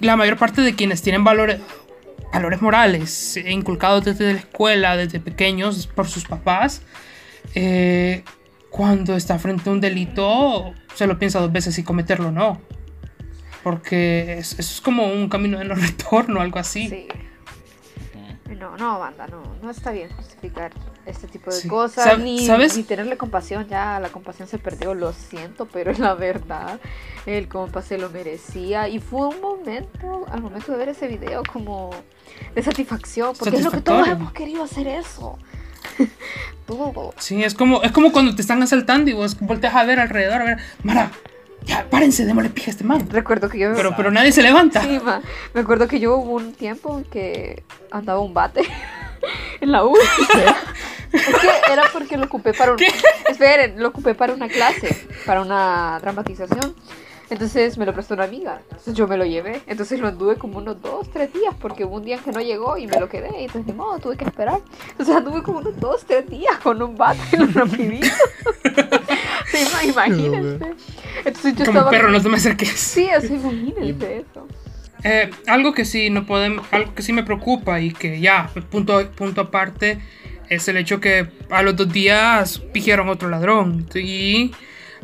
la 0.00 0.16
mayor 0.16 0.36
parte 0.36 0.60
de 0.62 0.74
quienes 0.74 1.02
tienen 1.02 1.24
valores, 1.24 1.60
valores 2.32 2.62
morales 2.62 3.36
inculcados 3.36 4.04
desde 4.04 4.32
la 4.32 4.38
escuela, 4.38 4.96
desde 4.96 5.20
pequeños 5.20 5.86
por 5.88 6.06
sus 6.06 6.24
papás, 6.24 6.82
eh, 7.54 8.22
cuando 8.70 9.16
está 9.16 9.38
frente 9.38 9.68
a 9.68 9.72
un 9.72 9.80
delito 9.80 10.74
se 10.94 11.06
lo 11.06 11.18
piensa 11.18 11.40
dos 11.40 11.52
veces 11.52 11.74
si 11.74 11.82
cometerlo 11.82 12.28
o 12.28 12.32
no. 12.32 12.60
Porque 13.62 14.38
eso 14.38 14.56
es, 14.58 14.80
como 14.80 15.06
un 15.06 15.28
camino 15.28 15.58
de 15.58 15.64
no 15.64 15.74
retorno, 15.74 16.40
algo 16.40 16.58
así. 16.58 17.08
No, 18.58 18.76
no, 18.76 18.98
banda, 18.98 19.26
no, 19.26 19.42
no 19.62 19.70
está 19.70 19.90
bien 19.90 20.10
justificar 20.16 20.72
este 21.06 21.26
tipo 21.26 21.50
de 21.50 21.68
cosas, 21.68 22.18
ni, 22.18 22.46
ni, 22.46 22.82
tenerle 22.82 23.16
compasión, 23.16 23.66
ya 23.68 23.98
la 24.00 24.08
compasión 24.08 24.48
se 24.48 24.58
perdió, 24.58 24.94
lo 24.94 25.12
siento, 25.12 25.66
pero 25.66 25.92
la 25.92 26.14
verdad, 26.14 26.80
el 27.26 27.48
compa 27.48 27.82
se 27.82 27.98
lo 27.98 28.10
merecía 28.10 28.88
y 28.88 29.00
fue 29.00 29.28
un 29.28 29.40
momento, 29.40 30.26
al 30.30 30.40
momento 30.40 30.72
de 30.72 30.78
ver 30.78 30.88
ese 30.90 31.08
video, 31.08 31.42
como 31.52 31.90
de 32.54 32.62
satisfacción, 32.62 33.34
porque 33.38 33.56
es 33.56 33.64
lo 33.64 33.70
que 33.70 33.80
todos 33.80 34.06
hemos 34.08 34.32
querido 34.32 34.64
hacer 34.64 34.86
eso. 34.86 35.38
Todo. 36.66 37.12
Sí, 37.18 37.44
es 37.44 37.54
como, 37.54 37.82
es 37.82 37.92
como 37.92 38.10
cuando 38.10 38.34
te 38.34 38.40
están 38.40 38.62
asaltando 38.62 39.10
y 39.10 39.12
vos 39.12 39.38
volteas 39.38 39.74
a 39.74 39.84
ver 39.84 40.00
alrededor, 40.00 40.40
a 40.40 40.44
ver, 40.44 40.58
Mara, 40.82 41.10
ya, 41.64 41.86
párense, 41.88 42.24
démosle 42.24 42.50
pija 42.50 42.70
a 42.70 42.72
este 42.72 42.84
man. 42.84 43.08
Recuerdo 43.10 43.48
que 43.48 43.58
yo... 43.58 43.74
Pero, 43.74 43.94
pero 43.96 44.10
nadie 44.10 44.32
se 44.32 44.42
levanta. 44.42 44.82
Sí, 44.82 45.00
Me 45.54 45.60
acuerdo 45.60 45.88
que 45.88 46.00
yo 46.00 46.16
hubo 46.16 46.34
un 46.34 46.52
tiempo 46.52 46.98
en 46.98 47.04
que 47.04 47.62
andaba 47.90 48.20
un 48.20 48.34
bate 48.34 48.62
en 49.60 49.72
la 49.72 49.84
U. 49.84 49.96
es 51.12 51.24
que 51.24 51.72
era 51.72 51.84
porque 51.92 52.16
lo 52.16 52.26
ocupé 52.26 52.52
para 52.52 52.72
un... 52.72 52.78
Esperen, 53.28 53.80
lo 53.82 53.88
ocupé 53.88 54.14
para 54.14 54.34
una 54.34 54.48
clase, 54.48 55.06
para 55.24 55.40
una 55.40 55.98
dramatización. 56.00 56.74
Entonces 57.30 57.78
me 57.78 57.86
lo 57.86 57.94
prestó 57.94 58.14
una 58.14 58.24
amiga. 58.24 58.60
Entonces 58.64 58.94
yo 58.94 59.08
me 59.08 59.16
lo 59.16 59.24
llevé. 59.24 59.62
Entonces 59.66 59.98
lo 59.98 60.08
anduve 60.08 60.36
como 60.36 60.58
unos 60.58 60.80
dos, 60.82 61.10
tres 61.10 61.32
días. 61.32 61.54
Porque 61.58 61.84
hubo 61.84 61.96
un 61.96 62.04
día 62.04 62.18
que 62.18 62.30
no 62.32 62.40
llegó 62.40 62.76
y 62.76 62.86
me 62.86 63.00
lo 63.00 63.08
quedé. 63.08 63.30
Y 63.40 63.44
entonces 63.44 63.66
ni 63.66 63.72
modo, 63.72 63.98
tuve 63.98 64.16
que 64.16 64.24
esperar. 64.24 64.60
Entonces 64.90 65.16
anduve 65.16 65.42
como 65.42 65.60
unos 65.60 65.78
dos, 65.80 66.04
tres 66.04 66.28
días 66.28 66.58
con 66.58 66.82
un 66.82 66.96
bate 66.96 67.18
en 67.32 67.52
rapidito. 67.54 68.08
sí, 69.80 69.88
imagínense. 69.88 70.66
Entonces 71.24 71.54
yo 71.56 71.64
como 71.64 71.78
estaba. 71.78 71.90
perro, 71.90 72.10
no 72.10 72.20
te 72.20 72.28
me 72.28 72.36
acerques. 72.36 72.70
Sí, 72.70 73.08
así 73.08 73.34
imagínense 73.34 74.18
eso. 74.18 74.48
Eh, 75.02 75.30
algo 75.46 75.74
que 75.74 75.84
sí 75.84 76.08
no 76.08 76.24
podemos, 76.24 76.66
algo 76.70 76.94
que 76.94 77.02
sí 77.02 77.12
me 77.12 77.24
preocupa 77.24 77.80
y 77.80 77.92
que 77.92 78.20
ya, 78.20 78.50
punto, 78.70 79.10
punto 79.10 79.42
aparte, 79.42 79.98
es 80.48 80.66
el 80.68 80.78
hecho 80.78 81.00
que 81.00 81.28
a 81.50 81.62
los 81.62 81.76
dos 81.76 81.92
días 81.92 82.58
pidieron 82.72 83.08
otro 83.08 83.28
ladrón. 83.28 83.86
Y 83.94 84.52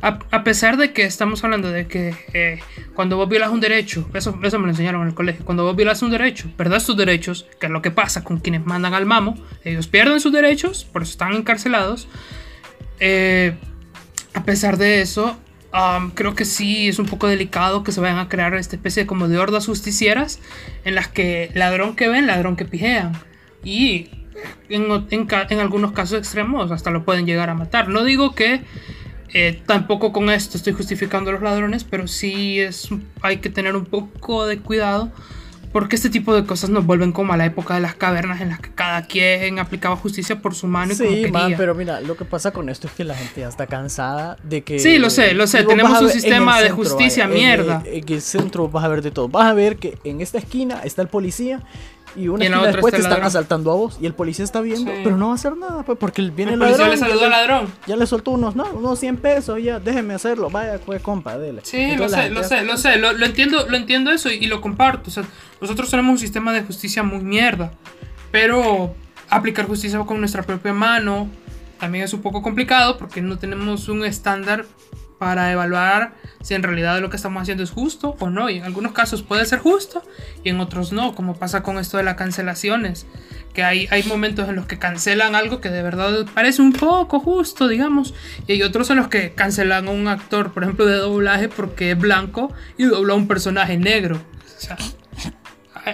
a, 0.03 0.45
pesar 0.45 0.79
de 0.79 0.93
que 0.93 1.05
estamos 1.05 1.45
hablando 1.45 1.71
de 1.71 1.87
que 1.87 2.15
eh, 2.33 2.61
cuando 2.95 3.19
vos 3.19 3.29
violas 3.29 3.51
un 3.51 3.61
derecho, 3.61 4.09
eso, 4.15 4.39
eso 4.43 4.59
me 4.59 4.65
lo 4.65 4.71
enseñaron 4.71 5.03
en 5.03 5.09
el 5.09 5.15
colegio, 5.15 5.45
cuando 5.45 5.65
vos 5.65 5.77
violas 5.77 6.01
un 6.01 6.11
derecho, 6.11 6.51
perdés 6.57 6.87
tus 6.87 6.97
derechos, 6.97 7.47
que 7.61 7.67
es 7.67 7.73
lo 7.73 7.83
que 7.83 7.91
pasa 7.91 8.25
con 8.25 8.39
quienes 8.39 8.65
mandan 8.65 8.95
al 8.95 9.05
mamo, 9.05 9.37
ellos 9.65 9.89
pierden 9.89 10.19
sus 10.21 10.33
derechos, 10.33 10.85
por 10.85 11.03
eso 11.03 11.13
están 11.13 11.35
encarcelados. 11.35 12.09
Eh, 12.99 13.55
a 14.35 14.45
pesar 14.45 14.76
de 14.76 15.01
eso, 15.01 15.37
creo 16.14 16.35
que 16.35 16.45
sí 16.45 16.89
es 16.89 16.99
un 16.99 17.07
poco 17.07 17.26
delicado 17.26 17.85
que 17.85 17.93
se 17.93 18.01
vayan 18.01 18.18
a 18.18 18.28
crear 18.28 18.55
esta 18.55 18.76
especie 18.76 19.07
como 19.07 19.28
de 19.28 19.39
hordas 19.39 19.66
justicieras 19.66 20.41
en 20.85 20.95
las 20.95 21.09
que 21.09 21.51
ladrón 21.55 21.97
que 21.97 22.09
ven, 22.09 22.26
ladrón 22.26 22.57
que 22.57 22.64
pijean. 22.64 23.12
Y 23.64 24.09
en, 24.68 24.91
en, 25.11 25.28
en 25.31 25.61
algunos 25.61 25.93
casos 25.93 26.18
extremos 26.18 26.70
hasta 26.70 26.91
lo 26.91 27.05
pueden 27.05 27.26
llegar 27.26 27.51
a 27.51 27.55
matar. 27.55 27.89
No 27.89 28.05
digo 28.05 28.35
que 28.35 28.62
eh, 29.33 29.61
tampoco 29.66 30.12
con 30.12 30.28
esto 30.31 30.57
estoy 30.57 30.72
justificando 30.72 31.31
a 31.31 31.35
los 31.35 31.43
ladrones, 31.43 31.85
pero 31.85 32.09
sí 32.09 32.59
es, 32.59 32.89
hay 33.22 33.37
que 33.39 33.51
tener 33.51 33.76
un 33.76 33.85
poco 33.85 34.47
de 34.47 34.59
cuidado 34.59 35.12
porque 35.73 35.97
este 35.97 36.11
tipo 36.11 36.35
de 36.35 36.45
cosas 36.45 36.71
nos 36.71 36.85
vuelven 36.85 37.12
como 37.12 37.33
a 37.33 37.37
la 37.37 37.47
época 37.47 37.75
de 37.75 37.81
las 37.81 37.95
cavernas 37.95 38.41
en 38.41 38.49
las 38.49 38.61
que 38.61 38.71
cada 38.71 39.03
quien 39.03 39.59
aplicaba 39.59 39.97
justicia 39.97 40.41
por 40.41 40.55
su 40.55 40.66
mano 40.66 40.93
y 40.93 40.97
sí, 40.97 41.27
man, 41.31 41.55
pero 41.57 41.75
mira, 41.75 42.01
lo 42.01 42.16
que 42.16 42.25
pasa 42.25 42.53
con 42.53 42.68
esto 42.68 42.89
es 42.89 42.93
que 42.95 43.05
la 43.05 43.14
gente 43.14 43.43
ya 43.43 43.49
está 43.49 43.66
cansada 43.66 44.37
de 44.43 44.62
que... 44.62 44.79
Sí, 44.79 44.99
lo 44.99 45.11
sé, 45.11 45.35
lo 45.35 45.47
sé, 45.47 45.62
tenemos 45.64 46.01
un 46.01 46.11
sistema 46.11 46.61
de 46.61 46.71
justicia 46.71 47.29
mierda. 47.29 47.83
En, 47.87 48.03
en, 48.03 48.12
el 48.12 48.21
centro 48.21 48.68
vas 48.68 48.85
a 48.85 48.89
ver 48.89 49.03
de 49.03 49.11
todo. 49.11 49.29
Vas 49.29 49.47
a 49.47 49.55
ver 49.55 49.77
que 49.77 49.99
en 50.05 50.21
esta 50.21 50.39
esquina 50.39 50.81
está 50.85 51.03
el 51.03 51.09
policía 51.09 51.61
y 52.17 52.29
una 52.29 52.45
esquina 52.45 52.67
después 52.67 52.95
te 52.95 53.01
están 53.01 53.23
asaltando 53.23 53.71
a 53.71 53.75
vos 53.75 53.99
y 54.01 54.07
el 54.07 54.15
policía 54.15 54.45
está 54.45 54.61
viendo, 54.61 54.91
pero 55.05 55.17
no 55.17 55.27
va 55.27 55.33
a 55.33 55.35
hacer 55.35 55.57
nada, 55.57 55.83
pues, 55.85 55.99
porque 55.99 56.23
viene 56.23 56.55
el, 56.55 56.63
el 56.63 56.71
ladrón. 56.71 56.91
le 56.91 56.97
saludó 56.97 57.25
al 57.25 57.31
ladrón. 57.31 57.73
Ya 57.87 57.97
le 57.97 58.07
soltó 58.07 58.33
unos, 58.33 58.57
no, 58.57 58.65
unos 58.73 58.99
100 58.99 59.17
pesos, 59.19 59.63
ya, 59.63 59.79
déjeme 59.79 60.15
hacerlo, 60.15 60.51
vaya, 60.51 60.79
pues, 60.79 61.03
compa, 61.03 61.39
dele. 61.39 61.61
Sí, 61.65 61.97
lo 61.97 62.09
sé, 62.09 62.31
lo 62.31 62.43
sé, 62.45 62.63
lo 62.63 62.77
sé, 62.77 62.97
lo, 62.97 63.11
entiendo, 63.25 63.67
lo 63.69 63.77
entiendo 63.77 64.11
eso 64.11 64.31
y, 64.31 64.47
lo 64.47 64.61
comparto. 64.61 65.11
O 65.11 65.13
sea, 65.13 65.25
nosotros 65.61 65.91
tenemos 65.91 66.13
un 66.13 66.19
sistema 66.19 66.53
de 66.53 66.63
justicia 66.63 67.03
muy 67.03 67.21
mierda, 67.21 67.73
pero 68.31 68.95
aplicar 69.29 69.67
justicia 69.67 69.99
con 70.01 70.19
nuestra 70.19 70.43
propia 70.43 70.73
mano 70.73 71.29
también 71.79 72.05
es 72.05 72.13
un 72.13 72.21
poco 72.21 72.43
complicado 72.43 72.99
porque 72.99 73.23
no 73.23 73.39
tenemos 73.39 73.89
un 73.89 74.05
estándar 74.05 74.67
para 75.21 75.53
evaluar 75.53 76.14
si 76.41 76.55
en 76.55 76.62
realidad 76.62 76.99
lo 77.03 77.11
que 77.11 77.16
estamos 77.16 77.43
haciendo 77.43 77.62
es 77.62 77.71
justo 77.71 78.16
o 78.21 78.31
no. 78.31 78.49
Y 78.49 78.57
en 78.57 78.64
algunos 78.64 78.93
casos 78.93 79.23
puede 79.23 79.45
ser 79.45 79.59
justo 79.59 80.03
y 80.43 80.49
en 80.49 80.59
otros 80.61 80.93
no, 80.93 81.14
como 81.14 81.35
pasa 81.35 81.62
con 81.62 81.79
esto 81.79 81.99
de 81.99 82.05
las 82.05 82.14
cancelaciones. 82.14 83.07
Que 83.53 83.62
hay, 83.62 83.87
hay 83.91 84.03
momentos 84.05 84.49
en 84.49 84.57
los 84.57 84.64
que 84.64 84.79
cancelan 84.79 85.35
algo 85.35 85.61
que 85.61 85.68
de 85.68 85.83
verdad 85.83 86.27
parece 86.33 86.62
un 86.62 86.73
poco 86.73 87.21
justo, 87.21 87.68
digamos. 87.68 88.14
Y 88.47 88.53
hay 88.53 88.62
otros 88.62 88.89
en 88.89 88.97
los 88.97 89.09
que 89.09 89.35
cancelan 89.35 89.89
a 89.89 89.91
un 89.91 90.09
actor, 90.09 90.55
por 90.55 90.62
ejemplo, 90.62 90.87
de 90.87 90.97
doblaje 90.97 91.51
porque 91.51 91.91
es 91.91 91.99
blanco 91.99 92.51
y 92.79 92.85
dobla 92.85 93.12
a 93.12 93.16
un 93.16 93.29
personaje 93.29 93.77
negro. 93.77 94.16
O 94.16 94.61
sea, 94.61 94.79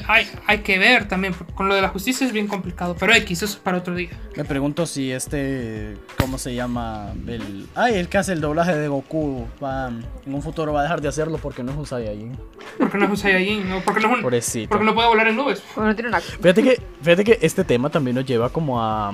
hay, 0.08 0.28
hay, 0.46 0.58
que 0.58 0.78
ver 0.78 1.08
también. 1.08 1.34
Con 1.54 1.68
lo 1.68 1.74
de 1.74 1.82
la 1.82 1.88
justicia 1.88 2.26
es 2.26 2.32
bien 2.32 2.46
complicado. 2.46 2.96
Pero 2.98 3.14
X, 3.14 3.42
eso 3.42 3.56
es 3.56 3.56
para 3.56 3.78
otro 3.78 3.94
día. 3.94 4.10
Me 4.36 4.44
pregunto 4.44 4.86
si 4.86 5.12
este. 5.12 5.96
¿Cómo 6.18 6.38
se 6.38 6.54
llama? 6.54 7.12
El. 7.26 7.66
Ay, 7.74 7.94
el 7.94 8.08
que 8.08 8.18
hace 8.18 8.32
el 8.32 8.40
doblaje 8.40 8.74
de 8.76 8.88
Goku. 8.88 9.46
Va, 9.62 9.88
en 9.88 10.34
un 10.34 10.42
futuro 10.42 10.72
va 10.72 10.80
a 10.80 10.82
dejar 10.84 11.00
de 11.00 11.08
hacerlo 11.08 11.38
porque 11.38 11.62
no 11.62 11.72
es 11.72 11.78
un 11.78 11.86
Saiyajin. 11.86 12.36
Porque 12.78 12.98
no 12.98 13.04
es 13.04 13.10
un 13.10 13.16
Saiyajin. 13.16 13.68
No, 13.68 13.80
porque, 13.80 14.00
no 14.00 14.08
es 14.08 14.54
un, 14.54 14.68
porque 14.68 14.84
no 14.84 14.94
puede 14.94 15.08
volar 15.08 15.28
en 15.28 15.36
nubes. 15.36 15.62
Porque 15.74 15.88
no 15.88 15.94
tiene 15.94 16.08
una... 16.08 16.20
fíjate, 16.20 16.62
que, 16.62 16.82
fíjate 17.02 17.24
que 17.24 17.38
este 17.40 17.64
tema 17.64 17.90
también 17.90 18.16
nos 18.16 18.26
lleva 18.26 18.50
como 18.50 18.82
a. 18.82 19.12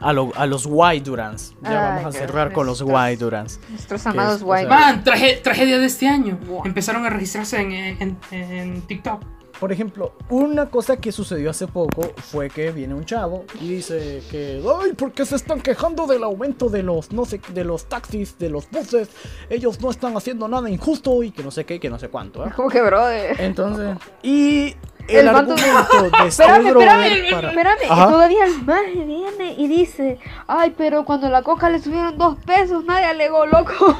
A, 0.00 0.12
lo, 0.12 0.32
a, 0.34 0.44
los 0.46 0.66
White 0.68 1.08
Durans. 1.08 1.54
Ya 1.62 1.96
vamos 1.96 2.14
a 2.14 2.18
cerrar 2.18 2.52
con 2.52 2.66
los 2.66 2.82
White 2.82 3.24
Durans. 3.24 3.58
Nuestros 3.70 4.06
amados 4.06 4.42
White 4.44 4.66
Man, 4.66 5.02
tragedia 5.02 5.78
de 5.78 5.86
este 5.86 6.06
año. 6.08 6.38
Empezaron 6.64 7.06
a 7.06 7.10
registrarse 7.10 7.58
en, 7.60 7.72
en, 7.72 8.18
en 8.30 8.82
TikTok. 8.82 9.22
Por 9.64 9.72
ejemplo, 9.72 10.12
una 10.28 10.66
cosa 10.66 10.98
que 10.98 11.10
sucedió 11.10 11.48
hace 11.48 11.66
poco 11.66 12.12
fue 12.18 12.50
que 12.50 12.70
viene 12.70 12.92
un 12.92 13.06
chavo 13.06 13.46
y 13.62 13.68
dice 13.76 14.22
que, 14.30 14.62
ay, 14.82 14.92
¿por 14.92 15.12
qué 15.12 15.24
se 15.24 15.36
están 15.36 15.62
quejando 15.62 16.06
del 16.06 16.22
aumento 16.22 16.68
de 16.68 16.82
los, 16.82 17.12
no 17.12 17.24
sé, 17.24 17.40
de 17.48 17.64
los 17.64 17.86
taxis, 17.86 18.38
de 18.38 18.50
los 18.50 18.70
buses? 18.70 19.08
Ellos 19.48 19.80
no 19.80 19.90
están 19.90 20.14
haciendo 20.18 20.48
nada 20.48 20.68
injusto 20.68 21.22
y 21.22 21.30
que 21.30 21.42
no 21.42 21.50
sé 21.50 21.64
qué, 21.64 21.80
que 21.80 21.88
no 21.88 21.98
sé 21.98 22.10
cuánto. 22.10 22.46
¿eh? 22.46 22.50
Como 22.56 22.68
que, 22.68 22.82
brother. 22.82 23.40
Entonces, 23.40 23.96
y 24.22 24.76
el, 25.08 25.28
argumento 25.28 25.54
de 25.54 26.08
este 26.10 26.26
espérame, 26.44 26.66
espérame, 26.66 27.30
para... 27.30 27.48
espérame. 27.48 27.88
todavía 27.88 28.44
el 28.44 28.64
maje 28.66 29.02
viene 29.06 29.54
y 29.56 29.66
dice, 29.66 30.18
ay, 30.46 30.74
pero 30.76 31.06
cuando 31.06 31.30
la 31.30 31.40
coca 31.40 31.70
le 31.70 31.78
subieron 31.78 32.18
dos 32.18 32.36
pesos, 32.44 32.84
nadie 32.84 33.06
alegó, 33.06 33.46
loco. 33.46 33.96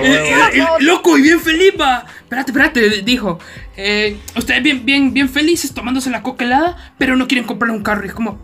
loco 0.80 1.18
y 1.18 1.20
bien 1.20 1.40
feliz, 1.40 1.74
va. 1.78 2.06
Espérate, 2.22 2.52
espérate, 2.52 3.02
dijo. 3.02 3.38
Eh, 3.76 4.18
ustedes 4.36 4.62
bien, 4.62 4.84
bien, 4.84 5.12
bien 5.12 5.28
felices 5.28 5.72
tomándose 5.72 6.10
la 6.10 6.22
coca 6.22 6.44
helada, 6.44 6.94
pero 6.98 7.16
no 7.16 7.28
quieren 7.28 7.46
comprar 7.46 7.70
un 7.70 7.82
carro. 7.82 8.04
Y 8.04 8.08
es 8.08 8.14
como, 8.14 8.38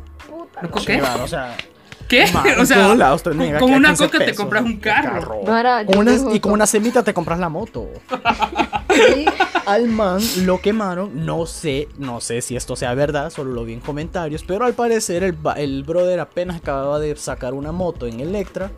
¿loco 0.61 0.81
qué? 0.85 1.01
o 1.01 1.29
sea, 1.29 1.57
¿Qué? 2.13 2.25
o 2.61 2.67
sea, 2.67 2.89
con, 3.59 3.73
una 3.73 3.97
coca 3.97 4.19
te 4.19 4.35
compras 4.35 4.63
un 4.65 4.77
carro. 4.77 5.41
y 6.35 6.41
con 6.41 6.53
una 6.53 6.67
semita 6.67 7.03
te 7.03 7.15
compras 7.15 7.39
la 7.39 7.49
moto. 7.49 7.89
Al 9.67 9.89
man 9.89 10.21
lo 10.45 10.61
quemaron. 10.61 11.25
No 11.25 11.47
sé, 11.47 11.89
no 11.97 12.21
sé 12.21 12.43
si 12.43 12.55
esto 12.55 12.77
sea 12.77 12.93
verdad, 12.95 13.31
solo 13.31 13.53
lo 13.53 13.65
vi 13.65 13.73
en 13.73 13.81
comentarios. 13.81 14.45
Pero 14.47 14.67
al 14.67 14.75
parecer 14.75 15.23
el, 15.23 15.39
el 15.57 15.85
brother 15.85 16.21
apenas 16.21 16.57
acababa 16.57 16.99
de 16.99 17.17
sacar 17.17 17.55
una 17.55 17.73
moto 17.73 18.07
en 18.07 18.21
Electra 18.21 18.71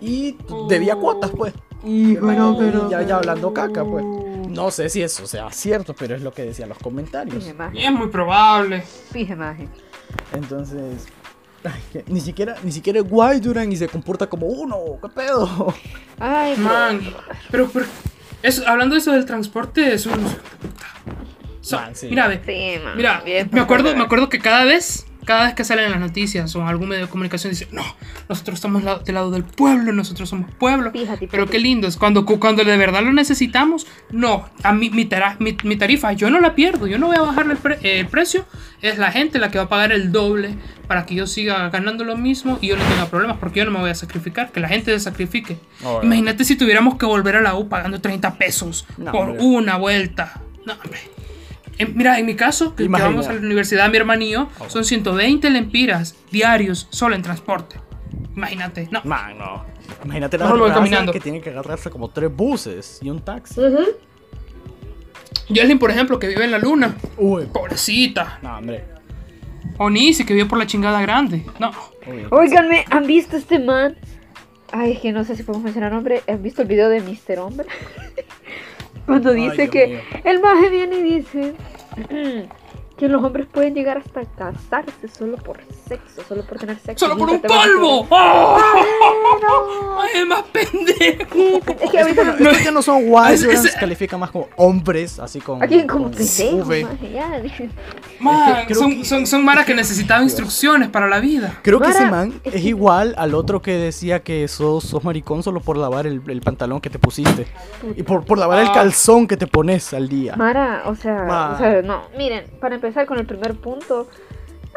y 0.00 0.36
debía 0.68 0.96
cuotas, 0.96 1.30
pues. 1.30 1.54
Y 1.84 2.16
pero, 2.16 2.90
ya, 2.90 3.02
ya 3.02 3.16
hablando 3.16 3.54
caca, 3.54 3.84
pues. 3.84 4.04
No 4.52 4.70
sé 4.70 4.88
si 4.88 5.02
eso 5.02 5.26
sea 5.26 5.50
cierto, 5.50 5.94
pero 5.94 6.14
es 6.14 6.22
lo 6.22 6.32
que 6.32 6.42
decían 6.42 6.68
los 6.68 6.78
comentarios. 6.78 7.46
Es 7.74 7.92
muy 7.92 8.08
probable. 8.08 8.82
Fije 9.12 9.34
magia. 9.34 9.68
Entonces, 10.32 11.06
ni 12.06 12.20
siquiera, 12.20 12.56
ni 12.62 12.72
siquiera 12.72 13.00
es 13.00 13.08
guay 13.08 13.40
Duran 13.40 13.70
y 13.72 13.76
se 13.76 13.88
comporta 13.88 14.26
como 14.26 14.46
uno. 14.46 14.98
¿Qué 15.00 15.08
pedo? 15.08 15.74
Ay, 16.18 16.56
man. 16.56 17.00
Pero, 17.50 17.68
pero 17.72 17.86
hablando 18.66 18.94
de 18.94 19.00
eso 19.00 19.12
del 19.12 19.24
transporte, 19.24 19.94
es 19.94 20.06
un. 20.06 20.26
Mira, 22.10 22.28
mira, 22.96 23.22
me 23.50 23.60
acuerdo, 23.60 23.94
me 23.94 24.02
acuerdo 24.02 24.28
que 24.28 24.40
cada 24.40 24.64
vez 24.64 25.06
cada 25.24 25.44
vez 25.44 25.54
que 25.54 25.64
salen 25.64 25.90
las 25.90 26.00
noticias 26.00 26.54
o 26.56 26.66
algún 26.66 26.88
medio 26.88 27.06
de 27.06 27.10
comunicación 27.10 27.52
dice, 27.52 27.68
no, 27.70 27.84
nosotros 28.28 28.56
estamos 28.56 28.82
del 29.04 29.14
lado 29.14 29.30
del 29.30 29.44
pueblo, 29.44 29.92
nosotros 29.92 30.28
somos 30.28 30.50
pueblo. 30.54 30.92
Pero 31.30 31.48
qué 31.48 31.58
lindo 31.58 31.86
es 31.86 31.96
cuando, 31.96 32.24
cuando 32.26 32.64
de 32.64 32.76
verdad 32.76 33.02
lo 33.02 33.12
necesitamos. 33.12 33.86
No, 34.10 34.48
a 34.62 34.72
mí 34.72 34.90
mi, 34.90 35.08
mi, 35.64 35.76
tarifa 35.76 36.12
yo 36.12 36.30
no 36.30 36.40
la 36.40 36.54
pierdo, 36.54 36.86
yo 36.86 36.98
no 36.98 37.06
voy 37.06 37.16
a 37.16 37.22
bajarle 37.22 37.56
el, 37.82 38.06
precio. 38.06 38.44
Es 38.80 38.98
la 38.98 39.12
gente 39.12 39.38
la 39.38 39.50
que 39.50 39.58
va 39.58 39.64
a 39.64 39.68
pagar 39.68 39.92
el 39.92 40.10
doble 40.10 40.56
para 40.88 41.06
que 41.06 41.14
yo 41.14 41.26
siga 41.26 41.70
ganando 41.70 42.04
lo 42.04 42.16
mismo 42.16 42.58
y 42.60 42.68
yo 42.68 42.76
no 42.76 42.84
tenga 42.84 43.06
problemas 43.06 43.36
porque 43.38 43.60
yo 43.60 43.64
no 43.64 43.70
me 43.70 43.78
voy 43.78 43.90
a 43.90 43.94
sacrificar, 43.94 44.50
que 44.50 44.58
la 44.58 44.68
gente 44.68 44.90
se 44.92 45.00
sacrifique. 45.00 45.58
Imagínate 46.02 46.44
si 46.44 46.56
tuviéramos 46.56 46.96
que 46.96 47.06
volver 47.06 47.36
a 47.36 47.40
la 47.40 47.54
U 47.54 47.68
pagando 47.68 48.00
30 48.00 48.38
pesos 48.38 48.86
por 49.12 49.30
una 49.30 49.76
vuelta. 49.76 50.40
No, 50.66 50.74
hombre. 50.74 50.98
Mira, 51.94 52.18
en 52.18 52.26
mi 52.26 52.34
caso, 52.34 52.74
que, 52.74 52.88
vamos 52.88 53.26
a 53.26 53.32
la 53.32 53.40
universidad, 53.40 53.90
mi 53.90 53.96
hermanillo, 53.96 54.48
oh. 54.58 54.68
son 54.68 54.84
120 54.84 55.50
lempiras 55.50 56.16
diarios 56.30 56.88
solo 56.90 57.14
en 57.14 57.22
transporte. 57.22 57.76
Imagínate, 58.36 58.88
no. 58.90 59.02
Man, 59.04 59.38
no. 59.38 59.64
Imagínate 60.04 60.38
la 60.38 60.48
no, 60.48 60.66
caminando. 60.68 61.12
que 61.12 61.20
tiene 61.20 61.40
que 61.40 61.50
agarrarse 61.50 61.90
como 61.90 62.08
tres 62.08 62.34
buses 62.34 62.98
y 63.02 63.10
un 63.10 63.20
taxi. 63.20 63.60
Uh 63.60 63.86
por 65.78 65.90
ejemplo, 65.90 66.18
que 66.18 66.28
vive 66.28 66.44
en 66.44 66.50
la 66.50 66.58
luna. 66.58 66.96
Uy. 67.18 67.46
Pobrecita. 67.46 68.38
No, 68.42 68.58
hombre. 68.58 68.84
O 69.78 69.90
Nisi, 69.90 70.24
que 70.24 70.34
vive 70.34 70.46
por 70.46 70.58
la 70.58 70.66
chingada 70.66 71.00
grande. 71.02 71.44
No. 71.58 71.72
Oiganme, 72.30 72.84
¿han 72.90 73.06
visto 73.06 73.36
este 73.36 73.58
man? 73.58 73.96
Ay, 74.70 74.92
es 74.92 75.00
que 75.00 75.12
no 75.12 75.24
sé 75.24 75.36
si 75.36 75.42
podemos 75.42 75.64
mencionar 75.64 75.92
nombre. 75.92 76.22
¿Han 76.26 76.42
visto 76.42 76.62
el 76.62 76.68
video 76.68 76.88
de 76.88 77.00
Mr. 77.00 77.38
Hombre? 77.38 77.68
Cuando 79.06 79.32
dice 79.32 79.68
que 79.68 80.00
el 80.24 80.40
maje 80.40 80.70
viene 80.70 80.96
y 80.96 81.02
dice 81.02 81.54
que 83.02 83.08
los 83.08 83.24
hombres 83.24 83.48
pueden 83.50 83.74
llegar 83.74 83.98
hasta 83.98 84.24
casarse 84.24 85.08
solo 85.08 85.36
por 85.36 85.58
sexo, 85.88 86.22
solo 86.28 86.44
por 86.44 86.56
tener 86.60 86.78
sexo. 86.78 87.04
¡Solo 87.04 87.18
por 87.18 87.30
un 87.30 87.40
polvo! 87.40 88.06
¡Oh! 88.08 88.58
¡Ay, 89.98 90.24
más 90.24 90.44
pendejo! 90.44 91.60
Es 91.80 91.90
que 91.90 91.98
ahorita 91.98 92.36
no, 92.38 92.50
es 92.50 92.58
que 92.58 92.70
no 92.70 92.80
son 92.80 93.08
guays, 93.08 93.40
se 93.40 93.72
califica 93.72 94.16
más 94.16 94.30
como 94.30 94.46
hombres, 94.56 95.18
así 95.18 95.40
con. 95.40 95.60
Aquí 95.60 95.84
como 95.84 96.12
Man, 98.20 98.66
son, 98.72 99.04
son, 99.04 99.26
son 99.26 99.44
maras 99.44 99.66
que 99.66 99.74
necesitaban 99.74 100.22
instrucciones 100.22 100.88
para 100.88 101.08
la 101.08 101.18
vida. 101.18 101.58
Creo 101.62 101.80
que 101.80 101.90
ese 101.90 102.06
man 102.06 102.40
es 102.44 102.64
igual 102.64 103.16
al 103.18 103.34
otro 103.34 103.60
que 103.60 103.72
decía 103.72 104.22
que 104.22 104.46
sos, 104.46 104.84
sos 104.84 105.02
maricón 105.02 105.42
solo 105.42 105.58
por 105.58 105.76
lavar 105.76 106.06
el, 106.06 106.22
el 106.28 106.40
pantalón 106.40 106.80
que 106.80 106.88
te 106.88 107.00
pusiste. 107.00 107.48
Y 107.96 108.04
por, 108.04 108.24
por 108.24 108.38
lavar 108.38 108.60
el 108.60 108.68
ah. 108.68 108.72
calzón 108.72 109.26
que 109.26 109.36
te 109.36 109.48
pones 109.48 109.92
al 109.92 110.08
día. 110.08 110.36
Mara, 110.36 110.84
o 110.86 110.94
sea, 110.94 111.52
o 111.56 111.58
sea, 111.58 111.82
no, 111.82 112.02
miren, 112.16 112.44
para 112.60 112.76
empezar 112.76 112.91
con 113.06 113.18
el 113.18 113.26
primer 113.26 113.54
punto, 113.54 114.08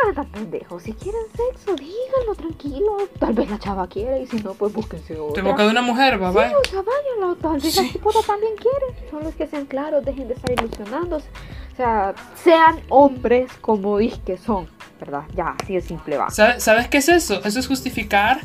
nada 0.04 0.24
pendejo. 0.32 0.80
Si 0.80 0.94
quieren 0.94 1.22
sexo, 1.32 1.76
díganlo 1.76 2.36
tranquilo. 2.36 2.98
Tal 3.20 3.34
vez 3.34 3.50
la 3.50 3.60
chava 3.60 3.88
quiere 3.88 4.22
y 4.22 4.28
si 4.28 4.38
no, 4.42 4.54
pues 4.54 4.74
búsquense 4.74 5.18
otra. 5.20 5.42
Te 5.42 5.50
boca 5.50 5.64
de 5.64 5.70
una 5.70 5.82
mujer, 5.82 6.20
papá. 6.20 6.50
Sí, 6.50 6.56
o 6.56 6.70
sea, 6.70 6.82
váyanlo. 6.82 7.36
Tal 7.36 7.60
vez 7.60 7.76
la 7.76 7.92
chipota 7.92 8.20
también 8.26 8.54
quiere. 8.56 9.10
Son 9.10 9.24
los 9.24 9.36
que 9.36 9.48
sean 9.48 9.66
claros, 9.66 10.04
dejen 10.04 10.28
de 10.28 10.34
estar 10.34 10.52
ilusionándose. 10.52 11.28
O 11.74 11.76
sea, 11.76 12.14
sean 12.42 12.80
hombres 12.90 13.52
como 13.62 13.98
dis 13.98 14.18
que 14.26 14.38
son, 14.38 14.68
¿verdad? 15.00 15.24
Ya, 15.36 15.56
así 15.62 15.74
de 15.74 15.82
simple 15.82 16.18
va. 16.18 16.30
¿Sabes 16.30 16.88
qué 16.88 16.98
es 16.98 17.10
eso? 17.10 17.42
Eso 17.44 17.60
es 17.60 17.68
justificar 17.68 18.42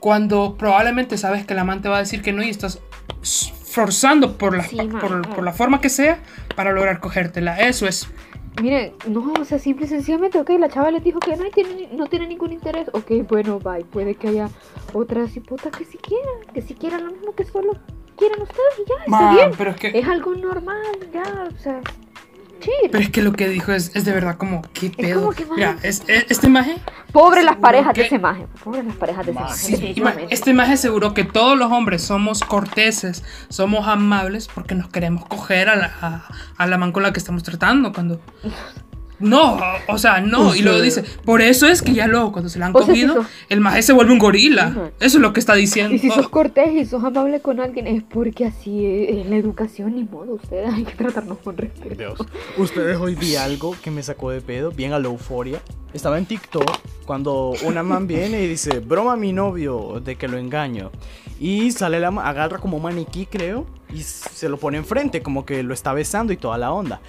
cuando 0.00 0.56
probablemente 0.56 1.18
sabes 1.18 1.44
que 1.44 1.52
el 1.52 1.58
amante 1.58 1.88
va 1.88 1.96
a 1.96 2.00
decir 2.00 2.22
que 2.22 2.32
no 2.32 2.42
y 2.42 2.48
estás 2.48 2.80
forzando 3.66 4.38
por 4.38 4.56
la, 4.56 4.64
por, 4.98 5.28
por 5.28 5.44
la 5.44 5.52
forma 5.52 5.80
que 5.80 5.90
sea 5.90 6.20
para 6.56 6.72
lograr 6.72 7.00
cogértela. 7.00 7.60
Eso 7.60 7.86
es 7.86 8.08
Miren, 8.60 8.92
no, 9.08 9.32
o 9.40 9.44
sea, 9.44 9.58
simple 9.58 9.86
y 9.86 9.88
sencillamente, 9.88 10.38
ok, 10.38 10.50
la 10.58 10.68
chava 10.68 10.90
les 10.90 11.04
dijo 11.04 11.20
que 11.20 11.36
no 11.36 11.48
tiene, 11.50 11.88
no 11.92 12.06
tiene 12.06 12.26
ningún 12.26 12.52
interés. 12.52 12.88
Ok, 12.92 13.26
bueno, 13.28 13.58
bye. 13.58 13.84
Puede 13.84 14.14
que 14.14 14.28
haya 14.28 14.50
otras 14.92 15.36
hipotas 15.36 15.72
que 15.72 15.84
si 15.84 15.98
quieran, 15.98 16.40
que 16.52 16.60
si 16.60 16.74
quieran 16.74 17.04
lo 17.04 17.12
mismo 17.12 17.34
que 17.34 17.44
solo 17.44 17.72
quieren 18.16 18.42
ustedes 18.42 18.78
y 18.78 18.88
ya, 18.88 19.04
está 19.04 19.34
bien. 19.34 19.50
Pero 19.56 19.70
es, 19.70 19.76
que... 19.76 19.98
es 19.98 20.06
algo 20.06 20.34
normal, 20.34 21.10
ya, 21.12 21.48
o 21.54 21.58
sea, 21.58 21.80
pero 22.90 23.02
es 23.02 23.10
que 23.10 23.22
lo 23.22 23.32
que 23.32 23.48
dijo 23.48 23.72
es, 23.72 23.94
es 23.94 24.04
de 24.04 24.12
verdad 24.12 24.36
como, 24.36 24.62
¿qué 24.72 24.90
pedo? 24.90 25.32
Mira, 25.56 25.76
es, 25.82 26.04
esta 26.08 26.46
imagen. 26.46 26.78
Pobre 27.12 27.42
las 27.42 27.56
parejas 27.56 27.94
de 27.94 28.02
esa 28.06 28.14
imagen. 28.14 28.46
Pobre 28.62 28.82
las 28.82 28.96
parejas 28.96 29.26
de 29.26 29.32
esa 29.32 29.86
imagen. 29.86 30.26
esta 30.30 30.50
imagen 30.50 30.74
aseguró 30.74 31.14
que 31.14 31.24
todos 31.24 31.58
los 31.58 31.70
hombres 31.72 32.02
somos 32.02 32.40
corteses, 32.40 33.24
somos 33.48 33.86
amables 33.88 34.48
porque 34.52 34.74
nos 34.74 34.88
queremos 34.88 35.24
coger 35.26 35.68
a 35.68 35.76
la, 35.76 35.92
a, 36.00 36.28
a 36.56 36.66
la 36.66 36.78
man 36.78 36.92
con 36.92 37.02
la 37.02 37.12
que 37.12 37.18
estamos 37.18 37.42
tratando. 37.42 37.92
Cuando 37.92 38.20
no, 39.20 39.58
o 39.88 39.98
sea, 39.98 40.20
no. 40.20 40.54
y 40.54 40.62
luego 40.62 40.80
dice, 40.80 41.04
por 41.24 41.42
eso 41.42 41.66
es 41.66 41.82
que 41.82 41.92
ya 41.92 42.06
luego, 42.06 42.32
cuando 42.32 42.48
se 42.48 42.58
la 42.58 42.66
han 42.66 42.72
cogido, 42.72 43.24
el 43.48 43.60
maje 43.60 43.82
se 43.82 43.92
vuelve 43.92 44.12
un 44.12 44.18
gorila. 44.18 44.90
Eso 44.98 45.18
es 45.18 45.22
lo 45.22 45.32
que 45.32 45.40
está 45.40 45.54
diciendo. 45.54 45.94
Y 45.94 45.98
si 45.98 46.10
sos 46.10 46.28
cortés 46.28 46.72
y 46.74 46.84
sos 46.86 47.04
amable 47.04 47.40
con 47.40 47.60
alguien, 47.60 47.86
es 47.86 48.02
porque 48.02 48.46
así 48.46 48.84
es, 48.84 49.26
la 49.26 49.36
educación, 49.36 49.94
ni 49.94 50.04
modo. 50.04 50.34
Ustedes 50.34 50.72
hay 50.72 50.84
que 50.84 50.94
tratarnos 50.94 51.38
con 51.38 51.56
respeto. 51.56 51.94
Dios. 51.94 52.18
Ustedes 52.56 52.96
hoy 52.98 53.14
vi 53.14 53.36
algo 53.36 53.76
que 53.82 53.90
me 53.90 54.02
sacó 54.02 54.30
de 54.30 54.40
pedo, 54.40 54.70
bien 54.70 54.92
a 54.92 54.98
la 54.98 55.08
euforia. 55.08 55.60
Estaba 55.92 56.18
en 56.18 56.26
TikTok 56.26 56.70
cuando 57.04 57.52
una 57.64 57.82
man 57.82 58.06
viene 58.06 58.42
y 58.42 58.46
dice, 58.48 58.78
broma 58.78 59.14
a 59.14 59.16
mi 59.16 59.32
novio 59.32 60.00
de 60.02 60.16
que 60.16 60.28
lo 60.28 60.38
engaño. 60.38 60.90
Y 61.38 61.72
sale 61.72 62.00
la 62.00 62.08
agarra 62.08 62.58
como 62.58 62.78
maniquí, 62.78 63.26
creo, 63.26 63.66
y 63.92 64.02
se 64.02 64.48
lo 64.48 64.56
pone 64.56 64.78
enfrente, 64.78 65.22
como 65.22 65.44
que 65.44 65.62
lo 65.62 65.74
está 65.74 65.92
besando 65.92 66.32
y 66.32 66.36
toda 66.36 66.58
la 66.58 66.72
onda. 66.72 67.00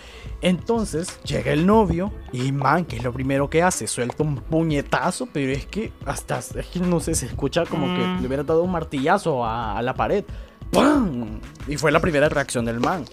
Entonces 0.42 1.20
llega 1.24 1.52
el 1.52 1.66
novio 1.66 2.12
y 2.32 2.52
man, 2.52 2.86
que 2.86 2.98
es 2.98 3.04
lo 3.04 3.14
primero 3.14 3.50
que 3.50 3.64
hace, 3.64 3.88
suelta 3.88 4.24
un 4.24 4.36
puñetazo, 4.38 5.28
pero 5.32 5.52
es 5.52 5.66
que 5.66 5.92
hasta, 6.06 6.40
es 6.40 6.68
que 6.72 6.80
no 6.80 7.00
sé, 7.00 7.16
se 7.16 7.26
escucha 7.26 7.66
como 7.66 7.88
que 7.96 8.02
mm. 8.02 8.22
le 8.22 8.28
hubiera 8.28 8.44
dado 8.44 8.64
un 8.64 8.72
martillazo 8.72 9.46
a, 9.46 9.82
la 9.82 9.94
pared. 9.94 10.24
¡Pam! 10.72 11.40
Y 11.68 11.78
fue 11.78 11.92
la 11.92 12.00
primera 12.00 12.30
reacción 12.30 12.66
del 12.66 12.80
man. 12.80 13.06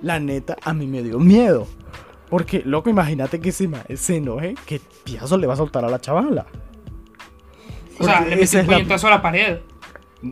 La 0.00 0.20
neta, 0.20 0.56
a 0.62 0.72
mí 0.72 0.86
me 0.86 1.02
dio 1.02 1.18
miedo. 1.18 1.66
Porque, 2.28 2.62
loco, 2.64 2.88
imagínate 2.88 3.40
que 3.40 3.50
se, 3.50 3.68
se 3.96 4.16
enoje, 4.16 4.54
que 4.64 4.80
piazo 5.02 5.36
le 5.36 5.48
va 5.48 5.54
a 5.54 5.56
soltar 5.56 5.84
a 5.84 5.88
la 5.88 6.00
chavala. 6.00 6.46
O 7.98 8.04
sea, 8.04 8.20
le 8.20 8.36
mete 8.36 8.60
un 8.60 8.66
puñetazo 8.66 9.08
a 9.08 9.10
la 9.10 9.22
pared. 9.22 9.58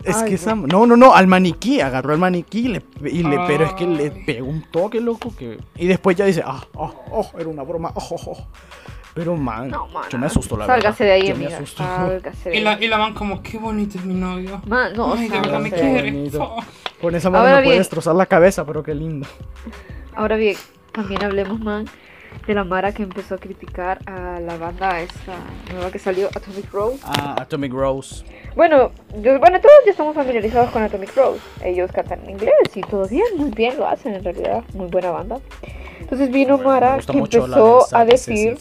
Es 0.05 0.17
que 0.23 0.35
esa. 0.35 0.55
No, 0.55 0.87
no, 0.87 0.97
no, 0.97 1.15
al 1.15 1.27
maniquí. 1.27 1.81
Agarró 1.81 2.13
al 2.13 2.19
maniquí 2.19 2.67
y 2.67 2.69
le, 2.69 2.83
y 3.11 3.23
le 3.23 3.39
pero 3.47 3.65
es 3.65 3.73
que 3.73 3.87
le 3.87 4.11
pegó 4.11 4.49
un 4.49 4.63
toque, 4.71 5.01
loco. 5.01 5.35
Que, 5.37 5.59
y 5.77 5.87
después 5.87 6.17
ya 6.17 6.25
dice, 6.25 6.43
ah, 6.45 6.65
oh, 6.75 6.95
oh, 7.11 7.31
era 7.39 7.49
una 7.49 7.63
broma. 7.63 7.93
Oh, 7.95 8.09
oh, 8.11 8.21
oh. 8.27 8.47
Pero 9.15 9.37
man, 9.37 9.73
yo 10.11 10.19
me 10.19 10.27
asusto 10.27 10.57
la 10.57 10.67
Sálgase 10.67 11.03
verdad. 11.03 11.17
de 11.17 11.23
ahí, 11.23 11.31
amiga. 11.33 11.67
Sálgase 11.67 12.51
de 12.51 12.57
y, 12.57 12.61
la, 12.61 12.81
y 12.81 12.87
la 12.87 12.99
man 12.99 13.15
como, 13.15 13.43
qué 13.43 13.59
bonito 13.59 13.99
es 13.99 14.05
mi 14.05 14.15
novio. 14.15 14.63
Man, 14.67 14.93
no, 14.95 15.15
Ay, 15.15 15.29
de 15.29 15.41
verdad 15.41 15.61
me 15.61 15.71
quiere. 15.71 16.31
Con 17.01 17.15
esa 17.15 17.31
mano 17.31 17.57
me 17.57 17.63
puede 17.65 17.79
destrozar 17.79 18.15
la 18.15 18.27
cabeza, 18.27 18.65
pero 18.65 18.83
qué 18.83 18.95
lindo. 18.95 19.27
Ahora 20.15 20.37
bien, 20.37 20.57
también 20.93 21.25
hablemos, 21.25 21.59
man, 21.59 21.87
de 22.47 22.55
la 22.55 22.65
Mara 22.65 22.93
que 22.93 23.03
empezó 23.03 23.35
a 23.35 23.39
criticar 23.39 23.99
a 24.07 24.41
la 24.41 24.57
banda 24.57 25.01
esta 25.01 25.37
nueva 25.73 25.91
que 25.91 25.99
salió, 25.99 26.29
Atomic 26.29 26.73
Rose. 26.73 27.01
Ah, 27.05 27.37
Atomic 27.41 27.73
Rose. 27.73 28.25
Bueno, 28.57 28.91
bueno, 29.15 29.61
todos 29.61 29.75
ya 29.85 29.91
estamos 29.91 30.15
familiarizados 30.15 30.71
con 30.71 30.83
Atomic 30.83 31.15
Rose. 31.15 31.41
Ellos 31.63 31.93
cantan 31.93 32.25
en 32.25 32.31
inglés 32.31 32.53
y 32.75 32.81
todo 32.81 33.07
bien, 33.07 33.27
muy 33.37 33.51
bien 33.51 33.77
lo 33.77 33.87
hacen 33.87 34.15
en 34.15 34.25
realidad, 34.25 34.65
muy 34.75 34.89
buena 34.89 35.11
banda. 35.11 35.39
Entonces 36.01 36.31
vino 36.31 36.59
Mara 36.59 36.99
que 36.99 37.19
empezó 37.19 37.87
a 37.95 38.05
decir... 38.05 38.57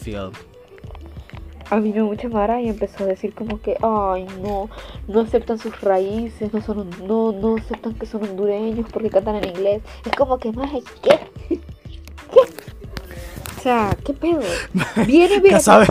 A 1.70 1.76
mí 1.76 1.92
vino 1.92 2.06
mucha 2.06 2.28
Mara 2.30 2.62
y 2.62 2.68
empezó 2.68 3.04
a 3.04 3.06
decir 3.06 3.34
como 3.34 3.60
que, 3.60 3.76
ay 3.82 4.26
no, 4.42 4.70
no 5.06 5.20
aceptan 5.20 5.58
sus 5.58 5.78
raíces, 5.82 6.50
no 6.52 6.62
son, 6.62 6.88
no, 7.06 7.32
no 7.32 7.56
aceptan 7.56 7.94
que 7.94 8.06
son 8.06 8.22
hondureños 8.22 8.90
porque 8.90 9.10
cantan 9.10 9.36
en 9.36 9.48
inglés. 9.48 9.82
Es 10.06 10.12
como 10.12 10.38
que, 10.38 10.50
más. 10.52 10.70
¿Qué? 11.02 11.60
O 13.58 13.60
sea, 13.60 13.96
¿qué 14.04 14.12
pedo? 14.14 14.40
Viene, 15.06 15.40
viene. 15.40 15.50
Casabe, 15.50 15.86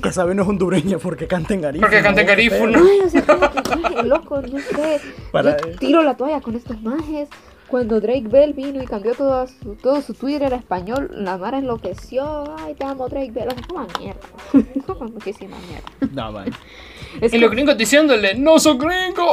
Casabe 0.00 0.34
no 0.34 0.42
es 0.42 0.48
hondureña 0.48 0.98
porque 0.98 1.26
canta 1.26 1.54
en 1.54 1.60
garífuna. 1.60 1.86
Porque 1.86 2.02
canta 2.02 2.20
en 2.22 2.26
garífuna. 2.26 2.78
Ay, 2.78 3.00
o 3.04 3.10
sea, 3.10 3.22
que, 3.22 4.02
loco, 4.04 4.40
no 4.42 4.58
sé. 4.58 5.00
Yo 5.32 5.78
tiro 5.78 6.02
la 6.02 6.16
toalla 6.16 6.40
con 6.40 6.54
estos 6.54 6.80
majes. 6.82 7.28
Cuando 7.68 8.00
Drake 8.00 8.28
Bell 8.28 8.54
vino 8.54 8.82
y 8.82 8.86
cambió 8.86 9.14
todo 9.14 9.46
su, 9.46 9.74
todo 9.74 10.00
su 10.00 10.14
Twitter 10.14 10.54
a 10.54 10.56
español, 10.56 11.10
la 11.12 11.36
Mara 11.36 11.58
enloqueció. 11.58 12.56
Ay, 12.58 12.74
te 12.74 12.86
amo, 12.86 13.08
Drake 13.08 13.30
Bell. 13.30 13.48
O 13.48 13.50
sea, 13.50 13.62
toma 13.62 13.86
mierda. 14.00 14.20
Toma 14.86 15.06
muchísima 15.08 15.56
mierda. 15.68 16.14
No, 16.14 16.32
man. 16.32 16.46
Es 17.20 17.32
y 17.34 17.38
los 17.38 17.50
gringos 17.50 17.76
diciéndole, 17.76 18.34
¡No 18.34 18.58
soy 18.58 18.78
gringo! 18.78 19.26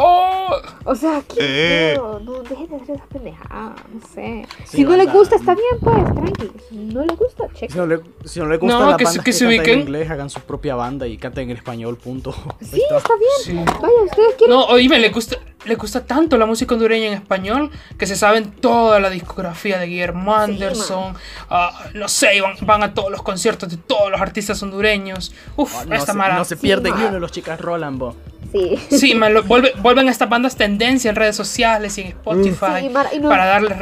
O 0.83 0.95
sea, 0.95 1.21
¿qué 1.27 1.37
eh. 1.39 1.97
No, 1.97 2.41
dejen 2.43 2.67
de 2.67 2.75
hacer 2.75 2.95
esa 2.95 3.05
pendejada, 3.05 3.75
no 3.93 4.07
sé. 4.13 4.47
si 4.65 4.83
no 4.83 4.95
le 4.95 5.05
gusta, 5.05 5.35
está 5.35 5.55
bien, 5.55 5.79
pues, 5.81 6.15
tranqui. 6.15 6.51
Si 6.69 6.75
no 6.75 7.03
le 7.03 7.15
gusta, 7.15 7.43
check. 7.53 7.71
Si 7.71 7.77
no 7.77 7.87
le, 7.87 7.99
si 8.25 8.39
no 8.39 8.47
le 8.47 8.57
gusta 8.57 8.79
no, 8.79 8.91
la 8.91 8.97
que, 8.97 9.03
banda 9.03 9.19
que, 9.19 9.25
que, 9.25 9.33
se 9.33 9.47
ubiquen. 9.47 9.73
en 9.73 9.79
inglés, 9.81 10.09
hagan 10.09 10.29
su 10.29 10.41
propia 10.41 10.75
banda 10.75 11.07
y 11.07 11.17
canten 11.17 11.49
en 11.49 11.57
español, 11.57 11.97
punto. 11.97 12.33
Sí, 12.61 12.81
está, 12.95 13.13
bien. 13.45 13.65
Vaya, 13.65 14.01
ustedes 14.05 14.35
quieren... 14.35 14.55
No, 14.55 14.65
oíme, 14.65 14.99
le 14.99 15.09
gusta, 15.09 15.37
le 15.65 15.75
gusta 15.75 16.05
tanto 16.05 16.37
la 16.37 16.45
música 16.45 16.73
hondureña 16.75 17.07
en 17.07 17.13
español 17.13 17.71
que 17.97 18.05
se 18.05 18.15
saben 18.15 18.51
toda 18.51 18.99
la 18.99 19.09
discografía 19.09 19.79
de 19.79 19.87
Guillermo 19.87 20.35
Anderson. 20.35 21.15
uh, 21.49 21.55
no 21.93 22.07
sé, 22.07 22.39
van, 22.41 22.55
van, 22.61 22.83
a 22.83 22.93
todos 22.93 23.11
los 23.11 23.21
conciertos 23.21 23.69
de 23.69 23.77
todos 23.77 24.11
los 24.11 24.21
artistas 24.21 24.61
hondureños. 24.61 25.33
Uf, 25.55 25.73
oh, 25.75 25.85
no 25.85 25.95
esta 25.95 26.13
se, 26.13 26.17
No 26.17 26.45
se 26.45 26.57
pierde 26.57 26.91
ni 26.91 27.03
uno 27.03 27.13
de 27.13 27.19
los 27.19 27.31
chicas 27.31 27.59
Roland, 27.75 27.99
bo. 27.99 28.15
Sí. 28.51 28.77
Sí, 28.89 29.13
lo, 29.13 29.43
vuelve, 29.47 29.73
vuelven 29.81 30.07
a 30.07 30.11
estas 30.11 30.29
bandas 30.29 30.55
tendencia 30.55 31.09
en 31.09 31.15
redes 31.15 31.35
sociales 31.35 31.97
y 31.97 32.01
en 32.01 32.07
Spotify 32.07 32.65
sí, 32.79 33.15
y 33.15 33.19
no, 33.19 33.29
para 33.29 33.45
darles 33.45 33.77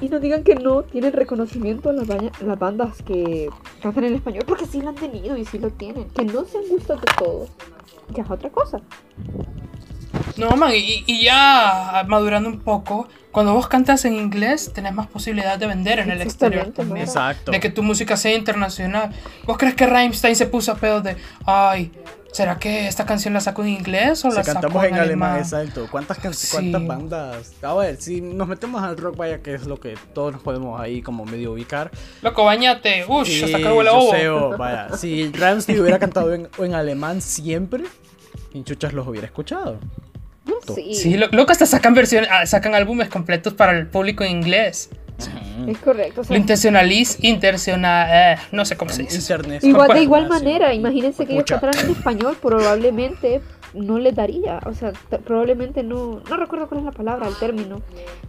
Y 0.00 0.08
no 0.08 0.18
digan 0.18 0.42
que 0.42 0.56
no 0.56 0.82
tienen 0.82 1.12
reconocimiento 1.12 1.92
las, 1.92 2.08
las 2.08 2.58
bandas 2.58 3.02
que 3.02 3.48
cantan 3.82 4.04
en 4.04 4.14
español, 4.14 4.44
porque 4.46 4.66
sí 4.66 4.80
lo 4.80 4.88
han 4.88 4.94
tenido 4.96 5.36
y 5.36 5.44
sí 5.44 5.58
lo 5.58 5.70
tienen. 5.70 6.08
Que 6.10 6.24
no 6.24 6.44
se 6.44 6.58
han 6.58 6.68
gustado 6.68 7.00
de 7.00 7.12
todos, 7.18 7.50
ya 8.10 8.22
es 8.22 8.30
otra 8.30 8.50
cosa. 8.50 8.80
No, 10.36 10.50
man, 10.56 10.72
y, 10.74 11.24
ya 11.24 12.04
madurando 12.06 12.48
un 12.48 12.60
poco, 12.60 13.08
cuando 13.32 13.54
vos 13.54 13.68
cantas 13.68 14.04
en 14.04 14.14
inglés, 14.14 14.72
tenés 14.72 14.92
más 14.92 15.06
posibilidad 15.06 15.58
de 15.58 15.66
vender 15.66 15.98
en 15.98 16.10
el 16.10 16.20
exterior 16.20 16.72
también. 16.72 17.06
Exacto. 17.06 17.52
De 17.52 17.60
que 17.60 17.70
tu 17.70 17.82
música 17.82 18.16
sea 18.16 18.34
internacional. 18.34 19.10
¿Vos 19.44 19.56
crees 19.56 19.74
que 19.74 19.86
Rammstein 19.86 20.36
se 20.36 20.46
puso 20.46 20.72
a 20.72 20.76
pedo 20.76 21.00
de, 21.00 21.16
ay, 21.44 21.92
¿será 22.32 22.58
que 22.58 22.86
esta 22.86 23.06
canción 23.06 23.32
la 23.34 23.40
saco 23.40 23.62
en 23.62 23.68
inglés 23.68 24.24
o 24.24 24.28
la 24.28 24.42
saco 24.42 24.60
cantamos 24.60 24.84
en, 24.84 24.94
alemán? 24.94 25.38
Exacto. 25.38 25.86
¿Cuántas, 25.90 26.18
¿Cuántas 26.18 26.86
bandas? 26.86 27.52
A 27.62 27.74
ver, 27.74 28.00
si 28.00 28.20
nos 28.20 28.48
metemos 28.48 28.82
al 28.82 28.96
rock, 28.96 29.16
vaya, 29.16 29.42
que 29.42 29.54
es 29.54 29.66
lo 29.66 29.78
que 29.80 29.96
todos 30.14 30.32
nos 30.32 30.42
podemos 30.42 30.80
ahí 30.80 31.02
como 31.02 31.24
medio 31.24 31.52
ubicar. 31.52 31.90
Loco, 32.22 32.44
bañate. 32.44 33.04
Ush, 33.08 33.26
sí, 33.26 33.44
hasta 33.44 33.58
que 33.58 33.72
huele 33.72 33.90
ovo. 33.90 34.10
Sé, 34.10 34.28
vaya, 34.58 34.96
si 34.96 35.30
Rammstein 35.30 35.80
hubiera 35.80 35.98
cantado 35.98 36.34
en, 36.34 36.48
en 36.58 36.74
alemán 36.74 37.20
siempre, 37.20 37.84
Chuchas 38.64 38.92
los 38.92 39.06
hubiera 39.06 39.26
escuchado. 39.26 39.78
Sí, 40.74 40.94
sí 40.94 41.16
lo, 41.16 41.28
que 41.30 41.52
hasta 41.52 41.66
sacan 41.66 41.94
versiones, 41.94 42.28
ah, 42.32 42.46
sacan 42.46 42.74
álbumes 42.74 43.08
completos 43.08 43.54
para 43.54 43.76
el 43.76 43.86
público 43.86 44.24
en 44.24 44.30
inglés. 44.32 44.90
Es 45.66 45.78
correcto. 45.78 46.22
lo 46.28 46.36
intencionaliz, 46.36 47.18
intencional, 47.22 48.08
eh, 48.12 48.40
no 48.52 48.64
sé 48.64 48.76
cómo 48.76 48.90
se 48.90 49.02
dice. 49.04 49.34
Igual, 49.62 49.94
de 49.94 50.02
igual 50.02 50.28
manera, 50.28 50.74
imagínense 50.74 51.24
que 51.24 51.32
ellos 51.32 51.46
cantaran 51.46 51.78
en 51.84 51.90
español, 51.92 52.36
probablemente 52.40 53.40
no 53.72 53.98
les 53.98 54.14
daría, 54.14 54.60
o 54.66 54.74
sea, 54.74 54.92
probablemente 55.24 55.82
no, 55.82 56.20
no 56.28 56.36
recuerdo 56.36 56.68
cuál 56.68 56.80
es 56.80 56.84
la 56.84 56.92
palabra, 56.92 57.28
el 57.28 57.36
término, 57.36 57.80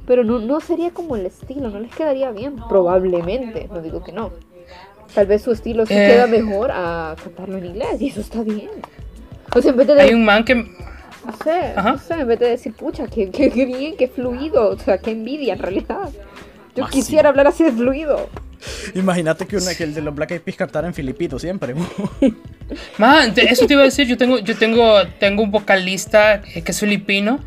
pero 0.05 0.23
no, 0.23 0.39
no 0.39 0.59
sería 0.61 0.91
como 0.91 1.15
el 1.15 1.25
estilo, 1.25 1.69
no 1.69 1.79
les 1.79 1.93
quedaría 1.93 2.31
bien, 2.31 2.55
probablemente, 2.69 3.67
no 3.71 3.81
digo 3.81 4.03
que 4.03 4.13
no. 4.13 4.31
Tal 5.13 5.25
vez 5.25 5.41
su 5.41 5.51
estilo 5.51 5.85
se 5.85 5.93
eh. 5.93 6.11
queda 6.11 6.27
mejor 6.27 6.71
a 6.71 7.15
cantarlo 7.21 7.57
en 7.57 7.65
inglés 7.65 8.01
y 8.01 8.09
eso 8.09 8.21
está 8.21 8.43
bien. 8.43 8.69
O 9.55 9.61
sea, 9.61 9.71
en 9.71 9.77
vez 9.77 9.87
de... 9.87 10.01
Hay 10.01 10.13
un 10.13 10.25
man 10.25 10.43
que 10.43 10.65
no 11.27 11.37
sé, 11.43 11.73
no 11.75 11.97
sé, 11.97 12.13
en 12.13 12.27
vez 12.27 12.39
de 12.39 12.49
decir, 12.49 12.73
pucha, 12.73 13.05
qué, 13.07 13.25
bien, 13.25 13.95
qué 13.97 14.07
fluido, 14.07 14.69
o 14.69 14.79
sea, 14.79 14.97
qué 14.97 15.11
envidia 15.11 15.53
en 15.53 15.59
realidad. 15.59 16.09
Yo 16.75 16.87
quisiera 16.87 17.29
hablar 17.29 17.47
así 17.47 17.63
de 17.63 17.71
fluido. 17.71 18.29
Imagínate 18.95 19.45
que, 19.45 19.57
una, 19.57 19.75
que 19.75 19.83
el 19.83 19.93
de 19.93 20.01
los 20.01 20.15
Black 20.15 20.31
Eyed 20.31 20.41
Peas 20.41 20.57
cantara 20.57 20.87
en 20.87 20.93
filipito 20.93 21.37
siempre. 21.37 21.75
Man, 22.97 23.33
eso 23.35 23.67
te 23.67 23.73
iba 23.73 23.81
a 23.81 23.85
decir, 23.85 24.07
yo 24.07 24.17
tengo, 24.17 24.39
yo 24.39 24.57
tengo, 24.57 25.05
tengo 25.19 25.43
un 25.43 25.51
vocalista 25.51 26.41
que 26.41 26.63
es 26.65 26.79
filipino 26.79 27.39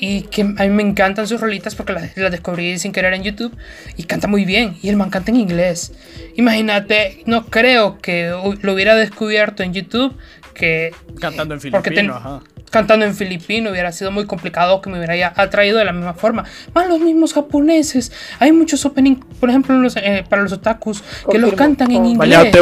y 0.00 0.22
que 0.22 0.42
a 0.42 0.44
mí 0.64 0.70
me 0.70 0.82
encantan 0.82 1.26
sus 1.26 1.40
rolitas 1.40 1.74
porque 1.74 1.92
las, 1.92 2.14
descubrí 2.14 2.78
sin 2.78 2.92
querer 2.92 3.14
en 3.14 3.22
YouTube 3.22 3.56
y 3.96 4.04
canta 4.04 4.28
muy 4.28 4.44
bien 4.44 4.76
y 4.82 4.88
el 4.88 4.96
man 4.96 5.10
canta 5.10 5.30
en 5.30 5.36
inglés. 5.36 5.92
Imagínate, 6.36 7.22
no 7.26 7.46
creo 7.46 7.98
que 7.98 8.28
lo 8.60 8.72
hubiera 8.72 8.94
descubierto 8.94 9.62
en 9.62 9.72
YouTube 9.72 10.16
que 10.58 10.92
cantando 11.20 11.54
en 11.54 11.60
filipino, 11.60 12.14
ajá 12.14 12.42
cantando 12.70 13.04
en 13.06 13.14
filipino 13.14 13.70
hubiera 13.70 13.92
sido 13.92 14.10
muy 14.10 14.26
complicado 14.26 14.80
que 14.80 14.90
me 14.90 14.98
hubiera 14.98 15.32
atraído 15.36 15.78
de 15.78 15.84
la 15.84 15.92
misma 15.92 16.14
forma. 16.14 16.44
Más 16.74 16.88
los 16.88 17.00
mismos 17.00 17.34
japoneses. 17.34 18.12
Hay 18.38 18.52
muchos 18.52 18.84
opening, 18.84 19.16
por 19.40 19.50
ejemplo, 19.50 19.76
eh, 19.96 20.24
para 20.28 20.42
los 20.42 20.52
otakus, 20.52 21.02
que 21.30 21.38
los 21.38 21.54
cantan 21.54 21.90
en 21.90 22.06
inglés. 22.06 22.54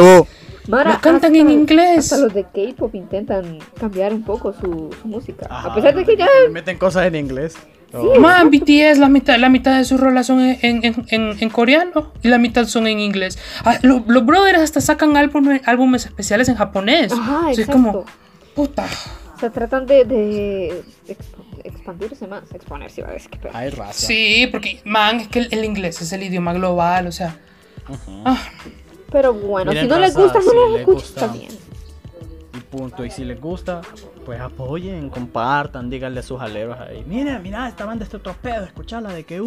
los 0.67 0.97
cantan 0.99 1.35
en 1.35 1.49
inglés. 1.49 2.11
Hasta 2.11 2.17
los 2.17 2.33
de 2.33 2.43
K-pop 2.43 2.93
intentan 2.95 3.59
cambiar 3.79 4.13
un 4.13 4.23
poco 4.23 4.53
su, 4.53 4.89
música. 5.03 5.47
a 5.49 5.73
pesar 5.73 5.95
de 5.95 6.05
que 6.05 6.17
ya. 6.17 6.27
Meten 6.51 6.77
cosas 6.77 7.05
en 7.05 7.15
inglés. 7.15 7.55
Sí, 7.91 8.19
Man, 8.19 8.51
BTS, 8.51 8.97
la 8.97 9.07
mitad, 9.07 9.37
la 9.37 9.49
mitad 9.49 9.77
de 9.77 9.85
sus 9.85 9.99
rolas 9.99 10.27
son 10.27 10.41
en, 10.41 11.49
coreano 11.49 12.11
y 12.21 12.27
la 12.27 12.37
mitad 12.37 12.65
son 12.65 12.87
en 12.87 12.99
inglés. 12.99 13.39
Ah, 13.63 13.79
los 13.81 14.25
brothers 14.25 14.59
hasta 14.59 14.81
sacan 14.81 15.15
álbumes, 15.15 15.61
álbumes 15.65 16.05
especiales 16.05 16.49
en 16.49 16.55
japonés. 16.55 17.13
Ajá, 17.13 17.51
es 17.51 17.65
como, 17.67 18.05
puta. 18.53 18.85
Se 19.39 19.49
tratan 19.49 19.85
de, 19.85 20.03
de 20.03 20.83
expandirse 21.63 22.27
más, 22.27 22.43
exponerse, 22.53 23.03
a 23.03 23.07
veces. 23.07 23.29
Hay 23.53 23.69
raza. 23.69 23.93
Sí, 23.93 24.47
porque, 24.51 24.81
man, 24.83 25.21
es 25.21 25.27
que 25.27 25.39
el, 25.39 25.63
inglés 25.63 26.01
es 26.01 26.11
el 26.11 26.23
idioma 26.23 26.53
global, 26.53 27.07
o 27.07 27.11
sea. 27.11 27.39
Ah. 28.25 28.41
Pero 29.11 29.33
bueno, 29.33 29.71
si 29.71 29.87
no 29.87 29.99
les 29.99 30.15
gusta, 30.15 30.39
no 30.39 30.69
les 30.69 30.79
escuchan 30.81 31.13
también. 31.15 31.66
Y 32.77 32.79
punto. 32.79 33.05
Y 33.05 33.11
si 33.11 33.25
les 33.25 33.39
gusta, 33.39 33.81
pues 34.25 34.39
apoyen, 34.39 35.09
compartan, 35.09 35.89
díganle 35.89 36.19
a 36.19 36.23
sus 36.23 36.39
aleros 36.39 36.79
ahí. 36.79 37.03
Mira, 37.05 37.39
mira, 37.39 37.67
esta 37.67 37.85
banda 37.85 38.05
está 38.05 38.19
pedo, 38.33 38.65
escuchala 38.65 39.13
de 39.13 39.23
que 39.23 39.41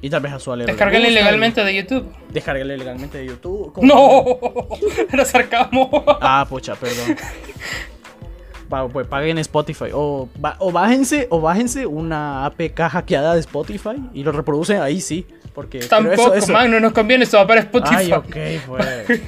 Y 0.00 0.10
tal 0.10 0.20
vez 0.20 0.32
a 0.32 0.38
su 0.38 0.52
alero. 0.52 0.68
Descarguenle 0.68 1.10
ilegalmente 1.10 1.64
de 1.64 1.74
YouTube. 1.74 2.12
Descarguenle 2.30 2.74
ilegalmente 2.74 3.18
de 3.18 3.26
YouTube. 3.26 3.72
No, 3.82 4.24
era 5.12 5.24
sarcasmo. 5.24 5.90
Ah, 6.20 6.46
pucha, 6.48 6.74
perdón 6.74 7.16
pues 8.92 9.06
paguen 9.06 9.38
Spotify. 9.38 9.90
O, 9.92 10.28
o, 10.58 10.72
bájense, 10.72 11.26
o 11.30 11.40
bájense 11.40 11.86
una 11.86 12.46
APK 12.46 12.80
hackeada 12.90 13.34
de 13.34 13.40
Spotify 13.40 13.96
y 14.14 14.22
lo 14.22 14.32
reproducen 14.32 14.80
ahí 14.80 15.00
sí. 15.00 15.26
Porque 15.54 15.80
Tampoco, 15.80 16.32
eso, 16.32 16.50
man, 16.50 16.70
no 16.70 16.80
nos 16.80 16.92
conviene, 16.92 17.24
esto 17.24 17.36
va 17.36 17.46
para 17.46 17.60
Spotify. 17.60 17.94
Ay, 17.96 18.12
ok, 18.12 18.36
pues. 18.66 19.20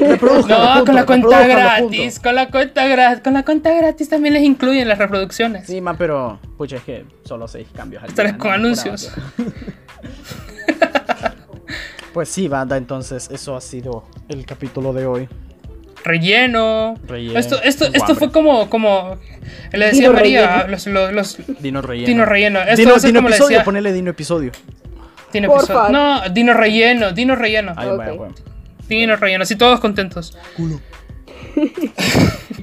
no, 0.48 0.84
con 0.84 0.94
la 0.94 1.04
cuenta 1.04 1.46
gratis, 1.46 2.20
con 2.20 2.34
la 2.36 2.48
cuenta 2.48 2.86
gratis, 2.86 3.22
con 3.24 3.34
la 3.34 3.44
cuenta 3.44 3.74
gratis 3.74 4.08
también 4.08 4.34
les 4.34 4.44
incluyen 4.44 4.86
las 4.86 4.98
reproducciones. 4.98 5.66
Sí, 5.66 5.80
man, 5.80 5.96
pero, 5.98 6.38
pucha, 6.56 6.76
es 6.76 6.82
que 6.82 7.04
solo 7.24 7.48
seis 7.48 7.66
cambios. 7.74 8.04
Estaré 8.04 8.36
con 8.36 8.52
anuncios. 8.52 9.10
pues 12.12 12.28
sí, 12.28 12.46
banda, 12.46 12.76
entonces 12.76 13.28
eso 13.32 13.56
ha 13.56 13.60
sido 13.60 14.04
el 14.28 14.46
capítulo 14.46 14.92
de 14.92 15.06
hoy. 15.06 15.28
Relleno. 16.04 16.94
Esto, 17.34 17.60
esto, 17.62 17.86
esto 17.92 18.14
fue 18.14 18.30
como, 18.30 18.68
como 18.70 19.18
le 19.72 19.86
decía 19.86 20.10
María, 20.10 20.66
los, 20.68 20.86
los, 20.86 21.12
los, 21.12 21.38
Dino 21.60 21.82
relleno. 21.82 22.06
Dino 22.06 22.24
relleno. 22.24 22.60
Esto 22.60 22.76
dino, 22.76 22.96
dino 22.98 23.18
como 23.18 23.28
episodio, 23.28 23.58
decía... 23.58 23.64
ponele 23.64 23.92
Dino 23.92 24.10
episodio. 24.10 24.52
Dino 25.32 25.54
episodio. 25.54 25.88
No, 25.90 26.28
Dino 26.30 26.54
relleno, 26.54 27.12
Dino 27.12 27.36
relleno. 27.36 27.74
Dino 28.88 29.16
relleno, 29.16 29.42
así 29.42 29.56
todos 29.56 29.80
contentos. 29.80 30.36
Culo. 30.56 30.80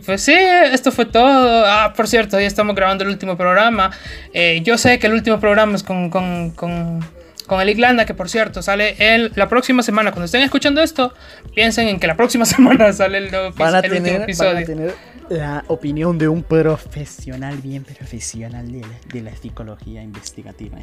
Pues 0.06 0.24
sí, 0.24 0.34
esto 0.34 0.92
fue 0.92 1.06
todo. 1.06 1.66
Ah, 1.68 1.94
por 1.96 2.08
cierto, 2.08 2.40
ya 2.40 2.48
estamos 2.48 2.76
grabando 2.76 3.04
el 3.04 3.12
último 3.12 3.38
programa. 3.38 3.92
Eh, 4.34 4.62
yo 4.64 4.76
sé 4.80 4.98
que 4.98 5.06
el 5.06 5.14
último 5.14 5.40
programa 5.40 5.76
es 5.76 5.84
con, 5.84 6.10
con, 6.10 6.50
con 6.52 7.02
con 7.50 7.60
el 7.60 7.68
Iglanda, 7.68 8.06
que 8.06 8.14
por 8.14 8.30
cierto 8.30 8.62
sale 8.62 8.96
el, 9.00 9.34
la 9.36 9.50
próxima 9.50 9.84
semana. 9.84 10.12
Cuando 10.12 10.26
estén 10.26 10.44
escuchando 10.44 10.82
esto, 10.82 11.14
piensen 11.54 11.90
en 11.90 12.00
que 12.00 12.08
la 12.08 12.16
próxima 12.16 12.46
semana 12.56 12.94
sale 12.94 13.18
el, 13.18 13.32
nuevo, 13.32 13.48
último 13.48 14.08
episodio. 14.24 14.54
Van 14.54 14.64
a 14.64 14.66
tener 14.66 14.96
la 15.30 15.64
opinión 15.68 16.18
de 16.18 16.30
un 16.30 16.44
profesional, 16.44 17.58
bien 17.58 17.84
profesional 17.84 18.72
de 18.72 18.82
la, 18.82 18.88
de 19.12 19.22
la 19.22 19.36
psicología 19.36 20.02
investigativa. 20.02 20.78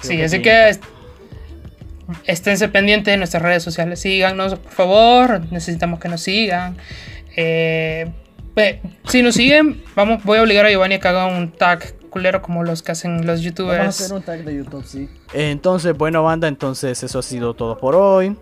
Sí, 0.00 0.22
así 0.22 0.42
que 0.42 0.78
esténse 2.26 2.68
pendientes 2.68 3.12
de 3.12 3.18
nuestras 3.18 3.42
redes 3.42 3.62
sociales. 3.62 4.00
Síganos, 4.00 4.56
por 4.56 4.72
favor. 4.72 5.40
Necesitamos 5.50 6.00
que 6.00 6.08
nos 6.08 6.20
sigan. 6.20 6.76
Eh, 7.36 8.10
si 9.08 9.22
nos 9.22 9.34
siguen, 9.34 9.82
vamos, 9.96 10.22
voy 10.24 10.38
a 10.38 10.42
obligar 10.42 10.66
a 10.66 10.70
Giovanni 10.70 10.96
a 10.96 11.00
que 11.00 11.08
haga 11.08 11.26
un 11.26 11.50
tag 11.50 11.94
culero 12.10 12.40
como 12.42 12.62
los 12.62 12.82
que 12.82 12.92
hacen 12.92 13.26
los 13.26 13.40
youtubers. 13.40 13.78
Vamos 13.78 14.00
a 14.00 14.04
hacer 14.04 14.16
un 14.16 14.22
tag 14.22 14.44
de 14.44 14.56
YouTube, 14.56 14.84
sí. 14.84 15.08
Entonces, 15.32 15.96
bueno, 15.96 16.22
banda, 16.22 16.46
entonces 16.46 17.02
eso 17.02 17.18
ha 17.18 17.22
sido 17.22 17.54
todo 17.54 17.76
por 17.76 17.96
hoy. 17.96 18.36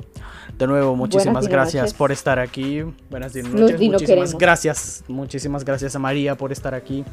De 0.63 0.69
nuevo, 0.69 0.95
muchísimas 0.95 1.49
gracias 1.49 1.93
por 1.93 2.13
estar 2.13 2.39
aquí. 2.39 2.85
Buenas 3.11 3.35
noches. 3.35 3.81
muchísimas 3.81 4.39
gracias. 4.39 5.03
Muchísimas 5.09 5.65
gracias 5.65 5.97
a 5.97 5.99
María 5.99 6.37
por 6.37 6.53
estar 6.53 6.73
aquí. 6.73 7.05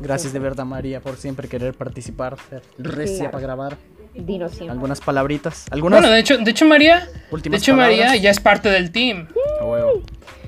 Gracias 0.00 0.32
de 0.32 0.40
verdad, 0.40 0.64
María, 0.64 1.00
por 1.00 1.16
siempre 1.16 1.46
querer 1.46 1.74
participar. 1.74 2.36
Recia 2.76 3.30
para 3.30 3.40
grabar. 3.40 3.76
Dino 4.14 4.48
siempre. 4.48 4.72
Algunas 4.72 5.00
palabritas. 5.00 5.66
¿Algunas? 5.70 6.00
Bueno, 6.00 6.12
de 6.12 6.18
hecho, 6.18 6.38
de 6.38 6.50
hecho 6.50 6.64
María, 6.64 7.08
de 7.30 7.56
hecho, 7.56 7.76
María 7.76 8.16
ya 8.16 8.30
es 8.30 8.40
parte 8.40 8.68
del 8.68 8.90
team. 8.90 9.28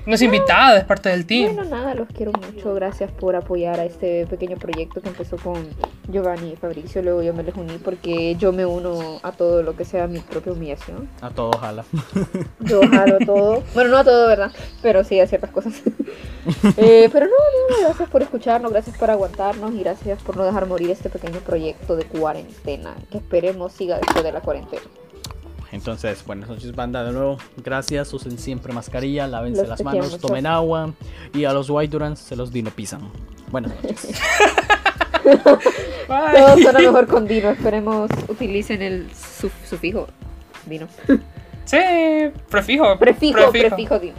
No 0.07 0.15
es 0.15 0.23
invitada, 0.23 0.79
es 0.79 0.85
parte 0.85 1.11
del 1.11 1.27
team. 1.27 1.55
Bueno, 1.55 1.69
nada, 1.69 1.95
los 1.95 2.09
quiero 2.09 2.33
mucho. 2.33 2.75
Gracias 2.75 3.11
por 3.13 3.37
apoyar 3.37 3.79
a 3.81 3.85
este 3.85 4.27
pequeño 4.27 4.57
proyecto 4.57 5.01
que 5.01 5.09
empezó 5.09 5.37
con 5.37 5.69
Giovanni 6.09 6.53
y 6.53 6.57
Fabricio. 6.57 7.03
Luego 7.03 7.23
yo 7.23 7.35
me 7.35 7.43
les 7.43 7.55
uní 7.55 7.79
porque 7.79 8.35
yo 8.37 8.53
me 8.53 8.65
uno 8.65 9.21
a 9.23 9.33
todo 9.33 9.63
lo 9.63 9.77
que 9.77 9.85
sea 9.85 10.07
mi 10.07 10.21
propia 10.21 10.53
humillación. 10.53 11.09
A 11.21 11.31
todo, 11.31 11.53
jala. 11.59 11.85
Yo 12.61 12.81
jalo 12.89 13.17
a 13.17 13.27
todo. 13.27 13.63
Bueno, 13.75 13.91
no 13.91 13.99
a 13.99 14.05
todo, 14.05 14.27
¿verdad? 14.27 14.53
Pero 14.83 15.05
sí 15.05 15.21
a 15.21 15.27
ciertas 15.27 15.51
cosas. 15.51 15.75
eh, 16.77 17.09
pero 17.13 17.27
no, 17.27 17.33
no, 17.33 17.87
gracias 17.87 18.09
por 18.09 18.23
escucharnos, 18.23 18.73
gracias 18.73 18.97
por 18.97 19.11
aguantarnos 19.11 19.73
y 19.75 19.81
gracias 19.81 20.23
por 20.23 20.37
no 20.37 20.45
dejar 20.45 20.67
morir 20.67 20.91
este 20.91 21.11
pequeño 21.11 21.41
proyecto 21.41 21.97
de 21.97 22.05
cuarentena 22.05 22.95
que 23.11 23.19
esperemos 23.19 23.73
siga 23.73 23.99
después 23.99 24.25
de 24.25 24.33
la 24.33 24.41
cuarentena. 24.41 24.83
Entonces, 25.73 26.25
buenas 26.27 26.49
noches, 26.49 26.75
banda. 26.75 27.05
De 27.05 27.13
nuevo, 27.13 27.39
gracias. 27.63 28.13
Usen 28.13 28.39
siempre 28.39 28.73
mascarilla, 28.73 29.27
lávense 29.27 29.67
las 29.67 29.83
manos, 29.83 30.19
tomen 30.19 30.47
agua. 30.47 30.93
Y 31.33 31.45
a 31.45 31.53
los 31.53 31.71
White 31.71 31.93
Durans 31.93 32.19
se 32.19 32.37
los 32.37 32.53
dino 32.53 32.71
pisan. 32.71 33.11
Buenas 33.51 33.73
noches. 33.83 34.21
Todo 36.07 36.59
suena 36.59 36.79
mejor 36.81 37.07
con 37.07 37.27
Dino. 37.27 37.51
Esperemos 37.51 38.11
utilicen 38.29 38.83
el 38.83 39.09
sufijo 39.15 40.09
Dino. 40.67 40.89
Sí, 41.65 41.79
prefijo. 42.49 42.99
Prefijo, 42.99 43.39
prefijo, 43.39 43.51
prefijo 43.53 43.99
Dino. 43.99 44.15